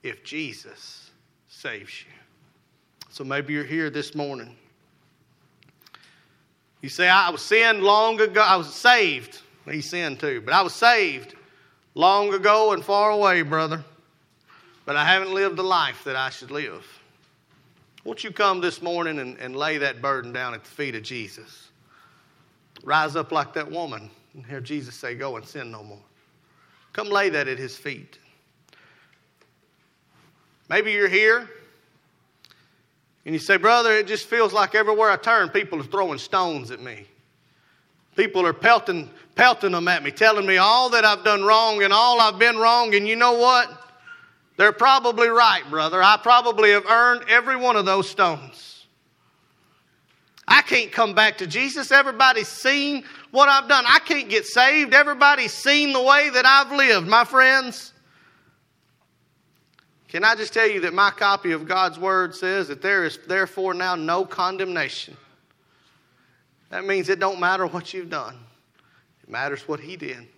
if 0.02 0.22
Jesus 0.22 1.12
saves 1.48 2.02
you. 2.02 2.12
So 3.08 3.24
maybe 3.24 3.54
you're 3.54 3.64
here 3.64 3.88
this 3.88 4.14
morning. 4.14 4.54
You 6.82 6.90
say, 6.90 7.08
I 7.08 7.30
was 7.30 7.40
sinned 7.40 7.82
long 7.82 8.20
ago. 8.20 8.42
I 8.42 8.56
was 8.56 8.74
saved. 8.74 9.40
He 9.64 9.80
sinned 9.80 10.20
too, 10.20 10.42
but 10.42 10.52
I 10.52 10.60
was 10.60 10.74
saved 10.74 11.36
long 11.94 12.34
ago 12.34 12.72
and 12.74 12.84
far 12.84 13.10
away, 13.10 13.40
brother. 13.40 13.82
But 14.84 14.96
I 14.96 15.06
haven't 15.06 15.32
lived 15.32 15.56
the 15.56 15.64
life 15.64 16.04
that 16.04 16.16
I 16.16 16.28
should 16.28 16.50
live. 16.50 16.84
Won't 18.04 18.24
you 18.24 18.30
come 18.30 18.60
this 18.60 18.80
morning 18.80 19.18
and, 19.18 19.36
and 19.38 19.54
lay 19.54 19.78
that 19.78 20.00
burden 20.00 20.32
down 20.32 20.54
at 20.54 20.64
the 20.64 20.70
feet 20.70 20.94
of 20.94 21.02
Jesus? 21.02 21.68
Rise 22.82 23.14
up 23.14 23.30
like 23.30 23.52
that 23.54 23.70
woman 23.70 24.10
and 24.34 24.46
hear 24.46 24.60
Jesus 24.60 24.94
say, 24.94 25.14
Go 25.14 25.36
and 25.36 25.46
sin 25.46 25.70
no 25.70 25.82
more. 25.82 25.98
Come 26.92 27.08
lay 27.08 27.28
that 27.30 27.46
at 27.46 27.58
his 27.58 27.76
feet. 27.76 28.18
Maybe 30.68 30.92
you're 30.92 31.08
here 31.08 31.48
and 33.26 33.34
you 33.34 33.38
say, 33.38 33.58
Brother, 33.58 33.92
it 33.92 34.06
just 34.06 34.26
feels 34.26 34.52
like 34.52 34.74
everywhere 34.74 35.10
I 35.10 35.16
turn, 35.16 35.50
people 35.50 35.80
are 35.80 35.84
throwing 35.84 36.18
stones 36.18 36.70
at 36.70 36.80
me. 36.80 37.06
People 38.16 38.46
are 38.46 38.52
pelting, 38.52 39.10
pelting 39.34 39.72
them 39.72 39.88
at 39.88 40.02
me, 40.02 40.10
telling 40.10 40.46
me 40.46 40.56
all 40.56 40.90
that 40.90 41.04
I've 41.04 41.24
done 41.24 41.44
wrong 41.44 41.82
and 41.82 41.92
all 41.92 42.20
I've 42.20 42.38
been 42.38 42.56
wrong. 42.56 42.94
And 42.94 43.06
you 43.06 43.16
know 43.16 43.34
what? 43.34 43.79
They're 44.60 44.72
probably 44.72 45.28
right, 45.28 45.62
brother. 45.70 46.02
I 46.02 46.18
probably 46.22 46.72
have 46.72 46.84
earned 46.84 47.24
every 47.30 47.56
one 47.56 47.76
of 47.76 47.86
those 47.86 48.10
stones. 48.10 48.84
I 50.46 50.60
can't 50.60 50.92
come 50.92 51.14
back 51.14 51.38
to 51.38 51.46
Jesus. 51.46 51.90
Everybody's 51.90 52.46
seen 52.46 53.04
what 53.30 53.48
I've 53.48 53.70
done. 53.70 53.86
I 53.88 54.00
can't 54.00 54.28
get 54.28 54.44
saved. 54.44 54.92
Everybody's 54.92 55.54
seen 55.54 55.94
the 55.94 56.02
way 56.02 56.28
that 56.28 56.44
I've 56.44 56.70
lived, 56.72 57.08
my 57.08 57.24
friends. 57.24 57.94
Can 60.08 60.24
I 60.24 60.34
just 60.34 60.52
tell 60.52 60.68
you 60.68 60.80
that 60.80 60.92
my 60.92 61.10
copy 61.10 61.52
of 61.52 61.66
God's 61.66 61.98
Word 61.98 62.34
says 62.34 62.68
that 62.68 62.82
there 62.82 63.06
is 63.06 63.18
therefore 63.26 63.72
now 63.72 63.94
no 63.94 64.26
condemnation? 64.26 65.16
That 66.68 66.84
means 66.84 67.08
it 67.08 67.18
don't 67.18 67.40
matter 67.40 67.66
what 67.66 67.94
you've 67.94 68.10
done. 68.10 68.36
It 69.22 69.30
matters 69.30 69.66
what 69.66 69.80
He 69.80 69.96
did. 69.96 70.28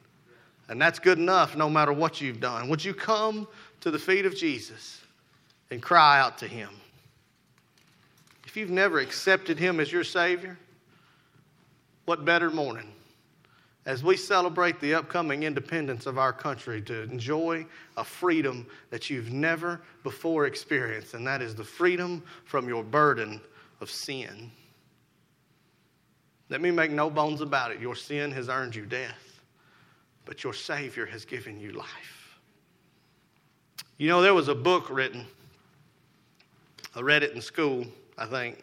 And 0.68 0.80
that's 0.80 1.00
good 1.00 1.18
enough 1.18 1.56
no 1.56 1.68
matter 1.68 1.92
what 1.92 2.20
you've 2.20 2.38
done. 2.38 2.68
Would 2.68 2.84
you 2.84 2.94
come 2.94 3.48
to 3.82 3.90
the 3.90 3.98
feet 3.98 4.26
of 4.26 4.34
Jesus 4.34 5.00
and 5.70 5.82
cry 5.82 6.18
out 6.18 6.38
to 6.38 6.48
Him? 6.48 6.70
If 8.46 8.56
you've 8.56 8.70
never 8.70 8.98
accepted 8.98 9.58
Him 9.58 9.78
as 9.78 9.92
your 9.92 10.04
Savior, 10.04 10.58
what 12.06 12.24
better 12.24 12.50
morning 12.50 12.92
as 13.84 14.04
we 14.04 14.16
celebrate 14.16 14.78
the 14.80 14.94
upcoming 14.94 15.42
independence 15.42 16.06
of 16.06 16.16
our 16.16 16.32
country 16.32 16.80
to 16.82 17.02
enjoy 17.02 17.66
a 17.96 18.04
freedom 18.04 18.66
that 18.90 19.10
you've 19.10 19.32
never 19.32 19.80
before 20.04 20.46
experienced, 20.46 21.14
and 21.14 21.26
that 21.26 21.42
is 21.42 21.54
the 21.54 21.64
freedom 21.64 22.22
from 22.44 22.68
your 22.68 22.84
burden 22.84 23.40
of 23.80 23.90
sin. 23.90 24.50
Let 26.48 26.60
me 26.60 26.70
make 26.70 26.92
no 26.92 27.10
bones 27.10 27.40
about 27.40 27.72
it. 27.72 27.80
Your 27.80 27.96
sin 27.96 28.30
has 28.32 28.48
earned 28.48 28.76
you 28.76 28.86
death, 28.86 29.40
but 30.26 30.44
your 30.44 30.54
Savior 30.54 31.06
has 31.06 31.24
given 31.24 31.58
you 31.58 31.72
life. 31.72 32.21
You 34.02 34.08
know, 34.08 34.20
there 34.20 34.34
was 34.34 34.48
a 34.48 34.54
book 34.56 34.90
written, 34.90 35.24
I 36.96 37.02
read 37.02 37.22
it 37.22 37.34
in 37.36 37.40
school, 37.40 37.86
I 38.18 38.26
think. 38.26 38.58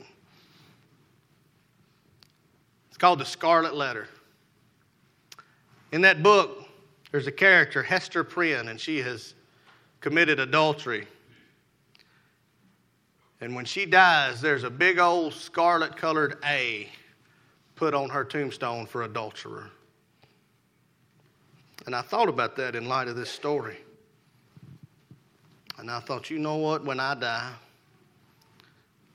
It's 2.90 2.98
called 2.98 3.20
The 3.20 3.26
Scarlet 3.26 3.74
Letter. 3.74 4.10
In 5.94 6.02
that 6.02 6.24
book, 6.24 6.68
there's 7.12 7.28
a 7.28 7.32
character, 7.32 7.82
Hester 7.82 8.26
Prynne, 8.26 8.68
and 8.68 8.78
she 8.78 8.98
has 8.98 9.34
committed 10.02 10.42
adultery. 10.42 11.08
And 13.40 13.56
when 13.56 13.64
she 13.64 13.86
dies, 13.86 14.42
there's 14.42 14.66
a 14.66 14.70
big 14.70 15.00
old 15.00 15.34
scarlet 15.34 15.96
colored 15.96 16.38
A 16.44 16.90
put 17.78 17.94
on 17.94 18.10
her 18.10 18.26
tombstone 18.26 18.86
for 18.86 19.04
adulterer. 19.04 19.72
And 21.86 21.96
I 21.96 22.02
thought 22.02 22.28
about 22.28 22.58
that 22.58 22.76
in 22.76 22.90
light 22.90 23.08
of 23.08 23.16
this 23.16 23.30
story. 23.30 23.78
And 25.80 25.90
I 25.90 26.02
thought, 26.02 26.30
you 26.30 26.40
know 26.40 26.58
what? 26.58 26.84
When 26.84 27.00
I 27.00 27.16
die, 27.16 27.54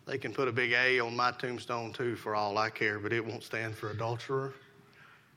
they 0.06 0.16
can 0.16 0.32
put 0.32 0.48
a 0.48 0.52
big 0.52 0.72
A 0.72 0.98
on 0.98 1.14
my 1.14 1.30
tombstone 1.32 1.92
too, 1.92 2.16
for 2.16 2.34
all 2.34 2.56
I 2.56 2.70
care, 2.70 2.98
but 2.98 3.12
it 3.12 3.24
won't 3.24 3.42
stand 3.42 3.74
for 3.74 3.90
adulterer. 3.90 4.54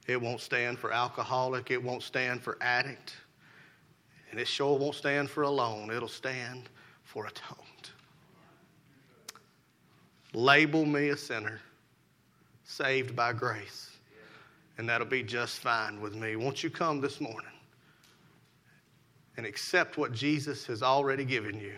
It 0.07 0.21
won't 0.21 0.39
stand 0.39 0.79
for 0.79 0.93
alcoholic. 0.93 1.69
It 1.69 1.83
won't 1.83 2.01
stand 2.01 2.41
for 2.41 2.57
addict. 2.61 3.13
And 4.31 4.39
it 4.39 4.47
sure 4.47 4.77
won't 4.77 4.95
stand 4.95 5.29
for 5.29 5.43
alone. 5.43 5.91
It'll 5.91 6.07
stand 6.07 6.69
for 7.03 7.25
atoned. 7.25 7.91
Label 10.33 10.85
me 10.85 11.09
a 11.09 11.17
sinner, 11.17 11.59
saved 12.63 13.15
by 13.15 13.33
grace. 13.33 13.91
And 14.77 14.87
that'll 14.87 15.07
be 15.07 15.23
just 15.23 15.59
fine 15.59 15.99
with 15.99 16.15
me. 16.15 16.35
Won't 16.35 16.63
you 16.63 16.69
come 16.69 17.01
this 17.01 17.19
morning 17.19 17.51
and 19.37 19.45
accept 19.45 19.97
what 19.97 20.11
Jesus 20.11 20.65
has 20.65 20.83
already 20.83 21.23
given 21.23 21.59
you? 21.59 21.73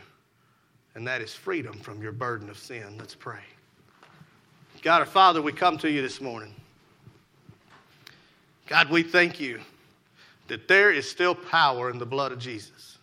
And 0.95 1.05
that 1.07 1.21
is 1.21 1.33
freedom 1.33 1.77
from 1.79 2.01
your 2.01 2.11
burden 2.11 2.49
of 2.49 2.57
sin. 2.57 2.95
Let's 2.97 3.15
pray. 3.15 3.41
God 4.81 5.01
our 5.01 5.05
Father, 5.05 5.41
we 5.41 5.51
come 5.51 5.77
to 5.79 5.91
you 5.91 6.01
this 6.01 6.21
morning. 6.21 6.55
God, 8.67 8.89
we 8.89 9.03
thank 9.03 9.39
you 9.39 9.59
that 10.47 10.67
there 10.67 10.91
is 10.91 11.09
still 11.09 11.35
power 11.35 11.89
in 11.89 11.97
the 11.97 12.05
blood 12.05 12.31
of 12.31 12.39
Jesus. 12.39 12.97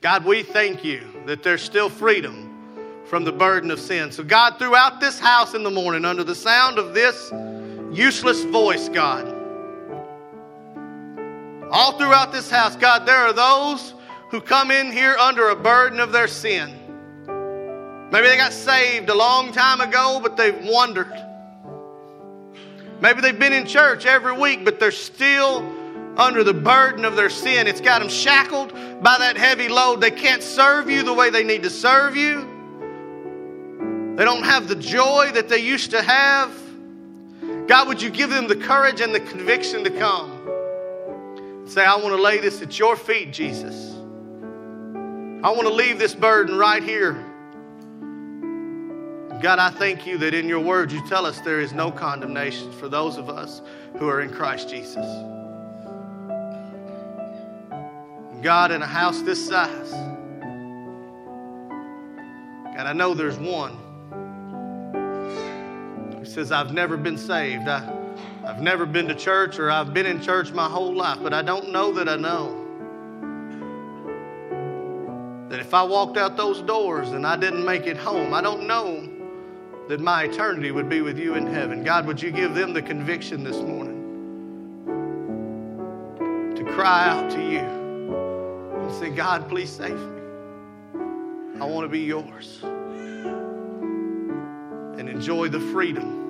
God, 0.00 0.24
we 0.24 0.42
thank 0.42 0.84
you 0.84 1.00
that 1.26 1.42
there's 1.42 1.62
still 1.62 1.88
freedom 1.88 2.54
from 3.06 3.24
the 3.24 3.32
burden 3.32 3.70
of 3.70 3.80
sin. 3.80 4.12
So, 4.12 4.22
God, 4.22 4.58
throughout 4.58 5.00
this 5.00 5.18
house 5.18 5.54
in 5.54 5.62
the 5.62 5.70
morning, 5.70 6.04
under 6.04 6.24
the 6.24 6.34
sound 6.34 6.78
of 6.78 6.94
this 6.94 7.32
useless 7.90 8.44
voice, 8.44 8.88
God, 8.88 9.37
all 11.70 11.98
throughout 11.98 12.32
this 12.32 12.50
house, 12.50 12.76
God, 12.76 13.06
there 13.06 13.16
are 13.16 13.32
those 13.32 13.94
who 14.30 14.40
come 14.40 14.70
in 14.70 14.92
here 14.92 15.16
under 15.16 15.48
a 15.48 15.56
burden 15.56 16.00
of 16.00 16.12
their 16.12 16.28
sin. 16.28 16.74
Maybe 18.10 18.28
they 18.28 18.36
got 18.36 18.52
saved 18.52 19.08
a 19.10 19.14
long 19.14 19.52
time 19.52 19.80
ago, 19.80 20.20
but 20.22 20.36
they've 20.36 20.64
wandered. 20.64 21.12
Maybe 23.00 23.20
they've 23.20 23.38
been 23.38 23.52
in 23.52 23.66
church 23.66 24.06
every 24.06 24.32
week, 24.32 24.64
but 24.64 24.80
they're 24.80 24.90
still 24.90 25.58
under 26.16 26.42
the 26.42 26.54
burden 26.54 27.04
of 27.04 27.16
their 27.16 27.30
sin. 27.30 27.66
It's 27.66 27.80
got 27.80 28.00
them 28.00 28.08
shackled 28.08 28.72
by 29.02 29.18
that 29.18 29.36
heavy 29.36 29.68
load. 29.68 30.00
They 30.00 30.10
can't 30.10 30.42
serve 30.42 30.90
you 30.90 31.02
the 31.02 31.14
way 31.14 31.30
they 31.30 31.44
need 31.44 31.62
to 31.62 31.70
serve 31.70 32.16
you. 32.16 32.56
They 34.16 34.24
don't 34.24 34.42
have 34.42 34.66
the 34.66 34.74
joy 34.74 35.30
that 35.34 35.48
they 35.48 35.58
used 35.58 35.92
to 35.92 36.02
have. 36.02 36.50
God, 37.68 37.86
would 37.86 38.02
you 38.02 38.10
give 38.10 38.30
them 38.30 38.48
the 38.48 38.56
courage 38.56 39.00
and 39.00 39.14
the 39.14 39.20
conviction 39.20 39.84
to 39.84 39.90
come? 39.90 40.37
Say, 41.68 41.84
I 41.84 41.96
want 41.96 42.16
to 42.16 42.22
lay 42.22 42.38
this 42.38 42.62
at 42.62 42.78
your 42.78 42.96
feet, 42.96 43.30
Jesus. 43.30 43.94
I 45.44 45.50
want 45.50 45.68
to 45.68 45.72
leave 45.72 45.98
this 45.98 46.14
burden 46.14 46.56
right 46.56 46.82
here. 46.82 47.12
God, 49.42 49.58
I 49.58 49.68
thank 49.68 50.06
you 50.06 50.16
that 50.16 50.32
in 50.32 50.48
your 50.48 50.60
word 50.60 50.90
you 50.90 51.06
tell 51.06 51.26
us 51.26 51.40
there 51.42 51.60
is 51.60 51.74
no 51.74 51.92
condemnation 51.92 52.72
for 52.72 52.88
those 52.88 53.18
of 53.18 53.28
us 53.28 53.60
who 53.98 54.08
are 54.08 54.22
in 54.22 54.32
Christ 54.32 54.70
Jesus. 54.70 55.04
God, 58.42 58.70
in 58.70 58.80
a 58.80 58.86
house 58.86 59.20
this 59.20 59.46
size, 59.46 59.90
God, 62.74 62.86
I 62.86 62.94
know 62.94 63.12
there's 63.12 63.38
one 63.38 63.76
who 66.16 66.24
says, 66.24 66.50
I've 66.50 66.72
never 66.72 66.96
been 66.96 67.18
saved. 67.18 67.68
I, 67.68 67.97
I've 68.48 68.62
never 68.62 68.86
been 68.86 69.06
to 69.08 69.14
church 69.14 69.58
or 69.58 69.70
I've 69.70 69.92
been 69.92 70.06
in 70.06 70.22
church 70.22 70.52
my 70.52 70.70
whole 70.70 70.94
life, 70.94 71.18
but 71.22 71.34
I 71.34 71.42
don't 71.42 71.70
know 71.70 71.92
that 71.92 72.08
I 72.08 72.16
know. 72.16 72.64
That 75.50 75.60
if 75.60 75.74
I 75.74 75.82
walked 75.82 76.16
out 76.16 76.38
those 76.38 76.62
doors 76.62 77.10
and 77.10 77.26
I 77.26 77.36
didn't 77.36 77.62
make 77.62 77.86
it 77.86 77.98
home, 77.98 78.32
I 78.32 78.40
don't 78.40 78.66
know 78.66 79.06
that 79.90 80.00
my 80.00 80.22
eternity 80.22 80.70
would 80.70 80.88
be 80.88 81.02
with 81.02 81.18
you 81.18 81.34
in 81.34 81.46
heaven. 81.46 81.84
God, 81.84 82.06
would 82.06 82.22
you 82.22 82.30
give 82.30 82.54
them 82.54 82.72
the 82.72 82.80
conviction 82.80 83.44
this 83.44 83.58
morning 83.58 83.96
to 86.56 86.64
cry 86.64 87.06
out 87.06 87.30
to 87.32 87.42
you 87.42 87.58
and 87.58 88.90
say, 88.94 89.10
God, 89.10 89.46
please 89.50 89.68
save 89.68 89.92
me. 89.92 90.22
I 91.60 91.66
want 91.66 91.84
to 91.84 91.88
be 91.88 92.00
yours. 92.00 92.60
And 94.98 95.06
enjoy 95.06 95.48
the 95.48 95.60
freedom 95.60 96.27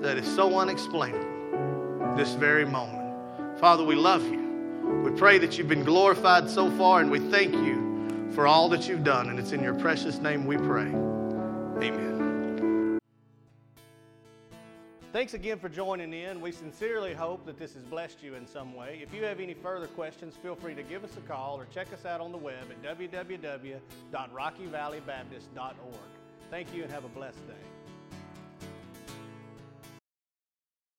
that 0.00 0.16
is 0.16 0.26
so 0.34 0.58
unexplainable 0.58 2.16
this 2.16 2.32
very 2.34 2.64
moment. 2.64 3.58
Father, 3.58 3.84
we 3.84 3.94
love 3.94 4.24
you. 4.24 4.40
We 5.04 5.10
pray 5.12 5.38
that 5.38 5.58
you've 5.58 5.68
been 5.68 5.84
glorified 5.84 6.48
so 6.48 6.70
far, 6.72 7.00
and 7.00 7.10
we 7.10 7.18
thank 7.18 7.54
you 7.54 8.30
for 8.32 8.46
all 8.46 8.68
that 8.70 8.88
you've 8.88 9.04
done. 9.04 9.28
And 9.28 9.38
it's 9.38 9.52
in 9.52 9.62
your 9.62 9.74
precious 9.74 10.18
name 10.18 10.46
we 10.46 10.56
pray. 10.56 10.86
Amen. 10.86 12.98
Thanks 15.12 15.34
again 15.34 15.58
for 15.58 15.68
joining 15.68 16.12
in. 16.12 16.40
We 16.40 16.52
sincerely 16.52 17.12
hope 17.12 17.44
that 17.44 17.58
this 17.58 17.74
has 17.74 17.82
blessed 17.82 18.22
you 18.22 18.36
in 18.36 18.46
some 18.46 18.74
way. 18.74 19.00
If 19.02 19.12
you 19.12 19.24
have 19.24 19.40
any 19.40 19.54
further 19.54 19.88
questions, 19.88 20.36
feel 20.40 20.54
free 20.54 20.76
to 20.76 20.84
give 20.84 21.02
us 21.02 21.10
a 21.16 21.20
call 21.28 21.58
or 21.58 21.66
check 21.74 21.92
us 21.92 22.06
out 22.06 22.20
on 22.20 22.30
the 22.30 22.38
web 22.38 22.70
at 22.70 22.80
www.rockyvalleybaptist.org. 22.96 25.74
Thank 26.50 26.74
you 26.74 26.84
and 26.84 26.92
have 26.92 27.04
a 27.04 27.08
blessed 27.08 27.44
day. 27.48 27.54